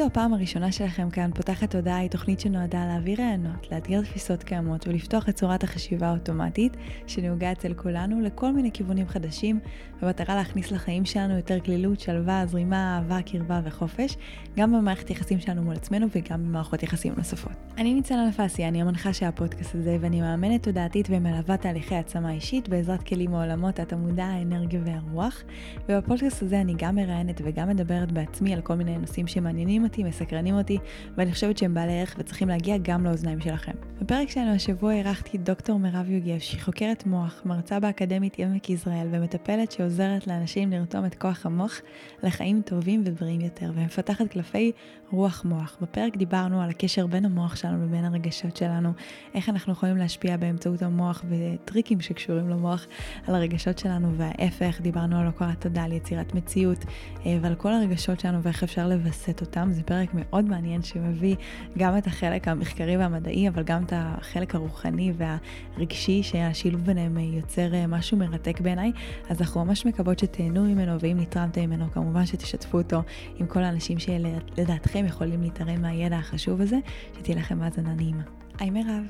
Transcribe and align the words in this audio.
זו 0.00 0.06
הפעם 0.06 0.34
הראשונה 0.34 0.72
שלכם 0.72 1.10
כאן, 1.10 1.30
פותחת 1.34 1.70
תודעה 1.70 1.96
היא 1.96 2.10
תוכנית 2.10 2.40
שנועדה 2.40 2.86
להעביר 2.86 3.20
רעיונות, 3.20 3.72
לאתגר 3.72 4.02
תפיסות 4.02 4.42
קיימות 4.42 4.88
ולפתוח 4.88 5.28
את 5.28 5.34
צורת 5.34 5.64
החשיבה 5.64 6.06
האוטומטית 6.08 6.76
שנהוגה 7.06 7.52
אצל 7.52 7.74
כולנו 7.74 8.20
לכל 8.20 8.52
מיני 8.52 8.72
כיוונים 8.72 9.08
חדשים, 9.08 9.60
במטרה 10.02 10.36
להכניס 10.36 10.70
לחיים 10.70 11.04
שלנו 11.04 11.36
יותר 11.36 11.58
גלילות, 11.58 12.00
שלווה, 12.00 12.46
זרימה, 12.46 12.96
אהבה, 12.96 13.22
קרבה 13.22 13.60
וחופש, 13.64 14.16
גם 14.56 14.72
במערכת 14.72 15.10
יחסים 15.10 15.40
שלנו 15.40 15.62
מול 15.62 15.74
עצמנו 15.74 16.06
וגם 16.16 16.44
במערכות 16.44 16.82
יחסים 16.82 17.14
נוספות. 17.16 17.52
אני 17.78 17.94
ניצן 17.94 18.18
אלפסי, 18.18 18.68
אני 18.68 18.82
המנחה 18.82 19.12
של 19.12 19.26
הפודקאסט 19.26 19.74
הזה 19.74 19.96
ואני 20.00 20.20
מאמנת 20.20 20.62
תודעתית 20.62 21.06
ומלווה 21.10 21.56
תהליכי 21.56 21.94
עצמה 21.94 22.32
אישית 22.32 22.68
בעזרת 22.68 23.02
כלים 23.02 23.30
מעולמות 23.30 23.80
התמודה, 23.80 24.24
האנרגיה 24.24 24.80
והרוח, 24.84 25.42
ובפודקאסט 25.88 26.42
הזה 26.42 26.60
אני 26.60 26.74
גם 26.78 26.94
מראיינת 26.94 27.40
וגם 27.44 27.68
מדברת 27.68 28.12
בעצמי 28.12 28.54
על 28.54 28.60
כל 28.60 28.74
מיני 28.74 28.98
נושאים 28.98 29.26
שמעניינים 29.26 29.50
מעניינים 29.60 29.84
אותי, 29.90 30.04
מסקרנים 30.04 30.54
אותי, 30.54 30.78
ואני 31.16 31.32
חושבת 31.32 31.58
שהם 31.58 31.74
בעלי 31.74 32.00
ערך 32.00 32.14
וצריכים 32.18 32.48
להגיע 32.48 32.76
גם 32.82 33.04
לאוזניים 33.04 33.40
שלכם. 33.40 33.72
בפרק 34.00 34.30
שלנו 34.30 34.54
השבוע 34.54 34.92
אירחתי 34.92 35.38
דוקטור 35.38 35.78
מירב 35.78 36.10
יוגב, 36.10 36.38
שהיא 36.38 36.60
חוקרת 36.60 37.06
מוח, 37.06 37.42
מרצה 37.44 37.80
באקדמית 37.80 38.38
עמק 38.38 38.70
יזרעאל 38.70 39.08
ומטפלת 39.10 39.72
שעוזרת 39.72 40.26
לאנשים 40.26 40.70
לרתום 40.70 41.06
את 41.06 41.14
כוח 41.14 41.46
המוח 41.46 41.80
לחיים 42.22 42.62
טובים 42.62 43.02
ובריאים 43.04 43.40
יותר, 43.40 43.70
ומפתחת 43.74 44.26
קלפי 44.26 44.72
רוח 45.12 45.44
מוח. 45.44 45.76
בפרק 45.80 46.16
דיברנו 46.16 46.62
על 46.62 46.70
הקשר 46.70 47.06
בין 47.06 47.24
המוח 47.24 47.56
שלנו 47.56 47.84
ובין 47.84 48.04
הרגשות 48.04 48.56
שלנו, 48.56 48.92
איך 49.34 49.48
אנחנו 49.48 49.72
יכולים 49.72 49.96
להשפיע 49.96 50.36
באמצעות 50.36 50.82
המוח 50.82 51.24
וטריקים 51.28 52.00
שקשורים 52.00 52.48
למוח 52.48 52.86
על 53.26 53.34
הרגשות 53.34 53.78
שלנו 53.78 54.14
וההפך, 54.16 54.80
דיברנו 54.80 55.20
על 55.20 55.26
הוקרת 55.26 55.60
תודה, 55.60 55.82
על 55.82 55.92
יצירת 55.92 56.34
מציאות 56.34 56.84
אה, 57.26 57.38
ועל 57.40 57.54
כל 57.54 57.72
הרגשות 57.72 58.20
שלנו 58.20 58.42
ואיך 58.42 58.62
אפשר 58.62 58.88
לווסת 58.88 59.40
אותם. 59.40 59.70
זה 59.80 59.84
פרק 59.86 60.10
מאוד 60.14 60.44
מעניין 60.44 60.82
שמביא 60.82 61.36
גם 61.78 61.98
את 61.98 62.06
החלק 62.06 62.48
המחקרי 62.48 62.96
והמדעי, 62.96 63.48
אבל 63.48 63.62
גם 63.62 63.84
את 63.84 63.92
החלק 63.96 64.54
הרוחני 64.54 65.12
והרגשי, 65.16 66.22
שהשילוב 66.22 66.80
ביניהם 66.80 67.18
יוצר 67.18 67.74
אה, 67.74 67.86
משהו 67.86 68.16
מרתק 68.16 68.60
בעיניי. 68.60 68.92
אז 69.28 69.40
אנחנו 69.40 69.64
ממש 69.64 69.86
מקוות 69.86 70.18
שתהנו 70.18 70.64
ממנו, 70.64 71.00
ואם 71.00 71.16
נתרמתם 71.20 71.60
ממנו, 71.60 71.90
כמובן 71.90 72.26
שתשתפו 72.26 72.78
אותו 72.78 73.02
עם 73.38 73.46
כל 73.46 73.62
האנשים 73.62 73.98
שלדעתכם 73.98 75.04
יכולים 75.06 75.42
להתערם 75.42 75.82
מהידע 75.82 76.16
החשוב 76.16 76.60
הזה, 76.60 76.78
שתהיה 77.18 77.36
לכם 77.36 77.62
האזנה 77.62 77.94
נעימה. 77.94 78.22
היי 78.58 78.70
מירב. 78.70 79.04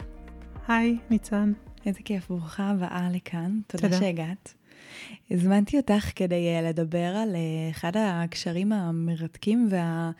היי, 0.68 0.98
ניצן. 1.10 1.52
איזה 1.86 1.98
כיף, 2.04 2.28
ברוכה 2.28 2.70
הבאה 2.70 3.08
לכאן. 3.12 3.60
תודה, 3.66 3.82
תודה. 3.82 3.98
שהגעת. 3.98 4.54
הזמנתי 5.30 5.76
אותך 5.76 6.10
כדי 6.16 6.48
אה, 6.48 6.62
לדבר 6.62 7.16
על 7.16 7.36
אה, 7.36 7.70
אחד 7.70 7.92
הקשרים 7.96 8.72
המרתקים 8.72 9.68
וה... 9.70 10.10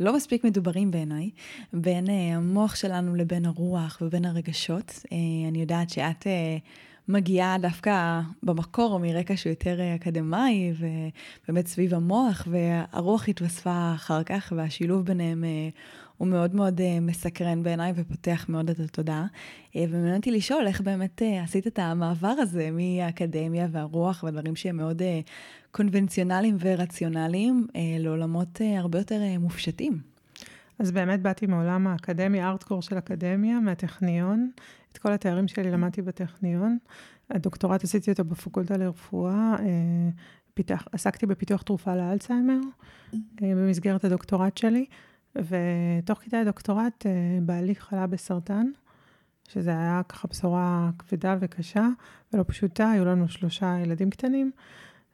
לא 0.00 0.16
מספיק 0.16 0.44
מדוברים 0.44 0.90
בעיניי, 0.90 1.30
בין 1.72 2.06
uh, 2.06 2.10
המוח 2.10 2.74
שלנו 2.74 3.14
לבין 3.14 3.44
הרוח 3.44 3.98
ובין 4.02 4.24
הרגשות. 4.24 4.90
Uh, 4.90 5.12
אני 5.48 5.60
יודעת 5.60 5.90
שאת 5.90 6.22
uh, 6.22 6.60
מגיעה 7.08 7.58
דווקא 7.58 8.20
במקור 8.42 8.98
מרקע 8.98 9.36
שהוא 9.36 9.50
יותר 9.50 9.78
אקדמאי, 9.94 10.72
ובאמת 10.78 11.66
סביב 11.66 11.94
המוח, 11.94 12.48
והרוח 12.50 13.28
התווספה 13.28 13.92
אחר 13.94 14.22
כך, 14.22 14.52
והשילוב 14.56 15.06
ביניהם 15.06 15.44
הוא 16.18 16.28
מאוד 16.28 16.54
מאוד 16.54 16.80
uh, 16.80 16.82
מסקרן 17.00 17.62
בעיניי 17.62 17.92
ופותח 17.96 18.46
מאוד 18.48 18.70
את 18.70 18.80
התודעה. 18.80 19.26
Uh, 19.72 19.76
ומעניין 19.88 20.16
אותי 20.16 20.30
לשאול 20.30 20.66
איך 20.66 20.80
באמת 20.80 21.22
uh, 21.22 21.44
עשית 21.44 21.66
את 21.66 21.78
המעבר 21.78 22.34
הזה 22.38 22.70
מהאקדמיה 22.72 23.68
והרוח 23.70 24.22
והדברים 24.22 24.56
שהם 24.56 24.76
מאוד 24.76 25.02
קונבנציונליים 25.70 26.56
ורציונליים 26.60 27.66
לעולמות 27.98 28.60
הרבה 28.78 28.98
יותר 28.98 29.20
מופשטים. 29.38 30.00
אז 30.78 30.90
באמת 30.90 31.22
באתי 31.22 31.46
מעולם 31.46 31.86
האקדמיה, 31.86 32.48
ארטקור 32.48 32.82
של 32.82 32.98
אקדמיה, 32.98 33.60
מהטכניון. 33.60 34.50
את 34.92 34.98
כל 34.98 35.12
התארים 35.12 35.48
שלי 35.48 35.70
למדתי 35.70 36.02
בטכניון. 36.02 36.78
הדוקטורט 37.30 37.84
עשיתי 37.84 38.10
אותו 38.10 38.24
בפקולטה 38.24 38.76
לרפואה. 38.76 39.56
פיתח, 40.54 40.84
עסקתי 40.92 41.26
בפיתוח 41.26 41.62
תרופה 41.62 41.96
לאלצהיימר 41.96 42.58
במסגרת 43.40 44.04
הדוקטורט 44.04 44.56
שלי. 44.56 44.86
ותוך 45.38 46.18
כדי 46.18 46.36
הדוקטורט 46.36 47.06
אה, 47.06 47.38
בעלי 47.42 47.74
חלה 47.74 48.06
בסרטן, 48.06 48.66
שזה 49.48 49.70
היה 49.70 50.02
ככה 50.08 50.28
בשורה 50.28 50.90
כבדה 50.98 51.36
וקשה 51.40 51.88
ולא 52.32 52.44
פשוטה, 52.46 52.90
היו 52.90 53.04
לנו 53.04 53.28
שלושה 53.28 53.76
ילדים 53.82 54.10
קטנים, 54.10 54.50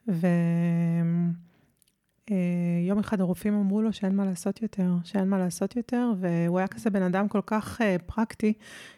ויום 0.08 1.34
אה, 2.30 3.00
אחד 3.00 3.20
הרופאים 3.20 3.54
אמרו 3.54 3.82
לו 3.82 3.92
שאין 3.92 4.16
מה 4.16 4.24
לעשות 4.24 4.62
יותר, 4.62 4.92
שאין 5.04 5.28
מה 5.28 5.38
לעשות 5.38 5.76
יותר, 5.76 6.12
והוא 6.18 6.58
היה 6.58 6.68
כזה 6.68 6.90
בן 6.90 7.02
אדם 7.02 7.28
כל 7.28 7.40
כך 7.46 7.80
אה, 7.80 7.96
פרקטי, 8.06 8.52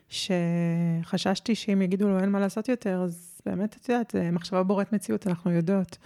שחששתי 0.08 1.54
שאם 1.54 1.82
יגידו 1.82 2.08
לו 2.08 2.20
אין 2.20 2.30
מה 2.30 2.40
לעשות 2.40 2.68
יותר, 2.68 3.02
אז 3.02 3.40
באמת, 3.46 3.76
את 3.76 3.88
יודעת, 3.88 4.14
מחשבה 4.32 4.62
בוראת 4.62 4.92
מציאות, 4.92 5.26
אנחנו 5.26 5.50
יודעות. 5.50 5.98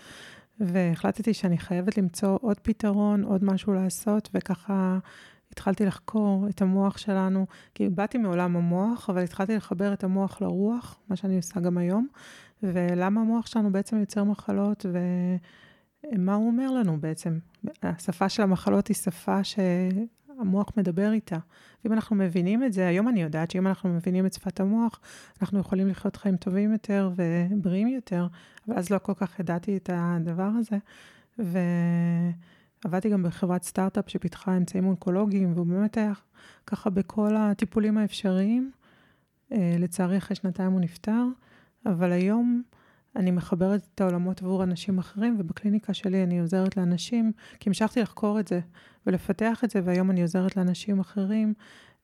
והחלטתי 0.60 1.34
שאני 1.34 1.59
חייבת 1.59 1.98
למצוא 1.98 2.38
עוד 2.41 2.60
פתרון, 2.60 3.25
עוד 3.25 3.44
משהו 3.44 3.72
לעשות, 3.72 4.31
וככה 4.34 4.98
התחלתי 5.53 5.87
לחקור 5.87 6.47
את 6.50 6.62
המוח 6.62 6.98
שלנו, 6.98 7.47
כי 7.75 7.88
באתי 7.88 8.19
מעולם 8.19 8.56
המוח, 8.56 9.10
אבל 9.10 9.22
התחלתי 9.22 9.56
לחבר 9.56 9.93
את 9.93 10.04
המוח 10.04 10.41
לרוח, 10.41 10.98
מה 11.09 11.16
שאני 11.16 11.37
עושה 11.37 11.60
גם 11.60 11.78
היום, 11.78 12.06
ולמה 12.62 13.21
המוח 13.21 13.47
שלנו 13.47 13.72
בעצם 13.72 14.00
יוצר 14.00 14.25
מחלות, 14.25 14.87
ומה 16.12 16.34
הוא 16.34 16.47
אומר 16.47 16.71
לנו 16.71 17.00
בעצם. 17.00 17.38
השפה 17.82 18.28
של 18.28 18.42
המחלות 18.42 18.88
היא 18.88 18.97
שפה 18.97 19.44
ש... 19.44 19.59
המוח 20.41 20.69
מדבר 20.77 21.12
איתה. 21.12 21.39
ואם 21.84 21.93
אנחנו 21.93 22.17
מבינים 22.17 22.65
את 22.65 22.73
זה, 22.73 22.87
היום 22.89 23.09
אני 23.09 23.23
יודעת 23.23 23.51
שאם 23.51 23.67
אנחנו 23.67 23.89
מבינים 23.89 24.27
את 24.27 24.33
שפת 24.33 24.61
המוח, 24.61 25.01
אנחנו 25.43 25.61
יכולים 25.61 25.89
לחיות 25.89 26.17
חיים 26.17 26.37
טובים 26.37 26.73
יותר 26.73 27.11
ובריאים 27.17 27.89
יותר, 27.89 28.27
אבל 28.69 28.78
אז 28.78 28.91
לא 28.91 28.99
כל 28.99 29.15
כך 29.15 29.41
ידעתי 29.41 29.77
את 29.77 29.91
הדבר 29.93 30.51
הזה. 30.59 30.77
ועבדתי 31.39 33.09
גם 33.09 33.23
בחברת 33.23 33.62
סטארט-אפ 33.62 34.09
שפיתחה 34.09 34.56
אמצעים 34.56 34.87
אונקולוגיים, 34.87 35.53
והוא 35.55 35.67
באמת 35.67 35.97
היה 35.97 36.12
ככה 36.67 36.91
בכל 36.91 37.37
הטיפולים 37.37 37.99
האפשריים. 37.99 38.71
אה, 39.53 39.77
לצערי, 39.78 40.19
אחרי 40.19 40.37
שנתיים 40.37 40.72
הוא 40.72 40.81
נפטר, 40.81 41.25
אבל 41.87 42.12
היום... 42.12 42.62
אני 43.16 43.31
מחברת 43.31 43.88
את 43.94 44.00
העולמות 44.00 44.43
עבור 44.43 44.62
אנשים 44.62 44.98
אחרים, 44.98 45.37
ובקליניקה 45.38 45.94
שלי 45.94 46.25
אני 46.25 46.41
עוזרת 46.41 46.76
לאנשים, 46.76 47.32
כי 47.60 47.69
המשכתי 47.69 48.00
לחקור 48.00 48.41
את 48.41 48.48
זה 48.48 48.60
ולפתח 49.06 49.65
את 49.65 49.71
זה, 49.71 49.81
והיום 49.84 50.10
אני 50.10 50.22
עוזרת 50.22 50.56
לאנשים 50.56 51.00
אחרים 51.00 51.54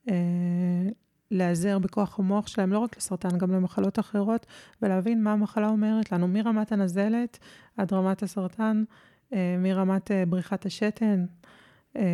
אה, 0.09 0.15
להיעזר 1.31 1.79
בכוח 1.79 2.19
המוח 2.19 2.47
שלהם, 2.47 2.73
לא 2.73 2.79
רק 2.79 2.97
לסרטן, 2.97 3.37
גם 3.37 3.51
למחלות 3.51 3.99
אחרות, 3.99 4.45
ולהבין 4.81 5.23
מה 5.23 5.33
המחלה 5.33 5.67
אומרת 5.67 6.11
לנו, 6.11 6.27
מרמת 6.27 6.71
הנזלת 6.71 7.39
עד 7.77 7.93
רמת 7.93 8.23
הסרטן, 8.23 8.83
אה, 9.33 9.55
מרמת 9.59 10.11
אה, 10.11 10.25
בריחת 10.25 10.65
השתן, 10.65 11.25
אה, 11.29 11.56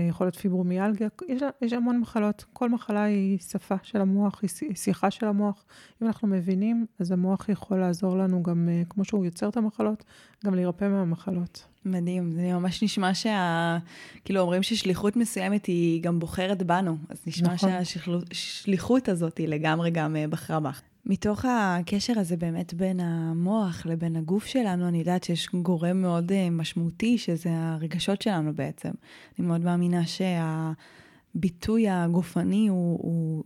יכול 0.09 0.25
להיות 0.27 0.35
פיברומיאלגיה, 0.35 1.07
יש, 1.27 1.41
יש 1.61 1.73
המון 1.73 1.99
מחלות, 1.99 2.45
כל 2.53 2.69
מחלה 2.69 3.03
היא 3.03 3.37
שפה 3.39 3.75
של 3.83 4.01
המוח, 4.01 4.41
היא 4.41 4.75
שיחה 4.75 5.11
של 5.11 5.25
המוח. 5.25 5.65
אם 6.01 6.07
אנחנו 6.07 6.27
מבינים, 6.27 6.85
אז 6.99 7.11
המוח 7.11 7.49
יכול 7.49 7.79
לעזור 7.79 8.17
לנו 8.17 8.43
גם, 8.43 8.69
אה, 8.69 8.81
כמו 8.89 9.05
שהוא 9.05 9.25
יוצר 9.25 9.49
את 9.49 9.57
המחלות, 9.57 10.03
גם 10.45 10.55
להירפא 10.55 10.85
מהמחלות. 10.85 11.65
מדהים, 11.85 12.31
זה 12.31 12.53
ממש 12.53 12.83
נשמע 12.83 13.13
שה... 13.13 13.77
כאילו 14.25 14.39
אומרים 14.39 14.63
ששליחות 14.63 15.15
מסוימת 15.15 15.65
היא 15.65 16.03
גם 16.03 16.19
בוחרת 16.19 16.63
בנו, 16.63 16.97
אז 17.09 17.21
נשמע 17.27 17.53
נכון. 17.53 17.69
שהשליחות 17.83 19.09
הזאת 19.09 19.37
היא 19.37 19.47
לגמרי 19.47 19.91
גם 19.91 20.15
אה, 20.15 20.27
בחרה 20.27 20.59
בך. 20.59 20.81
מתוך 21.05 21.45
הקשר 21.45 22.19
הזה 22.19 22.37
באמת 22.37 22.73
בין 22.73 22.99
המוח 22.99 23.85
לבין 23.85 24.15
הגוף 24.15 24.45
שלנו, 24.45 24.87
אני 24.87 24.97
יודעת 24.97 25.23
שיש 25.23 25.49
גורם 25.49 26.01
מאוד 26.01 26.31
אה, 26.31 26.49
משמעותי, 26.49 27.17
שזה 27.17 27.49
הרגשות 27.53 28.21
שלנו 28.21 28.53
בעצם. 28.53 28.91
אני 29.39 29.47
מאוד 29.47 29.61
מאמינה 29.61 30.01
שהביטוי 30.05 31.89
הגופני 31.89 32.67
הוא, 32.67 32.99
הוא 33.01 33.43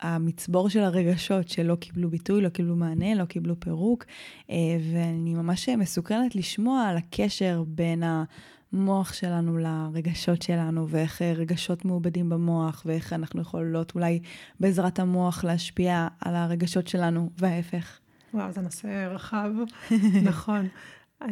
המצבור 0.00 0.68
של 0.68 0.80
הרגשות 0.80 1.48
שלא 1.48 1.74
קיבלו 1.74 2.10
ביטוי, 2.10 2.42
לא 2.42 2.48
קיבלו 2.48 2.76
מענה, 2.76 3.14
לא 3.14 3.24
קיבלו 3.24 3.60
פירוק, 3.60 4.04
אה, 4.50 4.56
ואני 4.92 5.34
ממש 5.34 5.68
מסוקרנת 5.68 6.36
לשמוע 6.36 6.82
על 6.82 6.96
הקשר 6.96 7.64
בין 7.66 8.02
המוח 8.72 9.12
שלנו 9.12 9.58
לרגשות 9.58 10.42
שלנו, 10.42 10.88
ואיך 10.88 11.22
אה, 11.22 11.32
רגשות 11.32 11.84
מעובדים 11.84 12.28
במוח, 12.28 12.82
ואיך 12.86 13.12
אנחנו 13.12 13.40
יכולות 13.40 13.94
אולי 13.94 14.20
בעזרת 14.60 14.98
המוח 14.98 15.44
להשפיע 15.44 16.08
על 16.20 16.34
הרגשות 16.36 16.88
שלנו, 16.88 17.30
וההפך. 17.38 17.98
וואו, 18.34 18.52
זה 18.52 18.60
נושא 18.60 19.08
רחב, 19.10 19.50
נכון. 20.30 20.68
Uh, 21.22 21.26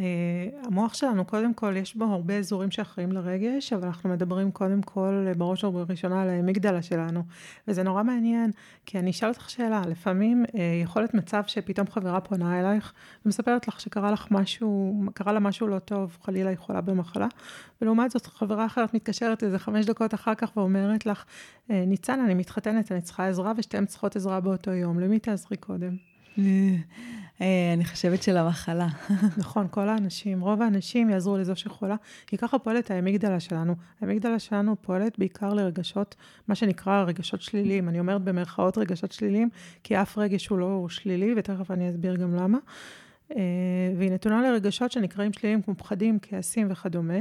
המוח 0.66 0.94
שלנו, 0.94 1.24
קודם 1.24 1.54
כל, 1.54 1.76
יש 1.76 1.96
בו 1.96 2.04
הרבה 2.04 2.38
אזורים 2.38 2.70
שאחראים 2.70 3.12
לרגש, 3.12 3.72
אבל 3.72 3.86
אנחנו 3.86 4.10
מדברים 4.10 4.50
קודם 4.50 4.82
כל, 4.82 5.26
בראש 5.36 5.64
ובראשונה, 5.64 6.22
על 6.22 6.28
האמיגדלה 6.28 6.82
שלנו. 6.82 7.22
וזה 7.68 7.82
נורא 7.82 8.02
מעניין, 8.02 8.50
כי 8.86 8.98
אני 8.98 9.10
אשאל 9.10 9.28
אותך 9.28 9.50
שאלה, 9.50 9.82
לפעמים 9.88 10.44
uh, 10.44 10.56
יכול 10.82 11.02
להיות 11.02 11.14
מצב 11.14 11.42
שפתאום 11.46 11.86
חברה 11.86 12.20
פונה 12.20 12.60
אלייך 12.60 12.92
ומספרת 13.26 13.68
לך 13.68 13.80
שקרה 13.80 14.10
לך 14.10 14.26
משהו, 14.30 15.02
קרה 15.14 15.32
לה 15.32 15.40
משהו 15.40 15.66
לא 15.66 15.78
טוב, 15.78 16.18
חלילה 16.22 16.50
היא 16.50 16.58
חולה 16.58 16.80
במחלה, 16.80 17.26
ולעומת 17.80 18.10
זאת 18.10 18.26
חברה 18.26 18.66
אחרת 18.66 18.94
מתקשרת 18.94 19.42
איזה 19.42 19.58
חמש 19.58 19.86
דקות 19.86 20.14
אחר 20.14 20.34
כך 20.34 20.56
ואומרת 20.56 21.06
לך, 21.06 21.24
אה, 21.70 21.84
ניצן, 21.86 22.20
אני 22.20 22.34
מתחתנת, 22.34 22.92
אני 22.92 23.00
צריכה 23.00 23.28
עזרה, 23.28 23.52
ושתיהן 23.56 23.86
צריכות 23.86 24.16
עזרה 24.16 24.40
באותו 24.40 24.70
יום, 24.70 25.00
למי 25.00 25.18
תעזרי 25.18 25.56
קודם? 25.56 26.15
אה, 27.40 27.72
אני 27.74 27.84
חושבת 27.84 28.22
של 28.22 28.36
המחלה. 28.36 28.88
נכון, 29.38 29.66
כל 29.70 29.88
האנשים, 29.88 30.40
רוב 30.40 30.62
האנשים 30.62 31.10
יעזרו 31.10 31.36
לזו 31.36 31.56
שחולה, 31.56 31.96
כי 32.26 32.36
ככה 32.36 32.58
פועלת 32.58 32.90
האמיגדלה 32.90 33.40
שלנו. 33.40 33.74
האמיגדלה 34.00 34.38
שלנו 34.38 34.76
פועלת 34.82 35.18
בעיקר 35.18 35.54
לרגשות, 35.54 36.14
מה 36.48 36.54
שנקרא 36.54 37.02
רגשות 37.02 37.42
שליליים. 37.42 37.88
אני 37.88 38.00
אומרת 38.00 38.22
במרכאות 38.22 38.78
רגשות 38.78 39.12
שליליים, 39.12 39.48
כי 39.84 40.02
אף 40.02 40.18
רגש 40.18 40.46
הוא 40.46 40.58
לא 40.58 40.86
שלילי, 40.88 41.34
ותכף 41.36 41.70
אני 41.70 41.90
אסביר 41.90 42.16
גם 42.16 42.34
למה. 42.34 42.58
אה, 43.36 43.42
והיא 43.98 44.10
נתונה 44.10 44.50
לרגשות 44.50 44.92
שנקראים 44.92 45.32
שליליים 45.32 45.62
כמו 45.62 45.74
פחדים, 45.74 46.18
כעסים 46.22 46.68
וכדומה. 46.70 47.18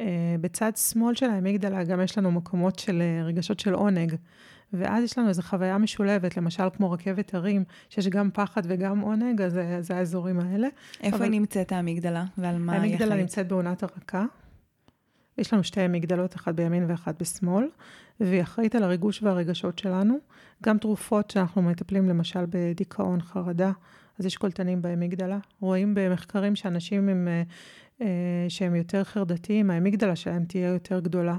אה, 0.00 0.36
בצד 0.40 0.72
שמאל 0.76 1.14
של 1.14 1.30
האמיגדלה 1.30 1.84
גם 1.84 2.00
יש 2.00 2.18
לנו 2.18 2.30
מקומות 2.30 2.78
של 2.78 3.02
רגשות 3.24 3.60
של 3.60 3.74
עונג. 3.74 4.14
ואז 4.72 5.04
יש 5.04 5.18
לנו 5.18 5.28
איזו 5.28 5.42
חוויה 5.42 5.78
משולבת, 5.78 6.36
למשל 6.36 6.64
כמו 6.76 6.90
רכבת 6.90 7.34
הרים, 7.34 7.64
שיש 7.88 8.08
גם 8.08 8.30
פחד 8.30 8.62
וגם 8.64 9.00
עונג, 9.00 9.42
אז 9.42 9.60
זה 9.80 9.96
האזורים 9.96 10.40
האלה. 10.40 10.68
איפה 11.02 11.16
אבל... 11.16 11.28
נמצאת 11.28 11.72
האמיגדלה 11.72 12.24
ועל 12.38 12.58
מה 12.58 12.72
היא 12.72 12.78
אחראית? 12.78 13.00
האמיגדלה 13.00 13.20
נמצאת 13.20 13.48
בעונת 13.48 13.82
הרקה. 13.82 14.24
יש 15.38 15.52
לנו 15.52 15.64
שתי 15.64 15.84
אמיגדלות, 15.84 16.36
אחת 16.36 16.54
בימין 16.54 16.84
ואחת 16.88 17.22
בשמאל, 17.22 17.68
והיא 18.20 18.42
אחראית 18.42 18.74
על 18.74 18.82
הריגוש 18.82 19.22
והרגשות 19.22 19.78
שלנו. 19.78 20.18
גם 20.64 20.78
תרופות 20.78 21.30
שאנחנו 21.30 21.62
מטפלים, 21.62 22.08
למשל 22.08 22.44
בדיכאון, 22.48 23.20
חרדה, 23.20 23.72
אז 24.18 24.26
יש 24.26 24.36
קולטנים 24.36 24.82
באמיגדלה. 24.82 25.38
רואים 25.60 25.94
במחקרים 25.94 26.56
שאנשים 26.56 27.08
עם, 27.08 27.28
אה, 27.28 27.42
אה, 28.02 28.06
שהם 28.48 28.74
יותר 28.74 29.04
חרדתיים, 29.04 29.70
האמיגדלה 29.70 30.16
שלהם 30.16 30.44
תהיה 30.44 30.68
יותר 30.68 31.00
גדולה. 31.00 31.36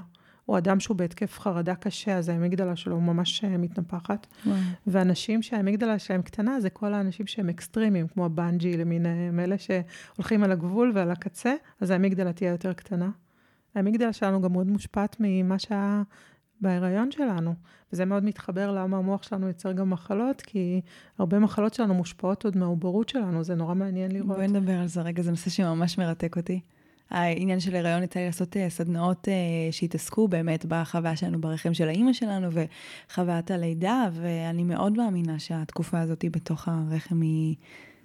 או 0.50 0.58
אדם 0.58 0.80
שהוא 0.80 0.98
בהתקף 0.98 1.40
חרדה 1.40 1.76
קשה, 1.76 2.18
אז 2.18 2.30
האמיגדלה 2.30 2.76
שלו 2.76 3.02
ממש 3.02 3.44
אה, 3.44 3.58
מתנפחת. 3.58 4.28
וואו. 4.46 4.58
ואנשים 4.88 5.42
שהאמיגדלה 5.42 6.00
שלהם 6.00 6.22
קטנה, 6.22 6.60
זה 6.60 6.70
כל 6.70 6.94
האנשים 6.94 7.28
שהם 7.28 7.50
אקסטרימיים, 7.50 8.08
כמו 8.08 8.26
הבנג'י 8.26 8.78
למיניהם, 8.78 9.40
אלה 9.40 9.56
שהולכים 9.58 10.44
על 10.44 10.52
הגבול 10.52 10.92
ועל 10.96 11.12
הקצה, 11.12 11.54
אז 11.82 11.90
האמיגדלה 11.90 12.34
תהיה 12.34 12.52
יותר 12.52 12.74
קטנה. 12.74 13.10
האמיגדלה 13.76 14.14
שלנו 14.14 14.42
גם 14.42 14.52
מאוד 14.52 14.68
מושפעת 14.68 15.16
ממה 15.20 15.60
שהיה 15.60 16.04
בהיריון 16.62 17.12
שלנו, 17.12 17.54
וזה 17.94 18.06
מאוד 18.06 18.24
מתחבר 18.24 18.72
למה 18.72 18.98
המוח 18.98 19.24
שלנו 19.24 19.48
יוצר 19.48 19.72
גם 19.72 19.90
מחלות, 19.90 20.42
כי 20.42 20.82
הרבה 21.18 21.40
מחלות 21.40 21.74
שלנו 21.74 21.94
מושפעות 21.94 22.46
עוד 22.46 22.58
מהעוברות 22.58 23.10
שלנו, 23.10 23.44
זה 23.44 23.56
נורא 23.56 23.74
מעניין 23.74 24.12
לראות. 24.12 24.38
בואי 24.38 24.48
נדבר 24.48 24.80
על 24.80 24.88
זה 24.88 25.02
רגע, 25.02 25.24
זה 25.24 25.32
נושא 25.32 25.50
שממש 25.50 25.98
מרתק 25.98 26.38
אותי. 26.38 26.60
העניין 27.10 27.60
של 27.60 27.76
הריון 27.76 28.04
יצא 28.04 28.20
לי 28.20 28.26
לעשות 28.26 28.58
אה, 28.58 28.70
סדנאות 28.70 29.28
אה, 29.28 29.34
שהתעסקו 29.72 30.28
באמת 30.28 30.66
בחוויה 30.68 31.16
שלנו 31.16 31.42
ברחם 31.42 31.74
של 31.74 31.88
האימא 31.88 32.14
שלנו 32.14 32.48
וחוויית 32.52 33.52
הלידה, 33.52 34.10
ואני 34.14 34.64
מאוד 34.64 34.98
מאמינה 34.98 35.40
שהתקופה 35.40 36.00
הזאת 36.00 36.26
בתוך 36.32 36.68
הרחם 36.68 37.22
היא 37.22 37.56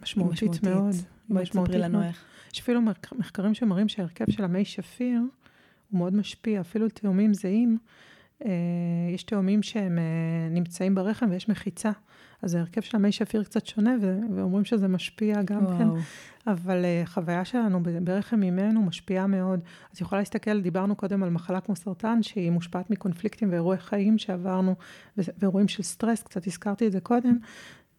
משמעותית, 0.02 0.42
משמעותית 0.42 0.62
מאוד. 0.62 0.94
בואי 1.28 1.44
תספרי 1.44 1.78
לנו 1.78 2.02
איך. 2.02 2.24
יש 2.52 2.60
אפילו 2.60 2.80
מחקרים 3.18 3.54
שמראים 3.54 3.88
שההרכב 3.88 4.24
של 4.30 4.44
המי 4.44 4.64
שפיר 4.64 5.20
הוא 5.90 5.98
מאוד 5.98 6.14
משפיע, 6.14 6.60
אפילו 6.60 6.88
תאומים 6.88 7.34
זהים. 7.34 7.78
אה, 8.44 8.50
יש 9.14 9.22
תאומים 9.22 9.62
שהם 9.62 9.98
נמצאים 10.50 10.94
ברחם 10.94 11.26
ויש 11.30 11.48
מחיצה. 11.48 11.90
אז 12.42 12.54
ההרכב 12.54 12.80
של 12.80 12.96
המי 12.96 13.12
שפיר 13.12 13.44
קצת 13.44 13.66
שונה, 13.66 13.96
ואומרים 14.34 14.64
שזה 14.64 14.88
משפיע 14.88 15.42
גם. 15.42 15.64
וואו. 15.64 15.78
כן. 15.78 15.88
אבל 16.46 16.84
uh, 16.84 17.08
חוויה 17.08 17.44
שלנו 17.44 17.80
ברחם 18.02 18.40
ממנו 18.40 18.82
משפיעה 18.82 19.26
מאוד. 19.26 19.60
אז 19.92 20.00
יכולה 20.00 20.20
להסתכל, 20.20 20.60
דיברנו 20.60 20.96
קודם 20.96 21.22
על 21.22 21.30
מחלה 21.30 21.60
כמו 21.60 21.76
סרטן, 21.76 22.22
שהיא 22.22 22.50
מושפעת 22.50 22.90
מקונפליקטים 22.90 23.50
ואירועי 23.50 23.78
חיים 23.78 24.18
שעברנו, 24.18 24.74
ואירועים 25.16 25.68
של 25.68 25.82
סטרס, 25.82 26.22
קצת 26.22 26.46
הזכרתי 26.46 26.86
את 26.86 26.92
זה 26.92 27.00
קודם. 27.00 27.38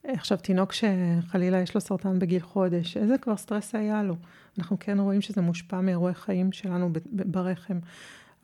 עכשיו, 0.03 0.37
תינוק 0.37 0.73
שחלילה 0.73 1.57
יש 1.57 1.75
לו 1.75 1.81
סרטן 1.81 2.19
בגיל 2.19 2.41
חודש, 2.41 2.97
איזה 2.97 3.17
כבר 3.17 3.37
סטרס 3.37 3.75
היה 3.75 4.03
לו? 4.03 4.15
אנחנו 4.57 4.77
כן 4.79 4.99
רואים 4.99 5.21
שזה 5.21 5.41
מושפע 5.41 5.81
מאירועי 5.81 6.13
חיים 6.13 6.51
שלנו 6.51 6.89
ברחם. 7.05 7.79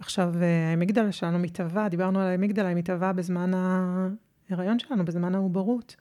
עכשיו, 0.02 0.34
אה, 0.42 0.70
האמיגדלה 0.70 1.12
שלנו 1.12 1.40
מתהווה, 1.40 1.90
דיברנו 1.90 2.20
על 2.20 2.28
האמיגדלה, 2.28 2.68
היא 2.68 2.78
מתהווה 2.78 3.14
בזמן 3.14 3.52
ההיריון 3.54 4.80
שלנו, 4.80 5.06
בזמן 5.06 5.36
העוברות. 5.36 5.96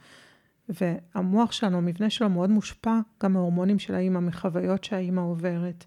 והמוח 0.69 1.52
שלנו, 1.52 1.79
המבנה 1.79 2.11
שלו 2.11 2.31
מאוד 2.31 2.50
מושפע 2.50 2.99
גם 3.23 3.32
מההורמונים 3.32 3.79
של 3.79 3.94
האימא, 3.94 4.20
מחוויות 4.20 4.85
שהאימא 4.85 5.20
עוברת. 5.20 5.85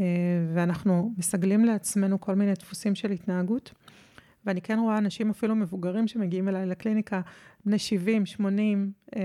אה, 0.00 0.04
ואנחנו 0.54 1.12
מסגלים 1.18 1.64
לעצמנו 1.64 2.20
כל 2.20 2.34
מיני 2.34 2.54
דפוסים 2.54 2.94
של 2.94 3.10
התנהגות. 3.10 3.72
ואני 4.46 4.60
כן 4.60 4.78
רואה 4.78 4.98
אנשים 4.98 5.30
אפילו 5.30 5.54
מבוגרים 5.54 6.08
שמגיעים 6.08 6.48
אליי 6.48 6.66
לקליניקה, 6.66 7.20
בני 7.64 7.78
70, 7.78 8.26
80, 8.26 8.92
אה, 9.16 9.20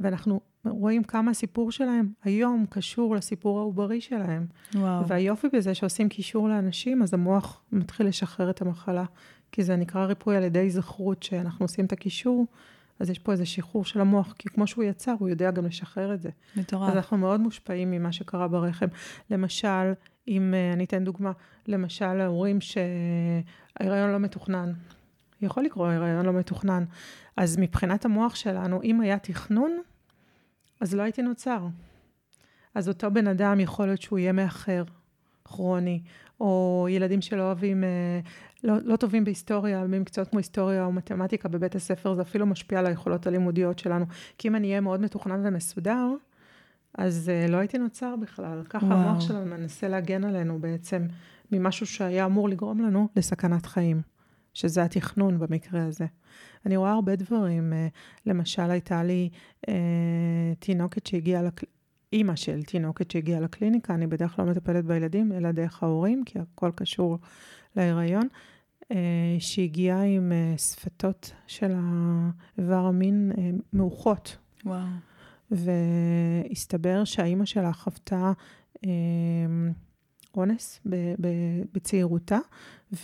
ואנחנו 0.00 0.40
רואים 0.64 1.04
כמה 1.04 1.30
הסיפור 1.30 1.72
שלהם 1.72 2.12
היום 2.24 2.66
קשור 2.70 3.16
לסיפור 3.16 3.58
העוברי 3.58 4.00
שלהם. 4.00 4.46
וואו. 4.74 5.06
והיופי 5.06 5.48
בזה 5.52 5.74
שעושים 5.74 6.08
קישור 6.08 6.48
לאנשים, 6.48 7.02
אז 7.02 7.14
המוח 7.14 7.62
מתחיל 7.72 8.06
לשחרר 8.06 8.50
את 8.50 8.62
המחלה. 8.62 9.04
כי 9.52 9.62
זה 9.62 9.76
נקרא 9.76 10.04
ריפוי 10.04 10.36
על 10.36 10.42
ידי 10.42 10.58
היזכרות, 10.58 11.22
שאנחנו 11.22 11.64
עושים 11.64 11.84
את 11.84 11.92
הקישור, 11.92 12.46
אז 12.98 13.10
יש 13.10 13.18
פה 13.18 13.32
איזה 13.32 13.46
שחרור 13.46 13.84
של 13.84 14.00
המוח, 14.00 14.34
כי 14.38 14.48
כמו 14.48 14.66
שהוא 14.66 14.84
יצר, 14.84 15.14
הוא 15.18 15.28
יודע 15.28 15.50
גם 15.50 15.66
לשחרר 15.66 16.14
את 16.14 16.22
זה. 16.22 16.30
מטורף. 16.56 16.90
אז 16.90 16.96
אנחנו 16.96 17.18
מאוד 17.18 17.40
מושפעים 17.40 17.90
ממה 17.90 18.12
שקרה 18.12 18.48
ברחם. 18.48 18.86
למשל, 19.30 19.92
אם, 20.28 20.54
אה, 20.54 20.72
אני 20.72 20.84
אתן 20.84 21.04
דוגמה, 21.04 21.32
למשל, 21.68 22.20
ההורים 22.20 22.58
שההיריון 22.60 24.10
לא 24.12 24.18
מתוכנן. 24.18 24.72
יכול 25.42 25.64
לקרוא 25.64 25.86
הריון 25.88 26.26
לא 26.26 26.32
מתוכנן. 26.32 26.84
אז 27.36 27.58
מבחינת 27.58 28.04
המוח 28.04 28.34
שלנו, 28.34 28.82
אם 28.82 29.00
היה 29.00 29.18
תכנון, 29.18 29.78
אז 30.80 30.94
לא 30.94 31.02
הייתי 31.02 31.22
נוצר. 31.22 31.66
אז 32.74 32.88
אותו 32.88 33.10
בן 33.10 33.26
אדם 33.26 33.60
יכול 33.60 33.86
להיות 33.86 34.02
שהוא 34.02 34.18
יהיה 34.18 34.32
מאחר, 34.32 34.84
כרוני, 35.44 36.02
או 36.40 36.86
ילדים 36.90 37.20
שלא 37.20 37.42
אוהבים, 37.42 37.84
אה, 37.84 38.20
לא, 38.64 38.74
לא 38.84 38.96
טובים 38.96 39.24
בהיסטוריה, 39.24 39.84
במקצועות 39.84 40.28
כמו 40.28 40.38
היסטוריה 40.38 40.84
או 40.84 40.92
מתמטיקה 40.92 41.48
בבית 41.48 41.74
הספר, 41.74 42.14
זה 42.14 42.22
אפילו 42.22 42.46
משפיע 42.46 42.78
על 42.78 42.86
היכולות 42.86 43.26
הלימודיות 43.26 43.78
שלנו. 43.78 44.04
כי 44.38 44.48
אם 44.48 44.56
אני 44.56 44.68
אהיה 44.68 44.80
מאוד 44.80 45.00
מתוכנן 45.00 45.46
ומסודר, 45.46 46.08
אז 46.94 47.30
uh, 47.30 47.50
לא 47.50 47.56
הייתי 47.56 47.78
נוצר 47.78 48.16
בכלל. 48.16 48.62
ככה 48.68 48.86
וואו. 48.86 48.98
המוח 48.98 49.20
שלנו 49.20 49.46
מנסה 49.46 49.88
להגן 49.88 50.24
עלינו 50.24 50.58
בעצם 50.58 51.06
ממשהו 51.52 51.86
שהיה 51.86 52.24
אמור 52.24 52.48
לגרום 52.48 52.80
לנו 52.80 53.08
לסכנת 53.16 53.66
חיים, 53.66 54.02
שזה 54.54 54.82
התכנון 54.82 55.38
במקרה 55.38 55.84
הזה. 55.84 56.06
אני 56.66 56.76
רואה 56.76 56.92
הרבה 56.92 57.16
דברים, 57.16 57.72
uh, 57.72 58.26
למשל 58.26 58.70
הייתה 58.70 59.02
לי 59.02 59.28
uh, 59.66 59.70
תינוקת 60.58 61.06
שהגיעה, 61.06 61.42
לק... 61.42 61.60
אימא 62.12 62.36
של 62.36 62.62
תינוקת 62.62 63.10
שהגיעה 63.10 63.40
לקליניקה, 63.40 63.94
אני 63.94 64.06
בדרך 64.06 64.36
כלל 64.36 64.44
לא 64.44 64.50
מטפלת 64.50 64.84
בילדים, 64.84 65.32
אלא 65.32 65.52
דרך 65.52 65.82
ההורים, 65.82 66.24
כי 66.24 66.38
הכל 66.38 66.70
קשור 66.74 67.18
להיריון, 67.76 68.28
אה, 68.92 69.36
שהגיעה 69.38 70.02
עם 70.02 70.32
אה, 70.32 70.58
שפתות 70.58 71.32
של 71.46 71.72
האיבר 71.74 72.86
המין 72.86 73.32
אה, 73.38 73.50
מעוכות. 73.72 74.36
וואו. 74.64 74.86
והסתבר 75.50 77.04
שהאימא 77.04 77.44
שלה 77.44 77.72
חוותה 77.72 78.32
אונס 80.36 80.80
בצעירותה, 81.74 82.38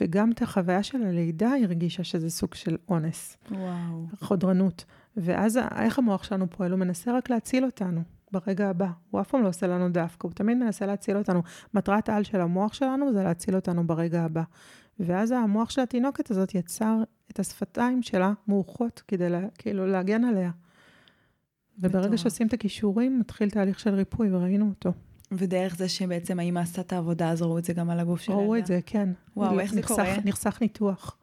וגם 0.00 0.32
את 0.32 0.42
החוויה 0.42 0.82
של 0.82 1.02
הלידה 1.02 1.50
הרגישה 1.62 2.04
שזה 2.04 2.30
סוג 2.30 2.54
של 2.54 2.76
אונס. 2.88 3.36
וואו. 3.50 4.06
חודרנות. 4.20 4.84
ואז 5.16 5.58
איך 5.76 5.98
המוח 5.98 6.22
שלנו 6.22 6.50
פועל? 6.50 6.70
הוא 6.70 6.80
מנסה 6.80 7.16
רק 7.16 7.30
להציל 7.30 7.64
אותנו. 7.64 8.02
ברגע 8.32 8.70
הבא. 8.70 8.88
הוא 9.10 9.20
אף 9.20 9.28
פעם 9.28 9.42
לא 9.42 9.48
עושה 9.48 9.66
לנו 9.66 9.88
דווקא, 9.88 10.26
הוא 10.26 10.34
תמיד 10.34 10.58
מנסה 10.58 10.86
להציל 10.86 11.16
אותנו. 11.16 11.42
מטרת 11.74 12.08
העל 12.08 12.22
של 12.22 12.40
המוח 12.40 12.72
שלנו 12.72 13.12
זה 13.12 13.22
להציל 13.22 13.56
אותנו 13.56 13.86
ברגע 13.86 14.22
הבא. 14.22 14.42
ואז 15.00 15.30
המוח 15.30 15.70
של 15.70 15.80
התינוקת 15.80 16.30
הזאת 16.30 16.54
יצר 16.54 17.02
את 17.30 17.38
השפתיים 17.38 18.02
שלה 18.02 18.32
מאוחות 18.48 19.02
כדי 19.08 19.28
לה, 19.28 19.40
כאילו 19.58 19.86
להגן 19.86 20.24
עליה. 20.24 20.50
וברגע 21.78 22.16
שעושים 22.16 22.46
את 22.46 22.52
הכישורים, 22.52 23.18
מתחיל 23.18 23.50
תהליך 23.50 23.78
של 23.78 23.94
ריפוי, 23.94 24.34
וראינו 24.34 24.68
אותו. 24.68 24.92
ודרך 25.32 25.76
זה 25.76 25.88
שבעצם 25.88 26.40
האמא 26.40 26.58
עשתה 26.58 26.80
את 26.80 26.92
העבודה, 26.92 27.30
אז 27.30 27.42
ראו 27.42 27.58
את 27.58 27.64
זה 27.64 27.72
גם 27.72 27.90
על 27.90 28.00
הגוף 28.00 28.20
של 28.20 28.32
ראו 28.32 28.56
את 28.56 28.66
זה, 28.66 28.80
כן. 28.86 29.08
וואו, 29.36 29.60
איך 29.60 29.72
זה 29.74 29.80
נחסך, 29.80 29.94
קורה? 29.94 30.16
נחסך 30.24 30.58
ניתוח. 30.60 31.16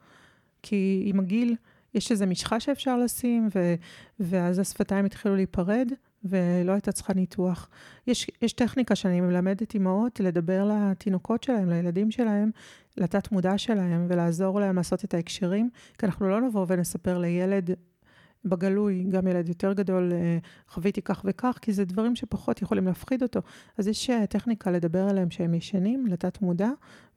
כי 0.62 1.04
עם 1.06 1.20
הגיל, 1.20 1.56
יש 1.94 2.12
איזו 2.12 2.28
משחה 2.28 2.60
שאפשר 2.60 2.98
לשים, 2.98 3.50
ו, 3.56 3.76
ואז 4.20 4.60
השפתיים 4.60 5.06
התחילו 5.06 5.36
להיפרד, 5.36 5.92
ולא 6.24 6.72
הייתה 6.72 6.92
צריכה 6.92 7.14
ניתוח. 7.14 7.70
יש, 8.08 8.28
יש 8.42 8.54
טכניקה 8.54 8.96
שאני 8.96 9.22
מלמדת 9.22 9.74
אימהות 9.74 10.20
לדבר 10.20 10.72
לתינוקות 10.74 11.44
שלהם, 11.44 11.70
לילדים 11.70 12.12
שלהם, 12.12 12.52
לתת 12.98 13.32
מודע 13.32 13.58
שלהם, 13.58 14.06
ולעזור 14.10 14.60
להם 14.60 14.76
לעשות 14.76 15.06
את 15.06 15.14
ההקשרים, 15.14 15.70
כי 15.98 16.06
אנחנו 16.06 16.30
לא 16.30 16.42
נבוא 16.42 16.66
ונספר 16.70 17.18
לילד 17.18 17.70
בגלוי, 18.46 19.04
גם 19.10 19.28
ילד 19.28 19.50
יותר 19.50 19.74
גדול, 19.74 20.12
אה, 20.14 20.38
חוויתי 20.68 21.02
כך 21.02 21.22
וכך, 21.26 21.60
כי 21.62 21.74
זה 21.74 21.86
דברים 21.86 22.16
שפחות 22.16 22.62
יכולים 22.62 22.86
להפחיד 22.86 23.24
אותו. 23.24 23.40
אז 23.78 23.88
יש 23.88 24.10
אה, 24.10 24.28
טכניקה 24.28 24.72
לדבר 24.72 25.10
עליהם 25.10 25.32
שהם 25.32 25.54
ישנים, 25.54 26.08
לתת 26.08 26.42
מודע, 26.42 26.70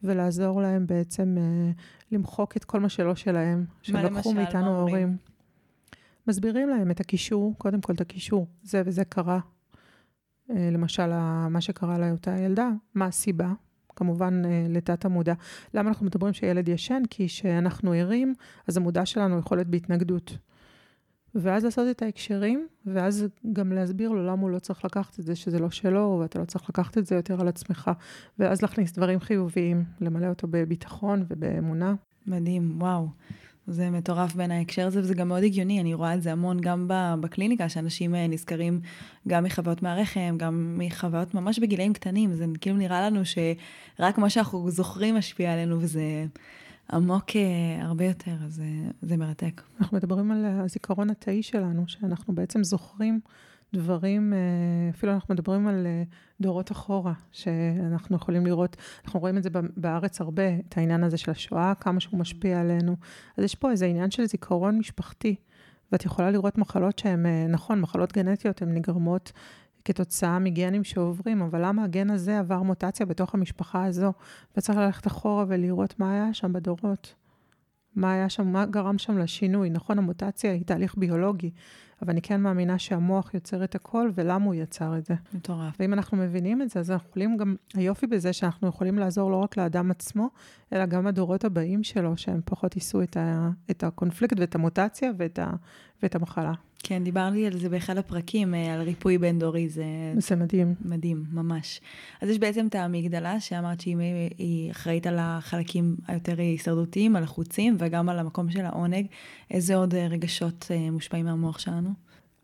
ולעזור 0.02 0.62
להם 0.62 0.87
בעצם 0.87 1.37
אה, 1.38 1.71
למחוק 2.12 2.56
את 2.56 2.64
כל 2.64 2.80
מה 2.80 2.88
שלא 2.88 3.14
שלהם, 3.14 3.64
שלקחו 3.83 4.33
מאיתנו 4.33 4.76
ההורים. 4.76 5.16
מסבירים 6.28 6.68
להם 6.68 6.90
את 6.90 7.00
הקישור, 7.00 7.54
קודם 7.59 7.80
כל 7.80 7.92
את 7.92 8.00
הקישור, 8.00 8.47
זה 8.62 8.83
וזה 8.87 9.04
קרה. 9.04 9.40
למשל, 10.49 11.11
מה 11.50 11.61
שקרה 11.61 11.99
לאותה 11.99 12.38
ילדה, 12.38 12.71
מה 12.95 13.06
הסיבה? 13.06 13.52
כמובן 13.97 14.42
לתת 14.68 15.04
המודע. 15.04 15.35
למה 15.75 15.88
אנחנו 15.88 16.06
מדברים 16.06 16.33
שילד 16.33 16.68
ישן? 16.68 17.02
כי 17.11 17.26
כשאנחנו 17.26 17.92
ערים, 17.92 18.35
אז 18.66 18.76
המודע 18.76 19.06
שלנו 19.06 19.38
יכול 19.38 19.59
להיות 19.59 19.68
בהתנגדות. 19.68 20.38
ואז 21.40 21.64
לעשות 21.64 21.87
את 21.90 22.02
ההקשרים, 22.02 22.66
ואז 22.87 23.26
גם 23.52 23.73
להסביר 23.73 24.11
לו 24.11 24.26
למה 24.26 24.43
הוא 24.43 24.50
לא 24.50 24.59
צריך 24.59 24.85
לקחת 24.85 25.21
את 25.21 25.25
זה, 25.25 25.37
שזה 25.37 25.59
לא 25.59 25.71
שלו, 25.71 26.19
ואתה 26.21 26.38
לא 26.38 26.45
צריך 26.45 26.69
לקחת 26.69 26.99
את 26.99 27.07
זה 27.07 27.14
יותר 27.14 27.40
על 27.40 27.49
עצמך, 27.49 27.90
ואז 28.38 28.62
להכניס 28.62 28.93
דברים 28.93 29.21
חיוביים, 29.21 29.85
למלא 30.00 30.26
אותו 30.26 30.47
בביטחון 30.50 31.25
ובאמונה. 31.28 31.95
מדהים, 32.26 32.76
וואו. 32.81 33.09
זה 33.66 33.90
מטורף 33.90 34.35
בין 34.35 34.50
ההקשר 34.50 34.87
הזה, 34.87 35.00
וזה 35.00 35.14
גם 35.14 35.28
מאוד 35.28 35.43
הגיוני, 35.43 35.81
אני 35.81 35.95
רואה 35.95 36.14
את 36.14 36.23
זה 36.23 36.33
המון 36.33 36.61
גם 36.61 36.85
בקליניקה, 37.21 37.69
שאנשים 37.69 38.14
אה, 38.14 38.26
נזכרים 38.26 38.81
גם 39.28 39.45
מחוויות 39.45 39.83
מהרחם, 39.83 40.35
גם 40.37 40.75
מחוויות 40.78 41.35
ממש 41.35 41.59
בגילאים 41.59 41.93
קטנים, 41.93 42.35
זה 42.35 42.45
כאילו 42.61 42.76
נראה 42.76 43.11
לנו 43.11 43.21
שרק 43.25 44.19
מה 44.19 44.31
שאנחנו 44.31 44.71
זוכרים 44.71 45.16
משפיע 45.16 45.52
עלינו, 45.52 45.81
וזה 45.81 46.26
עמוק 46.93 47.37
אה, 47.37 47.87
הרבה 47.87 48.05
יותר, 48.05 48.37
אז 48.45 48.61
אה, 48.61 48.90
זה 49.02 49.16
מרתק. 49.16 49.62
אנחנו 49.81 49.97
מדברים 49.97 50.31
על 50.31 50.45
הזיכרון 50.47 51.11
התאי 51.11 51.43
שלנו, 51.43 51.83
שאנחנו 51.87 52.35
בעצם 52.35 52.64
זוכרים 52.64 53.21
דברים, 53.73 54.33
אה, 54.33 54.38
אפילו 54.90 55.12
אנחנו 55.12 55.35
מדברים 55.35 55.69
על 55.69 55.87
דורות 56.40 56.73
אחורה, 56.73 57.12
שאנחנו 57.33 58.16
יכולים 58.16 58.47
לראות, 58.47 58.76
אנחנו 59.05 59.21
רואים 59.21 59.38
את 59.38 59.43
זה 59.43 59.50
בארץ 59.76 60.21
הרבה, 60.21 60.57
את 60.69 60.78
העניין 60.78 61.05
הזה 61.05 61.16
של 61.16 61.31
השואה, 61.31 61.75
כמה 61.75 62.00
שהוא 62.00 62.21
משפיע 62.21 62.61
עלינו. 62.61 62.97
אז 63.37 63.45
יש 63.45 63.55
פה 63.55 63.71
איזה 63.71 63.87
עניין 63.87 64.11
של 64.11 64.26
זיכרון 64.26 64.78
משפחתי, 64.78 65.35
ואת 65.93 66.05
יכולה 66.05 66.31
לראות 66.31 66.59
מחלות 66.59 66.99
שהן, 66.99 67.26
נכון, 67.49 67.81
מחלות 67.81 68.12
גנטיות, 68.12 68.62
הן 68.62 68.75
נגרמות 68.75 69.33
כתוצאה 69.87 70.38
מגנים 70.38 70.85
שעוברים, 70.85 71.43
אבל 71.43 71.66
למה 71.66 71.85
הגן 71.85 72.11
הזה 72.11 72.38
עבר 72.38 72.62
מוטציה 72.62 73.07
בתוך 73.07 73.35
המשפחה 73.35 73.85
הזו? 73.85 74.12
וצריך 74.57 74.78
ללכת 74.78 75.07
אחורה 75.07 75.45
ולראות 75.49 76.00
מה 76.00 76.12
היה 76.12 76.35
שם 76.35 76.52
בדורות. 76.52 77.14
מה 77.97 78.12
היה 78.12 78.28
שם, 78.28 78.47
מה 78.47 78.66
גרם 78.66 78.99
שם 78.99 79.19
לשינוי. 79.19 79.71
נכון, 79.71 79.99
המוטציה 79.99 80.52
היא 80.52 80.64
תהליך 80.64 80.95
ביולוגי, 80.99 81.50
אבל 82.02 82.11
אני 82.11 82.23
כן 82.23 82.40
מאמינה 82.40 82.78
שהמוח 82.78 83.35
יוצר 83.35 83.64
את 83.64 83.75
הכל, 83.75 84.11
ולמה 84.14 84.45
הוא 84.45 84.55
יצר 84.55 84.99
את 84.99 85.07
זה. 85.07 85.14
מטורף. 85.35 85.76
ואם 85.81 85.93
אנחנו 85.93 86.16
מבינים 86.16 86.62
את 86.62 86.71
זה, 86.71 86.81
אז 86.81 86.90
אנחנו 86.90 87.09
יכולים 87.09 87.37
גם, 87.37 87.57
היופי 87.75 88.07
בזה 88.07 88.33
שאנחנו 88.33 88.69
יכולים 88.69 88.99
לעזור 88.99 89.31
לא 89.31 89.37
רק 89.37 89.57
לאדם 89.57 89.90
עצמו, 89.90 90.28
אלא 90.73 90.87
גם 90.87 91.07
לדורות 91.07 91.45
הבאים 91.45 91.83
שלו, 91.83 92.16
שהם 92.16 92.40
פחות 92.45 92.75
יישאו 92.76 93.02
את, 93.02 93.16
ה, 93.16 93.50
את 93.71 93.85
הקונפליקט 93.85 94.40
ואת 94.40 94.55
המוטציה 94.55 95.11
ואת, 95.16 95.38
ה, 95.38 95.50
ואת 96.02 96.14
המחלה. 96.14 96.52
כן, 96.88 97.05
דיברתי 97.05 97.47
על 97.47 97.59
זה 97.59 97.69
באחד 97.69 97.99
הפרקים, 97.99 98.55
אה, 98.55 98.75
על 98.75 98.83
ריפוי 98.83 99.19
בין-דורי, 99.19 99.69
זה... 99.69 99.85
זה 100.19 100.37
מדהים. 100.37 100.75
מדהים, 100.85 101.25
ממש. 101.33 101.81
אז 102.21 102.28
יש 102.28 102.38
בעצם 102.38 102.66
את 102.66 102.75
המגדלה, 102.75 103.40
שאמרת 103.40 103.81
שהיא 103.81 104.71
אחראית 104.71 105.07
על 105.07 105.16
החלקים 105.21 105.97
היותר 106.07 106.40
הישרדותיים, 106.40 107.16
על 107.16 107.23
החוצים, 107.23 107.76
וגם 107.78 108.09
על 108.09 108.19
המקום 108.19 108.50
של 108.50 108.64
העונג. 108.64 109.07
איזה 109.50 109.76
עוד 109.76 109.95
אה, 109.95 110.07
רגשות 110.07 110.66
אה, 110.71 110.90
מושפעים 110.90 111.25
מהמוח 111.25 111.59
שלנו? 111.59 111.90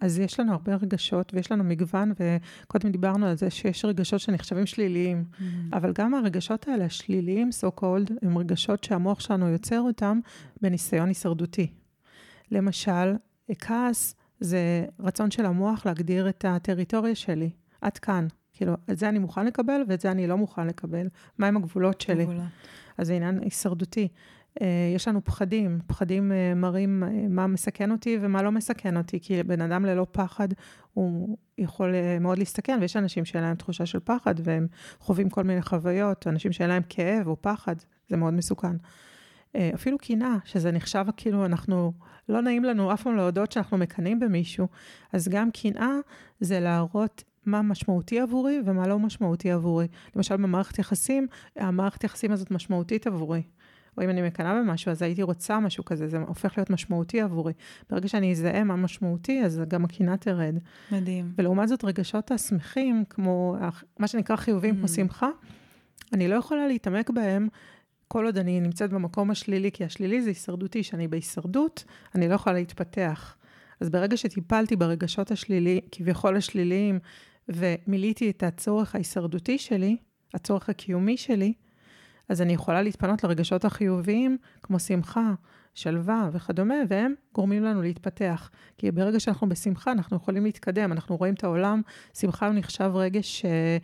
אז 0.01 0.19
יש 0.19 0.41
לנו 0.41 0.53
הרבה 0.53 0.75
רגשות 0.75 1.35
ויש 1.35 1.53
לנו 1.53 1.65
מגוון, 1.65 2.13
וקודם 2.21 2.91
דיברנו 2.91 3.27
על 3.27 3.37
זה 3.37 3.51
שיש 3.51 3.85
רגשות 3.85 4.21
שנחשבים 4.21 4.67
שליליים, 4.67 5.25
mm-hmm. 5.25 5.77
אבל 5.77 5.93
גם 5.93 6.15
הרגשות 6.15 6.69
האלה, 6.69 6.85
השליליים, 6.85 7.51
so 7.61 7.81
called, 7.81 8.13
הם 8.23 8.39
רגשות 8.39 8.85
שהמוח 8.85 9.21
שלנו 9.21 9.49
יוצר 9.49 9.81
אותם 9.81 10.21
בניסיון 10.63 11.09
הישרדותי. 11.09 11.67
למשל, 12.51 13.15
כעס 13.59 14.15
זה 14.43 14.87
רצון 15.01 15.31
של 15.31 15.47
המוח 15.47 15.87
להגדיר 15.87 16.29
את 16.29 16.45
הטריטוריה 16.49 17.15
שלי, 17.15 17.51
עד 17.81 17.99
כאן. 17.99 18.27
כאילו, 18.53 18.75
את 18.91 18.99
זה 18.99 19.09
אני 19.09 19.19
מוכן 19.19 19.47
לקבל 19.47 19.83
ואת 19.89 20.01
זה 20.01 20.11
אני 20.11 20.27
לא 20.27 20.37
מוכן 20.37 20.67
לקבל. 20.67 21.09
מהם 21.39 21.57
הגבולות 21.57 22.01
שלי? 22.01 22.25
גבולות. 22.25 22.43
אז 22.99 23.07
זה 23.07 23.15
עניין 23.15 23.39
הישרדותי. 23.43 24.09
אה, 24.61 24.93
יש 24.95 25.09
לנו 25.09 25.25
פחדים, 25.25 25.79
פחדים 25.87 26.33
אה, 26.33 26.55
מראים 26.55 27.05
אה, 27.05 27.09
מה 27.29 27.47
מסכן 27.47 27.91
אותי 27.91 28.19
ומה 28.21 28.43
לא 28.43 28.53
מסכן 28.53 28.97
אותי, 28.97 29.21
כי 29.21 29.43
בן 29.43 29.61
אדם 29.61 29.85
ללא 29.85 30.07
פחד, 30.11 30.49
הוא 30.93 31.37
יכול 31.59 31.95
מאוד 32.21 32.39
להסתכן, 32.39 32.79
ויש 32.81 32.97
אנשים 32.97 33.25
שאין 33.25 33.45
להם 33.45 33.57
תחושה 33.57 33.87
של 33.87 34.01
פחד, 34.01 34.35
והם 34.45 34.67
חווים 35.01 35.31
כל 35.31 35.43
מיני 35.43 35.63
חוויות, 35.63 36.27
אנשים 36.27 36.53
שאין 36.53 36.69
להם 36.69 36.83
כאב 36.89 37.27
או 37.27 37.37
פחד, 37.43 37.75
זה 38.09 38.17
מאוד 38.17 38.35
מסוכן. 38.35 38.77
אפילו 39.57 39.99
קנאה, 39.99 40.37
שזה 40.45 40.73
נחשב 40.73 41.05
כאילו 41.17 41.45
אנחנו, 41.45 41.93
לא 42.29 42.41
נעים 42.41 42.65
לנו 42.65 42.93
אף 42.93 43.03
פעם 43.03 43.17
להודות 43.17 43.53
שאנחנו 43.53 43.79
מקנאים 43.79 44.21
במישהו, 44.21 44.69
אז 45.13 45.29
גם 45.29 45.51
קנאה 45.51 45.93
זה 46.41 46.61
להראות 46.61 47.25
מה 47.47 47.63
משמעותי 47.63 48.21
עבורי 48.21 48.61
ומה 48.65 48.87
לא 48.87 48.99
משמעותי 48.99 49.51
עבורי. 49.51 49.89
למשל, 50.17 50.37
במערכת 50.37 50.79
יחסים, 50.79 51.27
המערכת 51.57 52.05
יחסים 52.05 52.33
הזאת 52.33 52.51
משמעותית 52.51 53.07
עבורי. 53.07 53.43
או 53.97 54.03
אם 54.03 54.11
אני 54.11 54.23
מקנאה 54.23 54.55
במשהו, 54.55 54.91
אז 54.91 55.03
הייתי 55.03 55.23
רוצה 55.23 55.61
משהו 55.61 55.85
כזה, 55.85 56.09
זה 56.09 56.19
הופך 56.19 56.59
להיות 56.59 56.71
משמעותי 56.71 57.21
עבורי. 57.21 57.53
ברגע 57.91 58.09
שאני 58.09 58.33
אזהה 58.33 58.65
מה 58.65 58.77
משמעותי, 58.77 59.45
אז 59.45 59.63
גם 59.69 59.85
הקנאה 59.85 60.17
תרד. 60.17 60.55
מדהים. 60.93 61.33
ולעומת 61.39 61.69
זאת, 61.69 61.85
רגשות 61.85 62.31
השמחים, 62.31 63.05
כמו 63.11 63.57
מה 63.99 64.07
שנקרא 64.07 64.37
חיובים, 64.37 64.75
mm. 64.75 64.79
כמו 64.79 64.89
שמחה, 64.89 65.29
אני 66.13 66.29
לא 66.29 66.35
יכולה 66.35 66.67
להתעמק 66.67 67.11
בהם 67.11 67.49
כל 68.13 68.27
עוד 68.27 68.39
אני 68.39 68.61
נמצאת 68.61 68.91
במקום 68.91 69.31
השלילי, 69.31 69.73
כי 69.73 69.85
השלילי 69.85 70.23
זה 70.23 70.31
הישרדותי, 70.31 70.83
שאני 70.83 71.09
בהישרדות, 71.09 71.85
אני 72.15 72.29
לא 72.29 72.35
יכולה 72.35 72.55
להתפתח. 72.57 73.37
אז 73.81 73.91
ברגע 73.91 74.17
שטיפלתי 74.17 74.77
ברגשות 74.77 75.31
השלילי, 75.31 75.81
כביכול 75.93 76.37
השליליים, 76.37 76.99
ומילאתי 77.49 78.31
את 78.31 78.43
הצורך 78.43 78.95
ההישרדותי 78.95 79.59
שלי, 79.59 79.97
הצורך 80.35 80.69
הקיומי 80.69 81.17
שלי, 81.17 81.53
אז 82.29 82.43
אני 82.43 82.53
יכולה 82.53 82.83
להתפנות 82.83 83.25
לרגשות 83.25 83.65
החיוביים, 83.65 84.39
כמו 84.63 84.79
שמחה, 84.79 85.35
שלווה 85.75 86.31
וכדומה, 86.33 86.75
והם 86.89 87.15
גורמים 87.35 87.65
לנו 87.65 87.83
להתפתח. 87.83 88.51
כי 88.79 88.91
ברגע 88.91 89.21
שאנחנו 89.21 89.49
בשמחה, 89.49 89.93
אנחנו 89.93 90.17
יכולים 90.17 90.45
להתקדם, 90.45 90.93
אנחנו 90.93 91.17
רואים 91.17 91.35
את 91.35 91.45
העולם, 91.45 91.83
שמחה 92.15 92.51
נחשב 92.51 92.91
רגש 92.95 93.45
אה, 93.45 93.77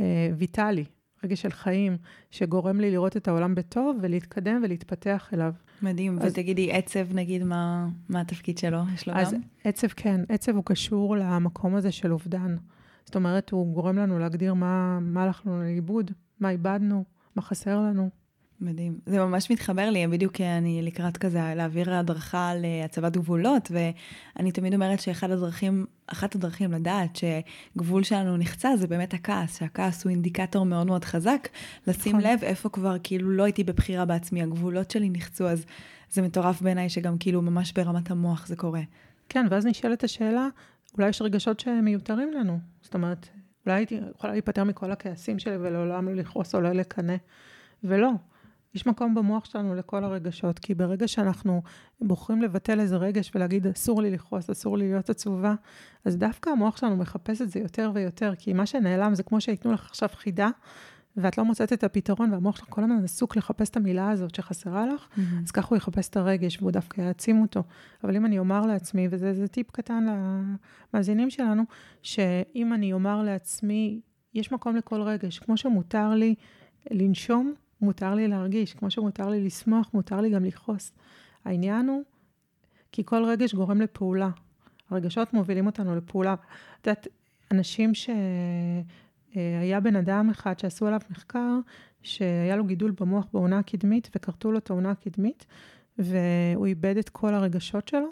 אה, 0.00 0.30
ויטלי, 0.36 0.84
רגש 1.24 1.42
של 1.42 1.50
חיים, 1.50 1.96
שגורם 2.30 2.80
לי 2.80 2.90
לראות 2.90 3.16
את 3.16 3.28
העולם 3.28 3.54
בטוב 3.54 3.98
ולהתקדם 4.02 4.60
ולהתפתח 4.64 5.30
אליו. 5.32 5.52
מדהים, 5.82 6.18
אז... 6.18 6.32
ותגידי, 6.32 6.72
עצב 6.72 7.14
נגיד, 7.14 7.44
מה, 7.44 7.88
מה 8.08 8.20
התפקיד 8.20 8.58
שלו? 8.58 8.78
יש 8.94 9.08
לו 9.08 9.14
אז 9.14 9.32
גם? 9.32 9.40
אז 9.40 9.44
עצב 9.64 9.88
כן, 9.88 10.20
עצב 10.28 10.56
הוא 10.56 10.64
קשור 10.64 11.16
למקום 11.16 11.74
הזה 11.74 11.92
של 11.92 12.12
אובדן. 12.12 12.56
זאת 13.04 13.16
אומרת, 13.16 13.50
הוא 13.50 13.74
גורם 13.74 13.98
לנו 13.98 14.18
להגדיר 14.18 14.54
מה, 14.54 14.98
מה 15.00 15.22
הלכנו 15.22 15.62
לאיבוד, 15.62 16.10
מה 16.40 16.50
איבדנו, 16.50 17.04
מה 17.36 17.42
חסר 17.42 17.80
לנו. 17.80 18.21
מדהים. 18.62 18.98
זה 19.06 19.18
ממש 19.18 19.50
מתחבר 19.50 19.90
לי, 19.90 20.06
בדיוק 20.06 20.40
אני 20.40 20.82
לקראת 20.82 21.16
כזה 21.16 21.40
להעביר 21.56 21.94
הדרכה 21.94 22.52
להצבת 22.54 23.16
גבולות, 23.16 23.70
ואני 23.70 24.52
תמיד 24.52 24.74
אומרת 24.74 25.00
שאחת 25.00 25.30
הדרכים, 25.30 25.86
אחת 26.06 26.34
הדרכים 26.34 26.72
לדעת 26.72 27.16
שגבול 27.16 28.02
שלנו 28.02 28.36
נחצה 28.36 28.76
זה 28.76 28.86
באמת 28.86 29.14
הכעס, 29.14 29.58
שהכעס 29.58 30.04
הוא 30.04 30.10
אינדיקטור 30.10 30.66
מאוד 30.66 30.86
מאוד 30.86 31.04
חזק, 31.04 31.48
לשים 31.86 32.16
נכון. 32.16 32.30
לב 32.30 32.44
איפה 32.44 32.68
כבר 32.68 32.96
כאילו 33.02 33.30
לא 33.30 33.42
הייתי 33.42 33.64
בבחירה 33.64 34.04
בעצמי, 34.04 34.42
הגבולות 34.42 34.90
שלי 34.90 35.10
נחצו, 35.10 35.48
אז 35.48 35.64
זה 36.10 36.22
מטורף 36.22 36.62
בעיניי 36.62 36.88
שגם 36.88 37.18
כאילו 37.18 37.42
ממש 37.42 37.72
ברמת 37.72 38.10
המוח 38.10 38.46
זה 38.46 38.56
קורה. 38.56 38.82
כן, 39.28 39.46
ואז 39.50 39.66
נשאלת 39.66 40.04
השאלה, 40.04 40.48
אולי 40.98 41.08
יש 41.08 41.22
רגשות 41.22 41.60
שמיותרים 41.60 42.32
לנו, 42.32 42.58
זאת 42.82 42.94
אומרת, 42.94 43.28
אולי 43.66 43.76
הייתי 43.76 44.00
יכולה 44.16 44.32
להיפטר 44.32 44.64
מכל 44.64 44.92
הכעסים 44.92 45.38
שלי 45.38 45.56
ולעולם 45.56 46.08
לא 46.08 46.14
לכעוס 46.14 46.54
או 46.54 46.60
לא 46.60 46.72
לקנא, 46.72 47.16
ולא. 47.84 48.10
יש 48.74 48.86
מקום 48.86 49.14
במוח 49.14 49.44
שלנו 49.44 49.74
לכל 49.74 50.04
הרגשות, 50.04 50.58
כי 50.58 50.74
ברגע 50.74 51.08
שאנחנו 51.08 51.62
בוחרים 52.00 52.42
לבטל 52.42 52.80
איזה 52.80 52.96
רגש 52.96 53.30
ולהגיד, 53.34 53.66
אסור 53.66 54.02
לי 54.02 54.10
לכעוס, 54.10 54.50
אסור 54.50 54.78
לי 54.78 54.88
להיות 54.88 55.10
עצובה, 55.10 55.54
אז 56.04 56.16
דווקא 56.16 56.50
המוח 56.50 56.76
שלנו 56.76 56.96
מחפש 56.96 57.42
את 57.42 57.50
זה 57.50 57.60
יותר 57.60 57.90
ויותר, 57.94 58.32
כי 58.38 58.52
מה 58.52 58.66
שנעלם 58.66 59.14
זה 59.14 59.22
כמו 59.22 59.40
שייתנו 59.40 59.72
לך 59.72 59.86
עכשיו 59.90 60.08
חידה, 60.14 60.48
ואת 61.16 61.38
לא 61.38 61.44
מוצאת 61.44 61.72
את 61.72 61.84
הפתרון, 61.84 62.32
והמוח 62.32 62.56
שלך 62.56 62.66
כל 62.68 62.82
הזמן 62.82 63.04
עסוק 63.04 63.36
לחפש 63.36 63.70
את 63.70 63.76
המילה 63.76 64.10
הזאת 64.10 64.34
שחסרה 64.34 64.86
לך, 64.86 65.06
mm-hmm. 65.06 65.20
אז 65.44 65.50
ככה 65.50 65.68
הוא 65.68 65.76
יחפש 65.76 66.08
את 66.08 66.16
הרגש, 66.16 66.58
והוא 66.60 66.70
דווקא 66.70 67.00
יעצים 67.00 67.42
אותו. 67.42 67.62
אבל 68.04 68.16
אם 68.16 68.26
אני 68.26 68.38
אומר 68.38 68.66
לעצמי, 68.66 69.08
וזה 69.10 69.48
טיפ 69.48 69.70
קטן 69.70 70.06
למאזינים 70.94 71.30
שלנו, 71.30 71.62
שאם 72.02 72.72
אני 72.72 72.92
אומר 72.92 73.22
לעצמי, 73.22 74.00
יש 74.34 74.52
מקום 74.52 74.76
לכל 74.76 75.02
רגש, 75.02 75.38
כמו 75.38 75.56
שמותר 75.56 76.08
לי 76.14 76.34
לנשום, 76.90 77.54
מותר 77.82 78.14
לי 78.14 78.28
להרגיש, 78.28 78.74
כמו 78.74 78.90
שמותר 78.90 79.28
לי 79.28 79.44
לשמוח, 79.44 79.90
מותר 79.94 80.20
לי 80.20 80.30
גם 80.30 80.44
לכעוס. 80.44 80.92
העניין 81.44 81.88
הוא, 81.88 82.02
כי 82.92 83.02
כל 83.04 83.24
רגש 83.24 83.54
גורם 83.54 83.80
לפעולה. 83.80 84.30
הרגשות 84.90 85.34
מובילים 85.34 85.66
אותנו 85.66 85.96
לפעולה. 85.96 86.34
את 86.80 86.86
יודעת, 86.86 87.08
אנשים 87.50 87.94
ש... 87.94 88.10
אה, 89.36 89.80
בן 89.80 89.96
אדם 89.96 90.30
אחד 90.30 90.58
שעשו 90.58 90.86
עליו 90.86 91.00
מחקר, 91.10 91.58
שהיה 92.02 92.56
לו 92.56 92.64
גידול 92.64 92.92
במוח 93.00 93.26
בעונה 93.32 93.58
הקדמית, 93.58 94.10
וכרתו 94.16 94.52
לו 94.52 94.58
את 94.58 94.70
העונה 94.70 94.90
הקדמית, 94.90 95.46
והוא 95.98 96.66
איבד 96.66 96.96
את 96.96 97.08
כל 97.08 97.34
הרגשות 97.34 97.88
שלו, 97.88 98.08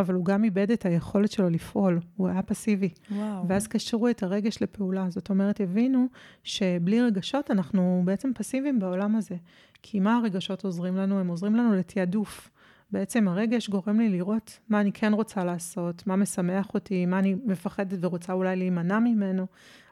אבל 0.00 0.14
הוא 0.14 0.24
גם 0.24 0.44
איבד 0.44 0.70
את 0.70 0.86
היכולת 0.86 1.32
שלו 1.32 1.50
לפעול, 1.50 2.00
הוא 2.16 2.28
היה 2.28 2.42
פסיבי. 2.42 2.88
וואו. 3.10 3.48
ואז 3.48 3.66
קשרו 3.66 4.08
את 4.08 4.22
הרגש 4.22 4.62
לפעולה. 4.62 5.10
זאת 5.10 5.30
אומרת, 5.30 5.60
הבינו 5.60 6.06
שבלי 6.44 7.02
רגשות 7.02 7.50
אנחנו 7.50 8.02
בעצם 8.04 8.30
פסיביים 8.34 8.78
בעולם 8.78 9.16
הזה. 9.16 9.36
כי 9.82 10.00
מה 10.00 10.16
הרגשות 10.16 10.64
עוזרים 10.64 10.96
לנו? 10.96 11.20
הם 11.20 11.28
עוזרים 11.28 11.56
לנו 11.56 11.74
לתעדוף. 11.74 12.50
בעצם 12.92 13.28
הרגש 13.28 13.68
גורם 13.68 14.00
לי 14.00 14.08
לראות 14.08 14.58
מה 14.68 14.80
אני 14.80 14.92
כן 14.92 15.12
רוצה 15.12 15.44
לעשות, 15.44 16.06
מה 16.06 16.16
משמח 16.16 16.74
אותי, 16.74 17.06
מה 17.06 17.18
אני 17.18 17.36
מפחדת 17.44 17.98
ורוצה 18.00 18.32
אולי 18.32 18.56
להימנע 18.56 18.98
ממנו. 18.98 19.46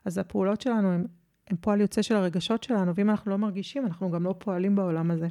אז 0.05 0.19
הפעולות 0.19 0.61
שלנו 0.61 0.93
הן, 0.93 1.07
הן 1.51 1.57
פועל 1.61 1.81
יוצא 1.81 2.03
של 2.03 2.17
הרגשות 2.17 2.63
שלנו, 2.63 2.95
ואם 2.95 3.11
אנחנו 3.11 3.31
לא 3.31 3.39
מרגישים, 3.39 3.87
אנחנו 3.87 4.11
גם 4.11 4.25
לא 4.25 4.35
פועלים 4.39 4.77
בעולם 4.77 5.11
הזה. 5.11 5.29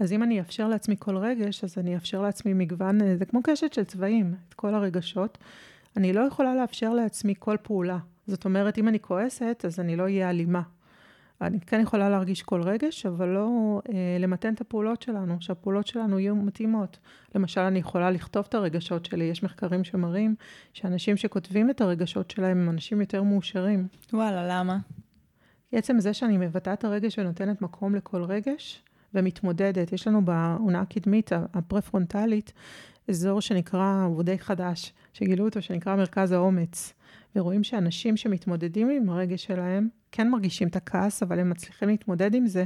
אז 0.00 0.12
אם 0.12 0.22
אני 0.22 0.40
אאפשר 0.40 0.68
לעצמי 0.68 0.96
כל 0.98 1.16
רגש, 1.16 1.64
אז 1.64 1.78
אני 1.78 1.94
אאפשר 1.94 2.22
לעצמי 2.22 2.54
מגוון, 2.54 3.16
זה 3.16 3.24
כמו 3.24 3.40
קשת 3.42 3.72
של 3.72 3.84
צבעים, 3.84 4.34
את 4.48 4.54
כל 4.54 4.74
הרגשות. 4.74 5.38
אני 5.96 6.12
לא 6.12 6.20
יכולה 6.20 6.54
לאפשר 6.54 6.94
לעצמי 6.94 7.34
כל 7.38 7.56
פעולה. 7.62 7.98
זאת 8.26 8.44
אומרת, 8.44 8.78
אם 8.78 8.88
אני 8.88 9.00
כועסת, 9.00 9.64
אז 9.66 9.80
אני 9.80 9.96
לא 9.96 10.02
אהיה 10.02 10.30
אלימה. 10.30 10.62
אני 11.40 11.60
כן 11.60 11.80
יכולה 11.80 12.08
להרגיש 12.08 12.42
כל 12.42 12.62
רגש, 12.62 13.06
אבל 13.06 13.28
לא 13.28 13.80
אה, 13.88 14.16
למתן 14.20 14.54
את 14.54 14.60
הפעולות 14.60 15.02
שלנו, 15.02 15.36
שהפעולות 15.40 15.86
שלנו 15.86 16.18
יהיו 16.18 16.36
מתאימות. 16.36 16.98
למשל, 17.34 17.60
אני 17.60 17.78
יכולה 17.78 18.10
לכתוב 18.10 18.46
את 18.48 18.54
הרגשות 18.54 19.04
שלי, 19.04 19.24
יש 19.24 19.42
מחקרים 19.42 19.84
שמראים 19.84 20.34
שאנשים 20.72 21.16
שכותבים 21.16 21.70
את 21.70 21.80
הרגשות 21.80 22.30
שלהם 22.30 22.58
הם 22.58 22.70
אנשים 22.70 23.00
יותר 23.00 23.22
מאושרים. 23.22 23.86
וואלה, 24.12 24.46
למה? 24.48 24.78
עצם 25.72 26.00
זה 26.00 26.14
שאני 26.14 26.36
מבטאה 26.36 26.72
את 26.72 26.84
הרגש 26.84 27.18
ונותנת 27.18 27.62
מקום 27.62 27.94
לכל 27.94 28.22
רגש, 28.22 28.82
ומתמודדת, 29.14 29.92
יש 29.92 30.06
לנו 30.08 30.24
בעונה 30.24 30.80
הקדמית, 30.80 31.30
הפרפרונטלית, 31.54 32.52
אזור 33.08 33.40
שנקרא, 33.40 34.04
הוא 34.08 34.22
די 34.22 34.38
חדש, 34.38 34.92
שגילו 35.12 35.44
אותו, 35.44 35.62
שנקרא 35.62 35.96
מרכז 35.96 36.32
האומץ. 36.32 36.92
ורואים 37.36 37.64
שאנשים 37.64 38.16
שמתמודדים 38.16 38.90
עם 38.90 39.10
הרגש 39.10 39.44
שלהם, 39.44 39.88
כן 40.12 40.30
מרגישים 40.30 40.68
את 40.68 40.76
הכעס, 40.76 41.22
אבל 41.22 41.38
הם 41.38 41.50
מצליחים 41.50 41.88
להתמודד 41.88 42.34
עם 42.34 42.46
זה, 42.46 42.64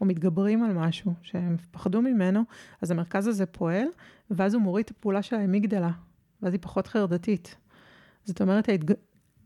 או 0.00 0.06
מתגברים 0.06 0.64
על 0.64 0.72
משהו 0.72 1.14
שהם 1.22 1.56
פחדו 1.70 2.02
ממנו, 2.02 2.42
אז 2.82 2.90
המרכז 2.90 3.26
הזה 3.26 3.46
פועל, 3.46 3.86
ואז 4.30 4.54
הוא 4.54 4.62
מוריד 4.62 4.84
את 4.84 4.90
הפעולה 4.90 5.22
של 5.22 5.36
האמיגדלה, 5.36 5.90
ואז 6.42 6.52
היא 6.52 6.60
פחות 6.62 6.86
חרדתית. 6.86 7.56
זאת 8.24 8.40
אומרת, 8.40 8.68
ההתג... 8.68 8.94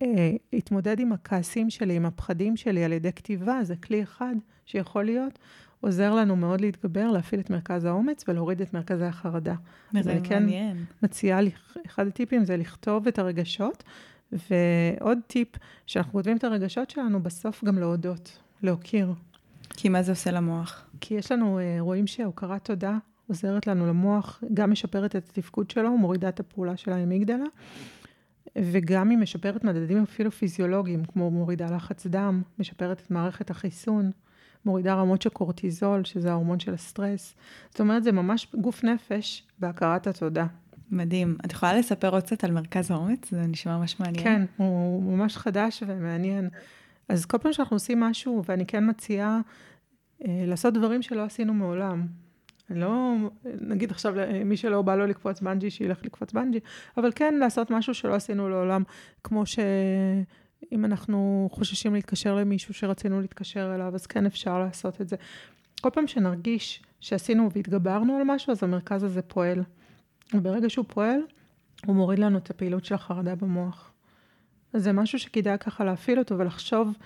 אה, 0.02 0.30
להתמודד 0.52 1.00
עם 1.00 1.12
הכעסים 1.12 1.70
שלי, 1.70 1.96
עם 1.96 2.06
הפחדים 2.06 2.56
שלי 2.56 2.84
על 2.84 2.92
ידי 2.92 3.12
כתיבה, 3.12 3.58
זה 3.62 3.76
כלי 3.76 4.02
אחד 4.02 4.34
שיכול 4.66 5.04
להיות, 5.04 5.38
עוזר 5.80 6.14
לנו 6.14 6.36
מאוד 6.36 6.60
להתגבר, 6.60 7.10
להפעיל 7.10 7.40
את 7.40 7.50
מרכז 7.50 7.84
האומץ 7.84 8.24
ולהוריד 8.28 8.60
את 8.60 8.74
מרכזי 8.74 9.04
החרדה. 9.04 9.54
אז 9.96 10.08
אני 10.08 10.28
כן 10.28 10.42
מציעה, 11.02 11.40
אחד 11.86 12.06
הטיפים 12.06 12.44
זה 12.44 12.56
לכתוב 12.56 13.06
את 13.06 13.18
הרגשות, 13.18 13.84
ועוד 14.32 15.18
טיפ, 15.26 15.48
שאנחנו 15.86 16.12
כותבים 16.12 16.36
את 16.36 16.44
הרגשות 16.44 16.90
שלנו, 16.90 17.22
בסוף 17.22 17.64
גם 17.64 17.78
להודות, 17.78 18.38
להוקיר. 18.62 19.12
כי 19.70 19.88
מה 19.88 20.02
זה 20.02 20.12
עושה 20.12 20.30
למוח? 20.30 20.86
כי 21.00 21.14
יש 21.14 21.32
לנו, 21.32 21.58
אה, 21.58 21.76
רואים 21.80 22.06
שהוקרת 22.06 22.64
תודה 22.64 22.98
עוזרת 23.28 23.66
לנו 23.66 23.86
למוח, 23.86 24.44
גם 24.54 24.70
משפרת 24.70 25.16
את 25.16 25.28
התפקוד 25.28 25.70
שלו, 25.70 25.98
מורידה 25.98 26.28
את 26.28 26.40
הפעולה 26.40 26.76
של 26.76 26.92
האמיגדלה, 26.92 27.44
וגם 28.58 29.10
היא 29.10 29.18
משפרת 29.18 29.64
מדדים 29.64 30.02
אפילו 30.02 30.30
פיזיולוגיים, 30.30 31.04
כמו 31.04 31.30
מורידה 31.30 31.66
לחץ 31.66 32.06
דם, 32.06 32.42
משפרת 32.58 33.00
את 33.00 33.10
מערכת 33.10 33.50
החיסון, 33.50 34.10
מורידה 34.64 34.94
רמות 34.94 35.22
של 35.22 35.30
קורטיזול, 35.30 36.04
שזה 36.04 36.30
ההורמון 36.30 36.60
של 36.60 36.74
הסטרס. 36.74 37.34
זאת 37.70 37.80
אומרת, 37.80 38.04
זה 38.04 38.12
ממש 38.12 38.46
גוף 38.54 38.84
נפש 38.84 39.42
בהכרת 39.58 40.06
התודה. 40.06 40.46
מדהים. 40.90 41.36
את 41.44 41.52
יכולה 41.52 41.74
לספר 41.74 42.10
עוד 42.10 42.22
קצת 42.22 42.44
על 42.44 42.50
מרכז 42.50 42.90
האומץ? 42.90 43.30
זה 43.30 43.40
נשמע 43.40 43.78
ממש 43.78 44.00
מעניין. 44.00 44.24
כן, 44.24 44.44
הוא 44.56 45.02
ממש 45.16 45.36
חדש 45.36 45.82
ומעניין. 45.86 46.48
אז 47.08 47.26
כל 47.26 47.38
פעם 47.38 47.52
שאנחנו 47.52 47.76
עושים 47.76 48.00
משהו, 48.00 48.42
ואני 48.48 48.66
כן 48.66 48.90
מציעה 48.90 49.40
אה, 50.24 50.44
לעשות 50.46 50.74
דברים 50.74 51.02
שלא 51.02 51.22
עשינו 51.22 51.54
מעולם. 51.54 52.06
לא, 52.70 53.14
נגיד 53.60 53.90
עכשיו, 53.90 54.14
מי 54.44 54.56
שלא 54.56 54.82
בא 54.82 54.94
לו 54.94 55.06
לקפוץ 55.06 55.40
בנג'י, 55.40 55.70
שילך 55.70 56.04
לקפוץ 56.04 56.32
בנג'י, 56.32 56.60
אבל 56.96 57.10
כן 57.14 57.34
לעשות 57.34 57.70
משהו 57.70 57.94
שלא 57.94 58.14
עשינו 58.14 58.48
לעולם, 58.48 58.82
כמו 59.24 59.46
שאם 60.60 60.84
אנחנו 60.84 61.48
חוששים 61.52 61.94
להתקשר 61.94 62.34
למישהו 62.34 62.74
שרצינו 62.74 63.20
להתקשר 63.20 63.74
אליו, 63.74 63.94
אז 63.94 64.06
כן 64.06 64.26
אפשר 64.26 64.58
לעשות 64.58 65.00
את 65.00 65.08
זה. 65.08 65.16
כל 65.80 65.90
פעם 65.90 66.06
שנרגיש 66.06 66.82
שעשינו 67.00 67.52
והתגברנו 67.52 68.16
על 68.16 68.22
משהו, 68.24 68.50
אז 68.52 68.62
המרכז 68.62 69.02
הזה 69.02 69.22
פועל. 69.22 69.62
וברגע 70.34 70.70
שהוא 70.70 70.84
פועל, 70.88 71.20
הוא 71.86 71.96
מוריד 71.96 72.18
לנו 72.18 72.38
את 72.38 72.50
הפעילות 72.50 72.84
של 72.84 72.94
החרדה 72.94 73.34
במוח. 73.34 73.92
אז 74.72 74.82
זה 74.82 74.92
משהו 74.92 75.18
שכדאי 75.18 75.58
ככה 75.58 75.84
להפעיל 75.84 76.18
אותו 76.18 76.38
ולחשוב, 76.38 76.96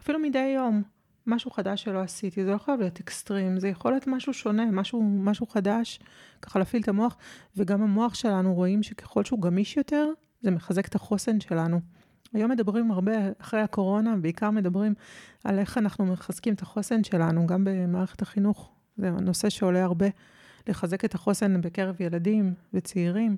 אפילו 0.00 0.18
מדי 0.18 0.52
יום, 0.56 0.82
משהו 1.26 1.50
חדש 1.50 1.82
שלא 1.82 1.98
עשיתי. 1.98 2.44
זה 2.44 2.50
לא 2.50 2.58
חייב 2.58 2.80
להיות 2.80 3.00
אקסטרים, 3.00 3.60
זה 3.60 3.68
יכול 3.68 3.92
להיות 3.92 4.06
משהו 4.06 4.32
שונה, 4.32 4.70
משהו, 4.70 5.02
משהו 5.02 5.46
חדש, 5.46 6.00
ככה 6.42 6.58
להפעיל 6.58 6.82
את 6.82 6.88
המוח. 6.88 7.16
וגם 7.56 7.82
המוח 7.82 8.14
שלנו 8.14 8.54
רואים 8.54 8.82
שככל 8.82 9.24
שהוא 9.24 9.42
גמיש 9.42 9.76
יותר, 9.76 10.06
זה 10.40 10.50
מחזק 10.50 10.86
את 10.86 10.94
החוסן 10.94 11.40
שלנו. 11.40 11.80
היום 12.34 12.50
מדברים 12.50 12.90
הרבה, 12.90 13.12
אחרי 13.38 13.60
הקורונה, 13.60 14.16
בעיקר 14.16 14.50
מדברים 14.50 14.94
על 15.44 15.58
איך 15.58 15.78
אנחנו 15.78 16.06
מחזקים 16.06 16.54
את 16.54 16.62
החוסן 16.62 17.04
שלנו, 17.04 17.46
גם 17.46 17.64
במערכת 17.64 18.22
החינוך. 18.22 18.70
זה 18.96 19.10
נושא 19.10 19.48
שעולה 19.48 19.84
הרבה. 19.84 20.06
לחזק 20.68 21.04
את 21.04 21.14
החוסן 21.14 21.60
בקרב 21.60 22.00
ילדים 22.00 22.54
וצעירים. 22.74 23.36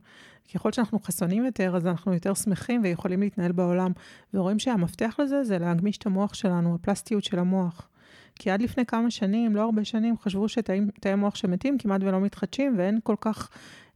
ככל 0.55 0.73
שאנחנו 0.73 0.99
חסונים 0.99 1.45
יותר, 1.45 1.77
אז 1.77 1.87
אנחנו 1.87 2.15
יותר 2.15 2.35
שמחים 2.35 2.81
ויכולים 2.85 3.21
להתנהל 3.21 3.53
בעולם. 3.53 3.93
ורואים 4.35 4.59
שהמפתח 4.59 5.17
לזה 5.19 5.45
זה 5.45 5.59
להגמיש 5.59 5.99
את 5.99 6.07
המוח 6.07 6.35
שלנו, 6.35 6.75
הפלסטיות 6.75 7.25
של 7.25 7.39
המוח. 7.39 7.89
כי 8.35 8.51
עד 8.51 8.63
לפני 8.63 8.87
כמה 8.87 9.11
שנים, 9.11 9.57
לא 9.57 9.63
הרבה 9.63 9.85
שנים, 9.85 10.19
חשבו 10.19 10.49
שתאי 10.49 11.15
מוח 11.17 11.35
שמתים 11.35 11.79
כמעט 11.79 12.01
ולא 12.03 12.21
מתחדשים, 12.21 12.75
ואין 12.79 12.99
כל 13.03 13.17
כך 13.21 13.51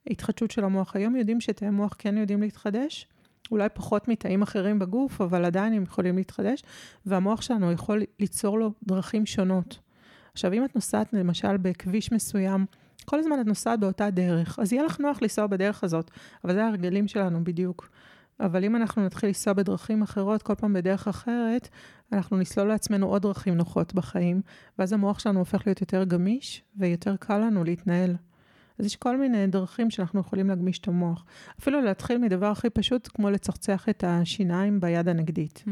התחדשות 0.06 0.50
של 0.50 0.64
המוח. 0.64 0.96
היום 0.96 1.16
יודעים 1.16 1.40
שתאי 1.40 1.70
מוח 1.70 1.94
כן 1.98 2.16
יודעים 2.16 2.40
להתחדש, 2.40 3.09
אולי 3.50 3.68
פחות 3.74 4.09
מתאים 4.09 4.42
אחרים 4.42 4.78
בגוף, 4.78 5.20
אבל 5.20 5.44
עדיין 5.44 5.72
הם 5.72 5.82
יכולים 5.82 6.16
להתחדש, 6.16 6.62
והמוח 7.06 7.40
שלנו 7.40 7.72
יכול 7.72 8.02
ליצור 8.20 8.59
לו 8.59 8.72
דרכים 8.82 9.26
שונות. 9.26 9.78
עכשיו, 10.32 10.52
אם 10.52 10.64
את 10.64 10.74
נוסעת 10.74 11.12
למשל 11.12 11.56
בכביש 11.56 12.12
מסוים, 12.12 12.66
כל 13.04 13.18
הזמן 13.18 13.40
את 13.40 13.46
נוסעת 13.46 13.80
באותה 13.80 14.11
דרך, 14.11 14.59
אז 14.59 14.72
יהיה 14.72 14.85
לך 14.85 15.00
נוח 15.00 15.22
לנסוע 15.22 15.46
בדרך 15.46 15.85
הזאת, 15.85 16.11
אבל 16.44 16.54
זה 16.54 16.64
ההרגלים 16.64 17.09
שלנו 17.09 17.44
בדיוק. 17.44 17.88
אבל 18.40 18.64
אם 18.64 18.76
אנחנו 18.76 19.04
נתחיל 19.04 19.28
לנסוע 19.28 19.52
בדרכים 19.52 20.02
אחרות, 20.02 20.42
כל 20.42 20.54
פעם 20.54 20.72
בדרך 20.72 21.09
אחרת, 21.09 21.68
אנחנו 22.12 22.37
נסלול 22.37 22.68
לעצמנו 22.68 23.06
עוד 23.06 23.22
דרכים 23.22 23.54
נוחות 23.54 23.94
בחיים, 23.94 24.40
ואז 24.78 24.92
המוח 24.92 25.18
שלנו 25.18 25.38
הופך 25.38 25.66
להיות 25.66 25.80
יותר 25.80 26.04
גמיש, 26.04 26.62
ויותר 26.76 27.16
קל 27.16 27.38
לנו 27.38 27.64
להתנהל. 27.64 28.16
אז 28.79 28.87
יש 28.87 28.97
כל 28.97 29.17
מיני 29.17 29.47
דרכים 29.47 29.91
שאנחנו 29.91 30.21
יכולים 30.21 30.49
להגמיש 30.49 30.79
את 30.79 30.89
המוח. 30.89 31.25
אפילו 31.61 31.81
להתחיל 31.81 32.19
מדבר 32.19 32.47
הכי 32.47 32.71
פשוט, 32.71 33.09
כמו 33.15 33.31
לצחצח 33.31 33.89
את 33.89 34.05
השיניים 34.07 34.81
ביד 34.81 35.09
הנגדית. 35.09 35.65
Hmm. 35.67 35.71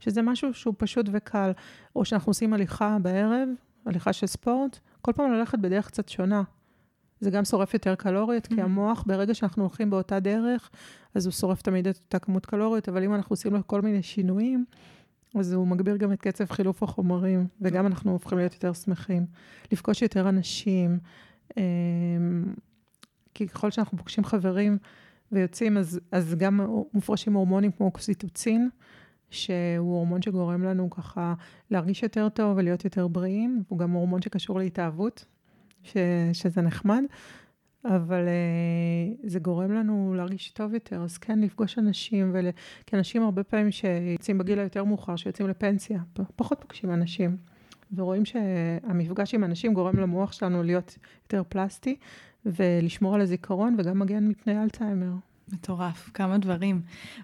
שזה 0.00 0.22
משהו 0.22 0.54
שהוא 0.54 0.74
פשוט 0.78 1.06
וקל. 1.12 1.52
או 1.96 2.04
שאנחנו 2.04 2.30
עושים 2.30 2.52
הליכה 2.52 2.96
בערב, 3.02 3.48
הליכה 3.86 4.12
של 4.12 4.26
ספורט, 4.26 4.78
כל 5.02 5.12
פעם 5.12 5.32
ללכת 5.32 5.58
בדרך 5.58 5.86
קצת 5.86 6.08
שונה. 6.08 6.42
זה 7.20 7.30
גם 7.30 7.44
שורף 7.44 7.74
יותר 7.74 7.94
קלוריות, 7.94 8.46
כי 8.46 8.54
mm-hmm. 8.54 8.64
המוח, 8.64 9.04
ברגע 9.06 9.34
שאנחנו 9.34 9.62
הולכים 9.62 9.90
באותה 9.90 10.20
דרך, 10.20 10.70
אז 11.14 11.26
הוא 11.26 11.32
שורף 11.32 11.62
תמיד 11.62 11.88
את 11.88 11.96
אותה 11.96 12.18
כמות 12.18 12.46
קלוריות, 12.46 12.88
אבל 12.88 13.04
אם 13.04 13.14
אנחנו 13.14 13.32
עושים 13.32 13.52
לו 13.54 13.66
כל 13.66 13.82
מיני 13.82 14.02
שינויים, 14.02 14.64
אז 15.34 15.52
הוא 15.52 15.66
מגביר 15.66 15.96
גם 15.96 16.12
את 16.12 16.20
קצב 16.20 16.44
חילוף 16.44 16.82
החומרים, 16.82 17.46
וגם 17.60 17.86
אנחנו 17.86 18.12
הופכים 18.12 18.38
להיות 18.38 18.54
יותר 18.54 18.72
שמחים. 18.72 19.26
לפגוש 19.72 20.02
יותר 20.02 20.28
אנשים, 20.28 20.98
כי 23.34 23.48
ככל 23.48 23.70
שאנחנו 23.70 23.98
פוגשים 23.98 24.24
חברים 24.24 24.78
ויוצאים, 25.32 25.76
אז, 25.76 26.00
אז 26.12 26.34
גם 26.34 26.60
מופרשים 26.94 27.34
הורמונים 27.34 27.72
כמו 27.72 27.86
אוקסיטוצין, 27.86 28.68
שהוא 29.30 29.96
הורמון 29.96 30.22
שגורם 30.22 30.62
לנו 30.62 30.90
ככה 30.90 31.34
להרגיש 31.70 32.02
יותר 32.02 32.28
טוב 32.28 32.56
ולהיות 32.56 32.84
יותר 32.84 33.08
בריאים, 33.08 33.62
הוא 33.68 33.78
גם 33.78 33.90
הורמון 33.90 34.22
שקשור 34.22 34.58
להתאהבות, 34.58 35.24
ש, 35.82 35.96
שזה 36.32 36.62
נחמד, 36.62 37.02
אבל 37.84 38.24
uh, 38.26 39.28
זה 39.28 39.38
גורם 39.38 39.72
לנו 39.72 40.14
להרגיש 40.16 40.50
טוב 40.50 40.74
יותר, 40.74 41.02
אז 41.02 41.18
כן, 41.18 41.40
לפגוש 41.40 41.78
אנשים, 41.78 42.30
ול... 42.34 42.46
כי 42.86 42.96
אנשים 42.96 43.22
הרבה 43.22 43.42
פעמים 43.42 43.70
שיוצאים 43.70 44.38
בגיל 44.38 44.58
היותר 44.58 44.84
מאוחר, 44.84 45.16
שיוצאים 45.16 45.48
לפנסיה, 45.48 46.00
פחות 46.36 46.60
פוגשים 46.60 46.90
אנשים, 46.90 47.36
ורואים 47.94 48.24
שהמפגש 48.24 49.34
עם 49.34 49.44
אנשים 49.44 49.74
גורם 49.74 49.96
למוח 49.96 50.32
שלנו 50.32 50.62
להיות 50.62 50.98
יותר 51.24 51.42
פלסטי, 51.48 51.96
ולשמור 52.46 53.14
על 53.14 53.20
הזיכרון, 53.20 53.76
וגם 53.78 53.98
מגן 53.98 54.28
מפני 54.28 54.62
אלצהיימר. 54.62 55.12
מטורף, 55.52 56.10
כמה 56.14 56.38
דברים. 56.38 56.80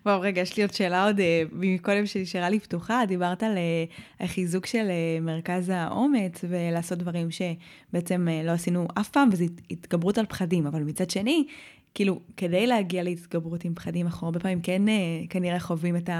וואו, 0.06 0.20
רגע, 0.20 0.40
יש 0.40 0.56
לי 0.56 0.62
עוד 0.62 0.72
שאלה 0.72 1.04
עוד 1.04 1.20
אה, 1.20 1.42
מקודם 1.52 2.06
שנשארה 2.06 2.48
לי 2.48 2.60
פתוחה. 2.60 3.02
דיברת 3.08 3.42
על 3.42 3.56
אה, 3.56 3.84
החיזוק 4.20 4.66
של 4.66 4.86
אה, 4.90 5.20
מרכז 5.20 5.68
האומץ 5.68 6.44
ולעשות 6.48 6.98
דברים 6.98 7.28
שבעצם 7.30 8.28
לא 8.44 8.50
עשינו 8.50 8.88
אף 9.00 9.08
פעם, 9.08 9.28
וזו 9.32 9.44
התגברות 9.70 10.18
על 10.18 10.26
פחדים. 10.26 10.66
אבל 10.66 10.82
מצד 10.82 11.10
שני, 11.10 11.46
כאילו, 11.94 12.20
כדי 12.36 12.66
להגיע 12.66 13.02
להתגברות 13.02 13.64
עם 13.64 13.74
פחדים, 13.74 14.06
אנחנו 14.06 14.26
הרבה 14.26 14.40
פעמים 14.40 14.60
כן 14.60 14.82
כנראה 15.30 15.60
חווים 15.60 15.96
את 15.96 16.10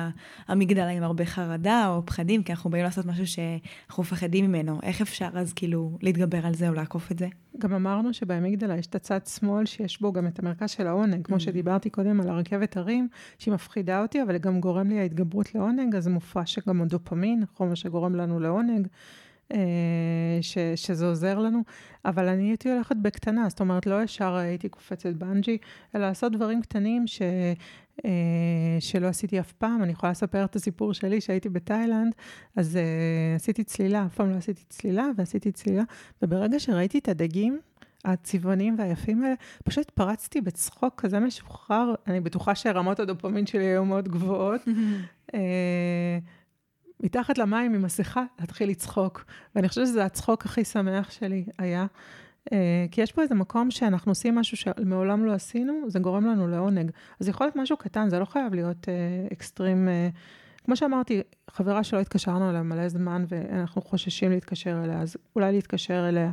המגדלה 0.49 0.89
עם 0.89 1.03
הרבה 1.03 1.25
חרדה 1.25 1.89
או 1.89 2.07
פחדים, 2.07 2.43
כי 2.43 2.53
אנחנו 2.53 2.71
באים 2.71 2.85
לעשות 2.85 3.07
משהו 3.07 3.27
שאנחנו 3.27 4.03
מפחדים 4.03 4.45
ממנו. 4.45 4.79
איך 4.83 5.01
אפשר 5.01 5.29
אז 5.35 5.53
כאילו 5.53 5.99
להתגבר 6.03 6.47
על 6.47 6.55
זה 6.55 6.69
או 6.69 6.75
לעקוף 6.75 7.13
את 7.13 7.19
זה? 7.19 7.29
גם 7.59 7.73
אמרנו 7.73 8.15
שבאמיגדלה 8.15 8.77
יש 8.77 8.87
את 8.87 8.95
הצד 8.95 9.27
שמאל 9.27 9.67
שיש 9.67 10.01
בו 10.01 10.13
גם 10.13 10.27
את 10.27 10.39
המרכז 10.39 10.71
של 10.71 10.87
העונג, 10.87 11.25
כמו 11.25 11.37
mm. 11.37 11.41
שדיברתי 11.41 11.91
קודם 11.91 12.21
על 12.21 12.29
הרכבת 12.29 12.77
הרים, 12.77 13.09
שהיא 13.39 13.55
מפחידה 13.55 14.03
אותי, 14.03 14.23
אבל 14.23 14.39
גם 14.39 14.61
גורם 14.61 14.89
לי 14.89 14.99
ההתגברות 14.99 15.55
לעונג, 15.55 15.97
אז 15.97 16.09
מופרש 16.09 16.55
שגם 16.55 16.83
הדופמין, 16.83 17.45
חומר 17.55 17.75
שגורם 17.75 18.15
לנו 18.15 18.41
לעונג. 18.41 18.89
אה, 19.53 20.39
ש, 20.41 20.59
שזה 20.77 21.07
עוזר 21.07 21.39
לנו, 21.39 21.63
אבל 22.05 22.29
אני 22.29 22.49
הייתי 22.49 22.73
הולכת 22.73 22.97
בקטנה, 22.97 23.49
זאת 23.49 23.61
אומרת, 23.61 23.87
לא 23.87 24.03
ישר 24.03 24.35
הייתי 24.35 24.69
קופצת 24.69 25.13
בנג'י, 25.13 25.59
אלא 25.95 26.07
לעשות 26.07 26.33
דברים 26.33 26.63
קטנים 26.63 27.07
ש, 27.07 27.23
אה, 28.05 28.11
שלא 28.81 29.07
עשיתי 29.07 29.41
אף 29.41 29.53
פעם. 29.53 29.83
אני 29.83 29.93
יכולה 29.93 30.13
לספר 30.13 30.45
את 30.45 30.57
הסיפור 30.57 30.93
שלי, 30.93 31.21
שהייתי 31.21 31.49
בתאילנד, 31.49 32.15
אז 32.57 32.77
uh, 32.77 33.37
עשיתי 33.37 33.65
צלילה, 33.65 34.07
אף 34.07 34.15
פעם 34.15 34.31
לא 34.31 34.37
עשיתי 34.37 34.63
צלילה, 34.69 35.07
ועשיתי 35.17 35.53
צלילה, 35.53 35.83
וברגע 36.23 36.61
שראיתי 36.61 36.99
את 36.99 37.09
הדגים, 37.09 37.61
הצבעוניים 38.05 38.77
והיפים 38.79 39.23
האלה, 39.23 39.35
פשוט 39.65 39.91
פרצתי 39.91 40.41
בצחוק 40.41 41.01
כזה 41.01 41.21
משוחרר, 41.21 41.95
אני 42.07 42.21
בטוחה 42.21 42.55
שרמות 42.55 43.01
הדופמין 43.01 43.47
שלי 43.47 43.65
היו 43.65 43.85
מאוד 43.85 44.09
גבוהות. 44.09 44.61
מתחת 47.03 47.39
למים 47.39 47.75
עם 47.75 47.83
מסכה, 47.83 48.25
להתחיל 48.41 48.71
לצחוק. 48.71 49.25
ואני 49.55 49.69
חושבת 49.69 49.87
שזה 49.87 50.05
הצחוק 50.05 50.45
הכי 50.45 50.65
שמח 50.65 51.11
שלי 51.11 51.45
היה. 51.59 51.87
Uh, 52.51 52.53
כי 52.91 53.01
יש 53.01 53.13
פה 53.13 53.23
איזה 53.23 53.35
מקום 53.35 53.71
שאנחנו 53.71 54.11
עושים 54.11 54.35
משהו 54.35 54.57
שמעולם 54.57 55.25
לא 55.25 55.33
עשינו, 55.33 55.85
זה 55.89 55.99
גורם 55.99 56.27
לנו 56.27 56.49
לעונג. 56.49 56.91
אז 57.21 57.29
יכול 57.29 57.47
להיות 57.47 57.57
משהו 57.57 57.77
קטן, 57.77 58.09
זה 58.09 58.19
לא 58.19 58.25
חייב 58.25 58.55
להיות 58.55 58.87
uh, 58.89 59.33
אקסטרים. 59.33 59.89
Uh, 59.89 60.65
כמו 60.65 60.77
שאמרתי, 60.77 61.21
חברה 61.51 61.85
שלא 61.85 62.01
התקשרנו 62.01 62.51
אליה 62.51 62.63
מלא 62.63 62.89
זמן 62.89 63.25
ואנחנו 63.29 63.83
חוששים 63.83 64.31
להתקשר 64.31 64.85
אליה, 64.85 65.01
אז 65.01 65.17
אולי 65.37 65.53
להתקשר 65.53 66.09
אליה. 66.09 66.31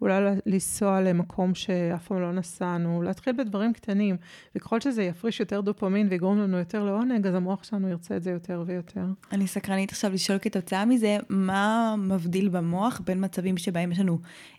אולי 0.00 0.20
לנסוע 0.46 1.00
למקום 1.00 1.54
שאף 1.54 2.06
פעם 2.06 2.20
לא 2.20 2.32
נסענו, 2.32 3.02
להתחיל 3.02 3.32
בדברים 3.38 3.72
קטנים, 3.72 4.16
וככל 4.54 4.80
שזה 4.80 5.02
יפריש 5.02 5.40
יותר 5.40 5.60
דופמין 5.60 6.06
ויגרום 6.10 6.38
לנו 6.38 6.58
יותר 6.58 6.84
לעונג, 6.84 7.26
אז 7.26 7.34
המוח 7.34 7.64
שלנו 7.64 7.88
ירצה 7.88 8.16
את 8.16 8.22
זה 8.22 8.30
יותר 8.30 8.62
ויותר. 8.66 9.04
אני 9.32 9.46
סקרנית 9.46 9.90
עכשיו 9.90 10.12
לשאול 10.12 10.38
כתוצאה 10.38 10.84
מזה, 10.84 11.18
מה 11.28 11.94
מבדיל 11.98 12.48
במוח 12.48 13.00
בין 13.04 13.24
מצבים 13.24 13.56
שבהם 13.56 13.92
יש 13.92 14.00
לנו 14.00 14.18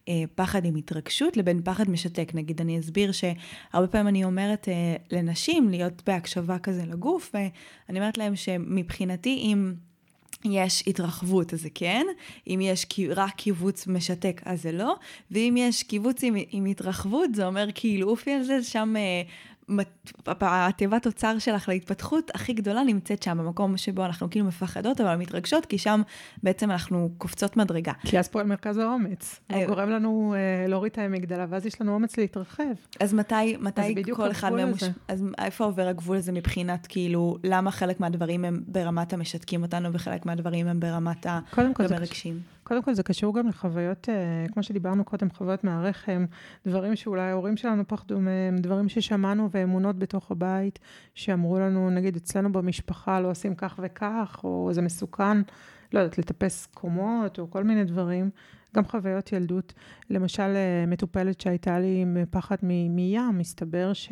אה, 0.10 0.24
פחד 0.36 0.66
עם 0.66 0.76
התרגשות 0.76 1.38
לבין 1.38 1.62
פחד 1.64 1.90
משתק? 1.90 2.32
נגיד, 2.34 2.62
אני 2.62 2.80
אסביר 2.80 3.12
שהרבה 3.12 3.88
פעמים 3.88 4.08
אני 4.08 4.24
אומרת 4.24 4.70
אה, 4.70 4.96
לנשים 5.12 5.70
להיות 5.70 6.04
בהקשבה 6.08 6.60
כזה 6.60 6.86
לגוף, 6.86 7.32
ואני 7.34 8.00
אומרת 8.00 8.18
להם 8.18 8.36
שמבחינתי, 8.36 9.38
אם... 9.38 9.74
יש 10.46 10.84
התרחבות, 10.88 11.54
אז 11.54 11.62
זה 11.62 11.70
כן, 11.74 12.06
אם 12.48 12.60
יש 12.64 12.86
רק 13.16 13.36
קיבוץ 13.36 13.88
משתק, 13.88 14.42
אז 14.46 14.62
זה 14.62 14.72
לא, 14.72 14.96
ואם 15.32 15.56
יש 15.58 15.84
קיבוץ 15.84 16.24
עם, 16.24 16.36
עם 16.52 16.66
התרחבות, 16.66 17.36
זה 17.36 17.48
אומר 17.48 17.68
כאילו 17.76 18.10
עופי 18.10 18.32
על 18.32 18.44
זה, 18.44 18.64
שם 18.64 18.94
אה, 18.98 19.22
התיבת 20.42 21.08
אוצר 21.08 21.40
שלך 21.40 21.70
להתפתחות 21.70 22.32
הכי 22.34 22.54
גדולה 22.54 22.84
נמצאת 22.84 23.24
שם, 23.24 23.38
במקום 23.38 23.78
שבו 23.78 24.06
אנחנו 24.06 24.30
כאילו 24.30 24.46
מפחדות, 24.46 25.02
אבל 25.02 25.16
מתרגשות, 25.16 25.66
כי 25.66 25.78
שם 25.78 26.02
בעצם 26.44 26.72
אנחנו 26.72 27.10
קופצות 27.18 27.58
מדרגה. 27.58 27.94
כי 28.02 28.20
אז 28.20 28.28
פועל 28.28 28.46
מרכז 28.46 28.78
האומץ. 28.78 29.40
הוא 29.52 29.58
אה, 29.58 29.68
גורם 29.68 29.90
לנו 29.90 30.36
אה, 30.38 30.68
להוריד 30.68 30.92
את 30.92 30.98
המגדלה, 30.98 31.46
ואז 31.50 31.66
יש 31.66 31.82
לנו 31.82 31.94
אומץ 31.94 32.18
להתרחב. 32.18 32.64
אז 33.00 33.14
מתי, 33.14 33.58
מתי 33.60 33.82
אז 33.82 34.16
כל 34.16 34.32
אחד 34.32 34.54
מהם... 34.54 34.72
אז 35.08 35.26
איפה 35.38 35.64
עובר 35.64 35.88
הגבול 35.88 36.18
הזה 36.18 36.32
מבחינת, 36.32 36.88
כאילו, 36.88 37.38
למה 37.44 37.72
חלק 37.72 38.00
מהדברים 38.00 38.46
הם 38.46 38.64
ברמת 38.68 39.14
המשתקים 39.14 39.62
אותנו, 39.62 39.94
וחלק 39.94 40.26
מהדברים 40.26 40.68
הם 40.68 40.80
ברמת 40.80 41.26
המרגשים? 41.26 41.52
קודם 41.56 41.74
כל 41.74 41.84
זה 42.92 43.04
קשור 43.04 43.36
גם 43.36 43.48
לחוויות, 43.48 44.10
אה, 44.10 44.46
כמו 44.54 44.64
שדיברנו 44.64 45.04
קודם, 45.04 45.30
חוויות 45.30 45.64
מהרחם, 45.64 46.26
דברים 46.68 46.96
שאולי 46.96 47.22
ההורים 47.22 47.58
שלנו 47.58 47.88
פחדו 47.88 48.20
מהם, 48.20 48.58
דברים 48.58 48.90
ששמענו 48.90 49.50
ואמונות 49.52 50.00
בתוך 50.00 50.32
הבית, 50.32 50.80
שאמרו 51.16 51.60
לנו, 51.60 51.90
נגיד 51.90 52.16
אצלנו 52.16 52.52
במשפחה 52.52 53.20
לא 53.20 53.32
עושים 53.32 53.56
כך 53.56 53.80
וכך, 53.84 54.42
או 54.44 54.70
זה 54.74 54.82
מסוכן, 54.82 55.38
לא 55.94 56.00
יודעת, 56.00 56.18
לטפס 56.18 56.66
קומות, 56.66 57.40
או 57.40 57.52
כל 57.52 57.64
מיני 57.64 57.84
דברים. 57.84 58.30
גם 58.76 58.86
חוויות 58.86 59.32
ילדות. 59.32 59.74
למשל, 60.10 60.56
אה, 60.56 60.86
מטופלת 60.88 61.42
שהייתה 61.42 61.80
לי 61.80 62.02
עם 62.02 62.18
פחד 62.30 62.56
מים, 62.64 63.38
מסתבר 63.38 63.94
ש, 63.94 64.12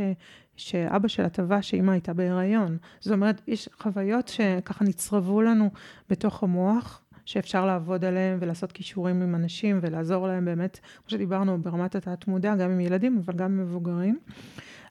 שאבא 0.55 1.07
שלה 1.07 1.29
טבע 1.29 1.61
שאימא 1.61 1.91
הייתה 1.91 2.13
בהיריון. 2.13 2.77
זאת 2.99 3.13
אומרת, 3.13 3.41
יש 3.47 3.69
חוויות 3.81 4.27
שככה 4.27 4.85
נצרבו 4.85 5.41
לנו 5.41 5.69
בתוך 6.09 6.43
המוח, 6.43 7.01
שאפשר 7.29 7.65
לעבוד 7.65 8.05
עליהם 8.05 8.37
ולעשות 8.41 8.71
כישורים 8.71 9.21
עם 9.21 9.35
אנשים 9.35 9.79
ולעזור 9.81 10.27
להם 10.27 10.45
באמת, 10.45 10.79
כמו 10.97 11.09
שדיברנו, 11.09 11.61
ברמת 11.61 11.95
התת-מודע, 11.95 12.55
גם 12.55 12.71
עם 12.71 12.79
ילדים, 12.79 13.21
אבל 13.25 13.33
גם 13.33 13.45
עם 13.45 13.59
מבוגרים. 13.59 14.19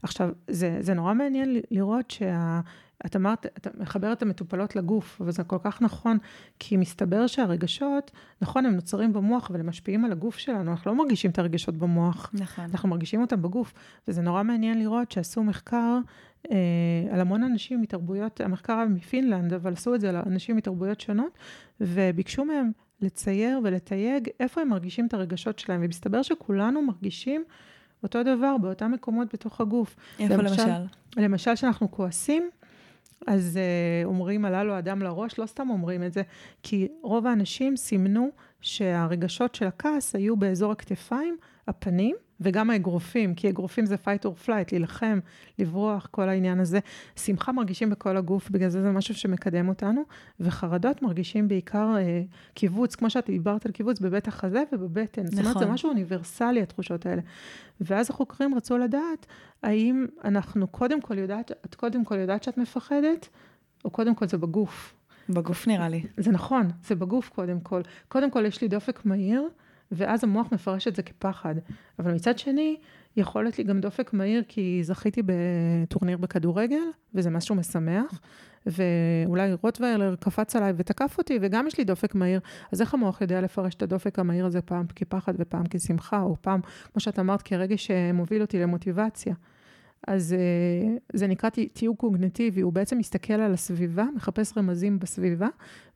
עכשיו, 0.03 0.31
זה, 0.49 0.77
זה 0.81 0.95
נורא 0.95 1.15
מעניין 1.15 1.61
לראות 1.71 2.11
שה... 2.11 2.61
את 3.07 3.17
אמרת, 3.17 3.47
את 3.47 3.67
מחברת 3.81 4.17
את 4.17 4.23
המטופלות 4.23 4.77
לגוף, 4.77 5.21
וזה 5.25 5.45
כל 5.45 5.59
כך 5.63 5.83
נכון, 5.83 6.19
כי 6.59 6.77
מסתבר 6.77 7.27
שהרגשות, 7.27 8.11
נכון, 8.43 8.67
הם 8.67 8.75
נוצרים 8.75 9.13
במוח, 9.13 9.51
אבל 9.51 9.61
הם 9.61 9.69
משפיעים 9.69 10.05
על 10.05 10.13
הגוף 10.13 10.39
שלנו, 10.39 10.71
אנחנו 10.71 10.91
לא 10.91 10.99
מרגישים 10.99 11.31
את 11.31 11.39
הרגשות 11.39 11.77
במוח. 11.77 12.31
נכון. 12.35 12.65
אנחנו 12.65 12.89
מרגישים 12.89 13.21
אותם 13.21 13.43
בגוף, 13.43 13.75
וזה 14.09 14.23
נורא 14.23 14.43
מעניין 14.43 14.79
לראות 14.79 15.13
שעשו 15.13 15.45
מחקר 15.45 15.99
אה, 16.51 16.57
על 17.11 17.21
המון 17.21 17.43
אנשים 17.43 17.83
מתרבויות, 17.83 18.41
המחקר 18.41 18.73
היה 18.73 18.85
מפינלנד, 18.85 19.53
אבל 19.53 19.73
עשו 19.73 19.95
את 19.95 20.01
זה 20.01 20.09
על 20.09 20.17
אנשים 20.17 20.57
מתרבויות 20.57 21.01
שונות, 21.01 21.39
וביקשו 21.81 22.45
מהם 22.45 22.71
לצייר 23.01 23.61
ולתייג 23.65 24.29
איפה 24.41 24.61
הם 24.61 24.69
מרגישים 24.69 25.07
את 25.07 25.15
הרגשות 25.15 25.59
שלהם, 25.59 25.81
ומסתבר 25.85 26.23
שכולנו 26.23 26.83
מרגישים 26.83 27.45
אותו 28.03 28.23
דבר 28.23 28.57
באותם 28.59 28.93
מקומות 28.93 29.35
בתוך 29.35 29.61
הגוף. 29.61 29.97
איפה 30.19 30.35
למשל? 30.35 30.63
למשל, 30.63 30.87
למשל 31.17 31.57
שאנחנו 31.57 31.91
כועסים, 31.91 32.51
אז 33.27 33.59
uh, 33.59 34.07
אומרים 34.07 34.45
עלה 34.45 34.65
לו 34.65 34.79
אדם 34.79 35.03
לראש, 35.03 35.39
לא 35.39 35.47
סתם 35.47 35.71
אומרים 35.71 36.05
את 36.05 36.13
זה, 36.13 36.23
כי 36.63 36.89
רוב 37.03 37.27
האנשים 37.27 37.77
סימנו 37.77 38.31
שהרגשות 38.61 39.55
של 39.55 39.67
הכעס 39.67 40.15
היו 40.15 40.37
באזור 40.37 40.73
הכתפיים, 40.73 41.37
הפנים, 41.69 42.17
וגם 42.41 42.71
האגרופים, 42.71 43.35
כי 43.35 43.49
אגרופים 43.49 43.87
זה 43.87 43.95
fight 43.95 44.27
or 44.27 44.47
flight, 44.47 44.69
להילחם, 44.73 45.19
לברוח, 45.59 46.09
כל 46.11 46.29
העניין 46.29 46.61
הזה. 46.61 46.79
שמחה 47.17 47.53
מרגישים 47.53 47.91
בכל 47.91 48.17
הגוף, 48.17 48.51
בגלל 48.51 48.69
זה 48.69 48.83
זה 48.83 48.91
משהו 48.91 49.15
שמקדם 49.15 49.69
אותנו, 49.69 50.03
וחרדות 50.41 51.03
מרגישים 51.03 51.49
בעיקר 51.49 51.95
אה, 51.97 52.23
קיבוץ, 52.55 52.95
כמו 52.95 53.11
שאת 53.11 53.27
דיברת 53.27 53.67
על 53.67 53.73
קיבוץ, 53.73 54.01
בבית 54.01 54.29
החזה 54.29 54.63
ובבטן. 54.73 55.23
נכון. 55.23 55.35
זאת 55.37 55.41
אומרת, 55.41 55.55
זה 55.55 55.61
נכון. 55.61 55.75
משהו 55.75 55.89
אוניברסלי, 55.89 56.63
התחושות 56.63 57.07
האלה. 57.07 57.23
ואז 57.81 58.11
החוקרים 58.11 58.55
רצו 58.55 58.79
לדעת, 58.79 59.27
האם 59.63 60.07
אנחנו 60.25 60.67
קודם 60.67 61.01
כל 61.01 61.19
יודעת, 61.19 61.53
את 61.65 61.75
קודם 61.75 62.05
כל 62.05 62.17
יודעת 62.17 62.43
שאת 62.43 62.59
מפחדת, 62.59 63.29
או 63.85 63.91
קודם 63.91 64.15
כל 64.15 64.29
זה 64.29 64.39
בגוף. 64.39 64.95
בגוף 65.29 65.67
נראה 65.67 65.89
לי. 65.89 66.03
זה 66.17 66.31
נכון, 66.31 66.69
זה 66.85 66.95
בגוף 66.95 67.29
קודם 67.29 67.61
כל. 67.61 67.81
קודם 68.09 68.31
כל 68.31 68.45
יש 68.47 68.63
לי 68.63 68.69
דופק 68.69 69.05
מהיר, 69.05 69.49
ואז 69.93 70.25
המוח 70.25 70.53
מפרש 70.53 70.89
את 70.89 70.97
זה 70.97 71.03
כפחד. 71.03 71.55
אבל 71.99 72.15
מצד 72.15 72.39
שני, 72.39 72.77
יכול 73.17 73.45
להיות 73.45 73.59
לי 73.59 73.65
גם 73.65 73.81
דופק 73.81 74.13
מהיר, 74.13 74.43
כי 74.49 74.81
זכיתי 74.83 75.23
בטורניר 75.27 76.17
בכדורגל, 76.17 76.83
וזה 77.15 77.31
משהו 77.31 77.55
משמח, 77.55 78.21
ואולי 78.67 79.53
רוטוויילר 79.63 80.15
קפץ 80.21 80.57
עליי 80.57 80.73
ותקף 80.77 81.15
אותי, 81.19 81.39
וגם 81.43 81.67
יש 81.67 81.79
לי 81.79 81.85
דופק 81.85 82.15
מהיר, 82.15 82.41
אז 82.73 82.81
איך 82.81 82.95
המוח 82.95 83.21
יודע 83.21 83.41
לפרש 83.41 83.75
את 83.75 83.83
הדופק 83.83 84.19
המהיר 84.19 84.47
הזה 84.47 84.63
פעם 84.63 84.87
כפחד 84.97 85.35
ופעם 85.39 85.65
כשמחה, 85.71 86.21
או 86.21 86.37
פעם, 86.41 86.61
כמו 86.93 87.01
שאת 87.01 87.19
אמרת, 87.19 87.43
כרגע 87.43 87.79
שמוביל 87.79 88.43
אותי 88.43 88.59
למוטיבציה. 88.59 89.35
אז 90.07 90.33
אה, 90.33 90.97
זה 91.13 91.27
נקרא 91.27 91.51
תיוג 91.73 91.97
קוגנטיבי, 91.97 92.61
הוא 92.61 92.73
בעצם 92.73 92.99
מסתכל 92.99 93.33
על 93.33 93.53
הסביבה, 93.53 94.07
מחפש 94.17 94.59
רמזים 94.59 94.99
בסביבה, 94.99 95.49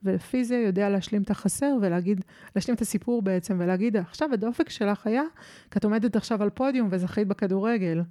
ולפי 0.02 0.44
זה 0.44 0.56
יודע 0.56 0.88
להשלים 0.88 1.22
את 1.22 1.30
החסר 1.30 1.76
ולהגיד, 1.82 2.20
להשלים 2.56 2.74
את 2.74 2.80
הסיפור 2.80 3.22
בעצם, 3.22 3.56
ולהגיד, 3.60 3.96
עכשיו 3.96 4.28
הדופק 4.32 4.68
שלך 4.68 5.06
היה, 5.06 5.22
כי 5.70 5.78
את 5.78 5.84
עומדת 5.84 6.16
עכשיו 6.16 6.42
על 6.42 6.50
פודיום 6.50 6.88
וזכית 6.90 7.28
בכדורגל, 7.28 8.02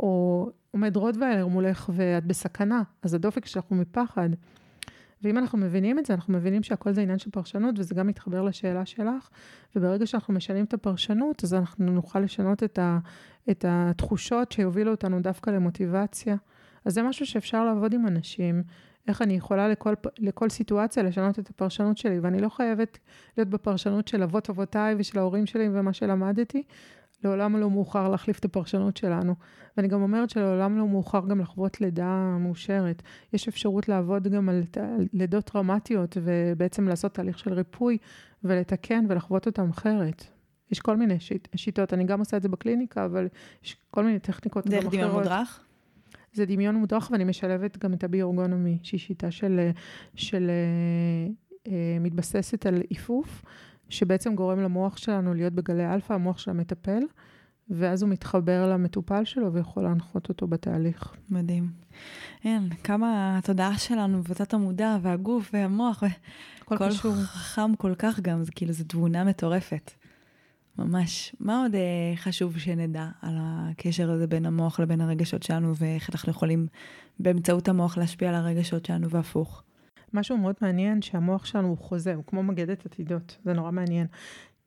או 0.00 0.48
עומד 0.70 0.96
רוטוויילר 0.96 1.46
מולך 1.46 1.90
ואת 1.94 2.26
בסכנה, 2.26 2.82
אז 3.02 3.14
הדופק 3.14 3.46
שלך 3.46 3.64
הוא 3.64 3.78
מפחד. 3.78 4.28
ואם 5.22 5.38
אנחנו 5.38 5.58
מבינים 5.58 5.98
את 5.98 6.06
זה, 6.06 6.14
אנחנו 6.14 6.32
מבינים 6.34 6.62
שהכל 6.62 6.92
זה 6.92 7.00
עניין 7.00 7.18
של 7.18 7.30
פרשנות, 7.30 7.74
וזה 7.78 7.94
גם 7.94 8.06
מתחבר 8.06 8.42
לשאלה 8.42 8.86
שלך, 8.86 9.28
וברגע 9.76 10.06
שאנחנו 10.06 10.34
משנים 10.34 10.64
את 10.64 10.74
הפרשנות, 10.74 11.44
אז 11.44 11.54
אנחנו 11.54 11.92
נוכל 11.92 12.20
לשנות 12.20 12.62
את, 12.62 12.78
ה, 12.78 12.98
את 13.50 13.64
התחושות 13.68 14.52
שיובילו 14.52 14.90
אותנו 14.90 15.20
דווקא 15.20 15.50
למוטיבציה. 15.50 16.36
אז 16.84 16.94
זה 16.94 17.02
משהו 17.02 17.26
שאפשר 17.26 17.64
לעבוד 17.64 17.94
עם 17.94 18.06
אנשים, 18.06 18.62
איך 19.08 19.22
אני 19.22 19.34
יכולה 19.34 19.68
לכל, 19.68 19.94
לכל 20.18 20.48
סיטואציה 20.48 21.02
לשנות 21.02 21.38
את 21.38 21.50
הפרשנות 21.50 21.98
שלי, 21.98 22.18
ואני 22.18 22.40
לא 22.40 22.48
חייבת 22.48 22.98
להיות 23.36 23.48
בפרשנות 23.48 24.08
של 24.08 24.22
אבות 24.22 24.50
אבותיי 24.50 24.94
ושל 24.98 25.18
ההורים 25.18 25.46
שלי 25.46 25.68
ומה 25.72 25.92
שלמדתי, 25.92 26.62
לעולם 27.24 27.56
לא 27.56 27.70
מאוחר 27.70 28.08
להחליף 28.08 28.38
את 28.38 28.44
הפרשנות 28.44 28.96
שלנו. 28.96 29.34
ואני 29.76 29.88
גם 29.88 30.02
אומרת 30.02 30.30
שלעולם 30.30 30.78
לא 30.78 30.88
מאוחר 30.88 31.20
גם 31.28 31.40
לחוות 31.40 31.80
לידה 31.80 32.36
מאושרת. 32.40 33.02
יש 33.32 33.48
אפשרות 33.48 33.88
לעבוד 33.88 34.28
גם 34.28 34.48
על 34.48 34.62
לידות 35.12 35.44
טראומטיות, 35.44 36.16
ובעצם 36.22 36.88
לעשות 36.88 37.14
תהליך 37.14 37.38
של 37.38 37.52
ריפוי, 37.52 37.98
ולתקן 38.44 39.04
ולחוות 39.08 39.46
אותם 39.46 39.70
אחרת. 39.70 40.24
יש 40.70 40.80
כל 40.80 40.96
מיני 40.96 41.20
שיט, 41.20 41.48
שיטות, 41.56 41.94
אני 41.94 42.04
גם 42.04 42.18
עושה 42.18 42.36
את 42.36 42.42
זה 42.42 42.48
בקליניקה, 42.48 43.04
אבל 43.04 43.28
יש 43.64 43.76
כל 43.90 44.04
מיני 44.04 44.18
טכניקות 44.18 44.66
גם 44.66 44.78
אחרות. 44.78 44.92
דרך 44.92 44.94
דמיון 44.94 45.10
מודרך? 45.12 45.64
זה 46.32 46.46
דמיון 46.46 46.74
מודרך, 46.74 47.10
ואני 47.12 47.24
משלבת 47.24 47.78
גם 47.78 47.94
את 47.94 48.04
הביוארגונומי, 48.04 48.78
שהיא 48.82 49.00
שיטה 49.00 49.30
של, 49.30 49.70
של, 50.14 50.50
אה, 50.50 51.72
אה, 51.72 51.98
מתבססת 52.00 52.66
על 52.66 52.82
תיפוף. 52.88 53.42
שבעצם 53.92 54.34
גורם 54.34 54.60
למוח 54.60 54.96
שלנו 54.96 55.34
להיות 55.34 55.52
בגלי 55.52 55.94
אלפא, 55.94 56.12
המוח 56.12 56.38
של 56.38 56.50
המטפל, 56.50 57.02
ואז 57.70 58.02
הוא 58.02 58.10
מתחבר 58.10 58.70
למטופל 58.72 59.24
שלו 59.24 59.52
ויכול 59.52 59.82
להנחות 59.82 60.28
אותו 60.28 60.46
בתהליך. 60.46 61.14
מדהים. 61.30 61.70
אין, 62.44 62.68
כמה 62.84 63.38
התודעה 63.38 63.78
שלנו 63.78 64.24
ותת 64.24 64.54
המודע 64.54 64.96
והגוף 65.02 65.50
והמוח, 65.52 66.02
וכל 66.62 66.76
קשור. 66.78 67.14
חכם 67.14 67.76
כל 67.76 67.94
כך 67.98 68.20
גם, 68.20 68.44
זה 68.44 68.52
כאילו, 68.52 68.72
זו 68.72 68.84
תבונה 68.84 69.24
מטורפת. 69.24 69.90
ממש. 70.78 71.34
מה 71.40 71.62
עוד 71.62 71.74
אה, 71.74 71.80
חשוב 72.16 72.58
שנדע 72.58 73.08
על 73.22 73.36
הקשר 73.38 74.10
הזה 74.10 74.26
בין 74.26 74.46
המוח 74.46 74.80
לבין 74.80 75.00
הרגשות 75.00 75.42
שלנו, 75.42 75.76
ואיך 75.76 76.10
אנחנו 76.10 76.30
יכולים 76.30 76.66
באמצעות 77.18 77.68
המוח 77.68 77.98
להשפיע 77.98 78.28
על 78.28 78.34
הרגשות 78.34 78.86
שלנו 78.86 79.10
והפוך? 79.10 79.62
משהו 80.14 80.38
מאוד 80.38 80.54
מעניין 80.60 81.02
שהמוח 81.02 81.44
שלנו 81.44 81.68
הוא 81.68 81.78
חוזה, 81.78 82.14
הוא 82.14 82.24
כמו 82.26 82.42
מגדת 82.42 82.86
עתידות, 82.86 83.38
זה 83.44 83.52
נורא 83.52 83.70
מעניין. 83.70 84.06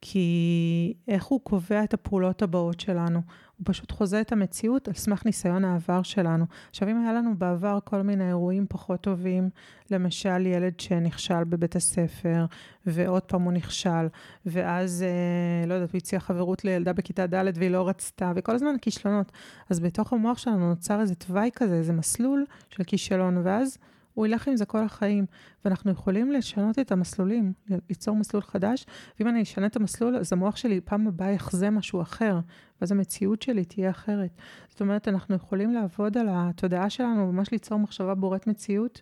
כי 0.01 0.93
איך 1.07 1.25
הוא 1.25 1.39
קובע 1.43 1.83
את 1.83 1.93
הפעולות 1.93 2.41
הבאות 2.41 2.79
שלנו? 2.79 3.21
הוא 3.57 3.65
פשוט 3.65 3.91
חוזה 3.91 4.21
את 4.21 4.31
המציאות 4.31 4.87
על 4.87 4.93
סמך 4.93 5.25
ניסיון 5.25 5.65
העבר 5.65 6.03
שלנו. 6.03 6.45
עכשיו, 6.69 6.89
אם 6.89 7.01
היה 7.01 7.13
לנו 7.13 7.37
בעבר 7.37 7.79
כל 7.83 8.01
מיני 8.01 8.27
אירועים 8.27 8.65
פחות 8.69 9.01
טובים, 9.01 9.49
למשל 9.91 10.45
ילד 10.45 10.79
שנכשל 10.79 11.43
בבית 11.43 11.75
הספר, 11.75 12.45
ועוד 12.85 13.21
פעם 13.21 13.41
הוא 13.41 13.53
נכשל, 13.53 14.07
ואז, 14.45 15.03
אה, 15.03 15.67
לא 15.67 15.73
יודעת, 15.73 15.91
הוא 15.91 15.97
הציע 15.97 16.19
חברות 16.19 16.65
לילדה 16.65 16.93
בכיתה 16.93 17.27
ד' 17.27 17.57
והיא 17.57 17.71
לא 17.71 17.87
רצתה, 17.87 18.31
וכל 18.35 18.55
הזמן 18.55 18.75
כישלונות. 18.81 19.31
אז 19.69 19.79
בתוך 19.79 20.13
המוח 20.13 20.37
שלנו 20.37 20.69
נוצר 20.69 21.01
איזה 21.01 21.15
תוואי 21.15 21.49
כזה, 21.55 21.75
איזה 21.75 21.93
מסלול 21.93 22.45
של 22.69 22.83
כישלון, 22.83 23.37
ואז... 23.43 23.77
הוא 24.15 24.25
ילך 24.25 24.47
עם 24.47 24.55
זה 24.55 24.65
כל 24.65 24.83
החיים, 24.83 25.25
ואנחנו 25.65 25.91
יכולים 25.91 26.31
לשנות 26.31 26.79
את 26.79 26.91
המסלולים, 26.91 27.53
ליצור 27.89 28.15
מסלול 28.15 28.43
חדש, 28.43 28.85
ואם 29.19 29.27
אני 29.27 29.41
אשנה 29.41 29.65
את 29.65 29.75
המסלול, 29.75 30.15
אז 30.15 30.33
המוח 30.33 30.55
שלי 30.55 30.81
פעם 30.81 31.07
הבאה 31.07 31.31
יחזה 31.31 31.69
משהו 31.69 32.01
אחר, 32.01 32.39
ואז 32.81 32.91
המציאות 32.91 33.41
שלי 33.41 33.65
תהיה 33.65 33.89
אחרת. 33.89 34.31
זאת 34.69 34.81
אומרת, 34.81 35.07
אנחנו 35.07 35.35
יכולים 35.35 35.73
לעבוד 35.73 36.17
על 36.17 36.27
התודעה 36.31 36.89
שלנו, 36.89 37.31
ממש 37.31 37.51
ליצור 37.51 37.79
מחשבה 37.79 38.15
בוראת 38.15 38.47
מציאות. 38.47 39.01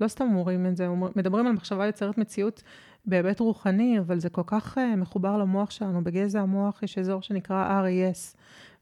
לא 0.00 0.08
סתם 0.08 0.28
אומרים 0.34 0.66
את 0.66 0.76
זה, 0.76 0.88
מדברים 1.16 1.46
על 1.46 1.52
מחשבה 1.52 1.86
יוצרת 1.86 2.18
מציאות 2.18 2.62
בהיבט 3.06 3.40
רוחני, 3.40 3.98
אבל 3.98 4.20
זה 4.20 4.28
כל 4.28 4.42
כך 4.46 4.78
uh, 4.78 4.96
מחובר 4.96 5.38
למוח 5.38 5.70
שלנו. 5.70 6.04
בגזע 6.04 6.40
המוח 6.40 6.82
יש 6.82 6.98
אזור 6.98 7.22
שנקרא 7.22 7.82
RES, 7.82 8.36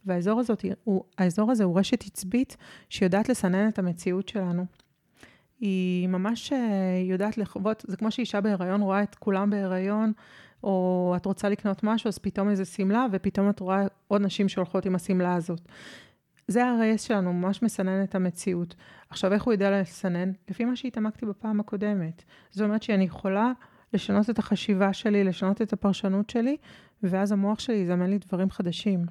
והאזור 0.04 0.40
הזאת, 0.40 0.64
הוא, 0.84 1.04
הזה 1.38 1.64
הוא 1.64 1.78
רשת 1.78 2.04
עצבית 2.04 2.56
שיודעת 2.88 3.28
לסנן 3.28 3.68
את 3.68 3.78
המציאות 3.78 4.28
שלנו. 4.28 4.66
היא 5.60 6.08
ממש 6.08 6.52
אה, 6.52 6.58
יודעת 7.04 7.38
לחוות, 7.38 7.84
זה 7.88 7.96
כמו 7.96 8.10
שאישה 8.10 8.40
בהיריון 8.40 8.80
רואה 8.80 9.02
את 9.02 9.14
כולם 9.14 9.50
בהיריון, 9.50 10.12
או 10.64 11.14
את 11.16 11.26
רוצה 11.26 11.48
לקנות 11.48 11.84
משהו, 11.84 12.08
אז 12.08 12.18
פתאום 12.18 12.48
איזה 12.48 12.64
שמלה, 12.64 13.06
ופתאום 13.12 13.50
את 13.50 13.60
רואה 13.60 13.86
עוד 14.08 14.22
נשים 14.22 14.48
שהולכות 14.48 14.86
עם 14.86 14.94
השמלה 14.94 15.34
הזאת. 15.34 15.60
זה 16.48 16.64
ה-RS 16.64 16.98
שלנו, 16.98 17.32
ממש 17.32 17.62
מסנן 17.62 18.02
את 18.02 18.14
המציאות. 18.14 18.74
עכשיו, 19.10 19.32
איך 19.32 19.42
הוא 19.42 19.52
יודע 19.52 19.80
לסנן? 19.80 20.32
לפי 20.48 20.64
מה 20.64 20.76
שהתעמקתי 20.76 21.26
בפעם 21.26 21.60
הקודמת. 21.60 22.22
זאת 22.50 22.64
אומרת 22.64 22.82
שאני 22.82 23.04
יכולה 23.04 23.52
לשנות 23.92 24.30
את 24.30 24.38
החשיבה 24.38 24.92
שלי, 24.92 25.24
לשנות 25.24 25.62
את 25.62 25.72
הפרשנות 25.72 26.30
שלי, 26.30 26.56
ואז 27.02 27.32
המוח 27.32 27.58
שלי 27.58 27.76
יזמן 27.76 28.10
לי 28.10 28.18
דברים 28.18 28.50
חדשים. 28.50 29.06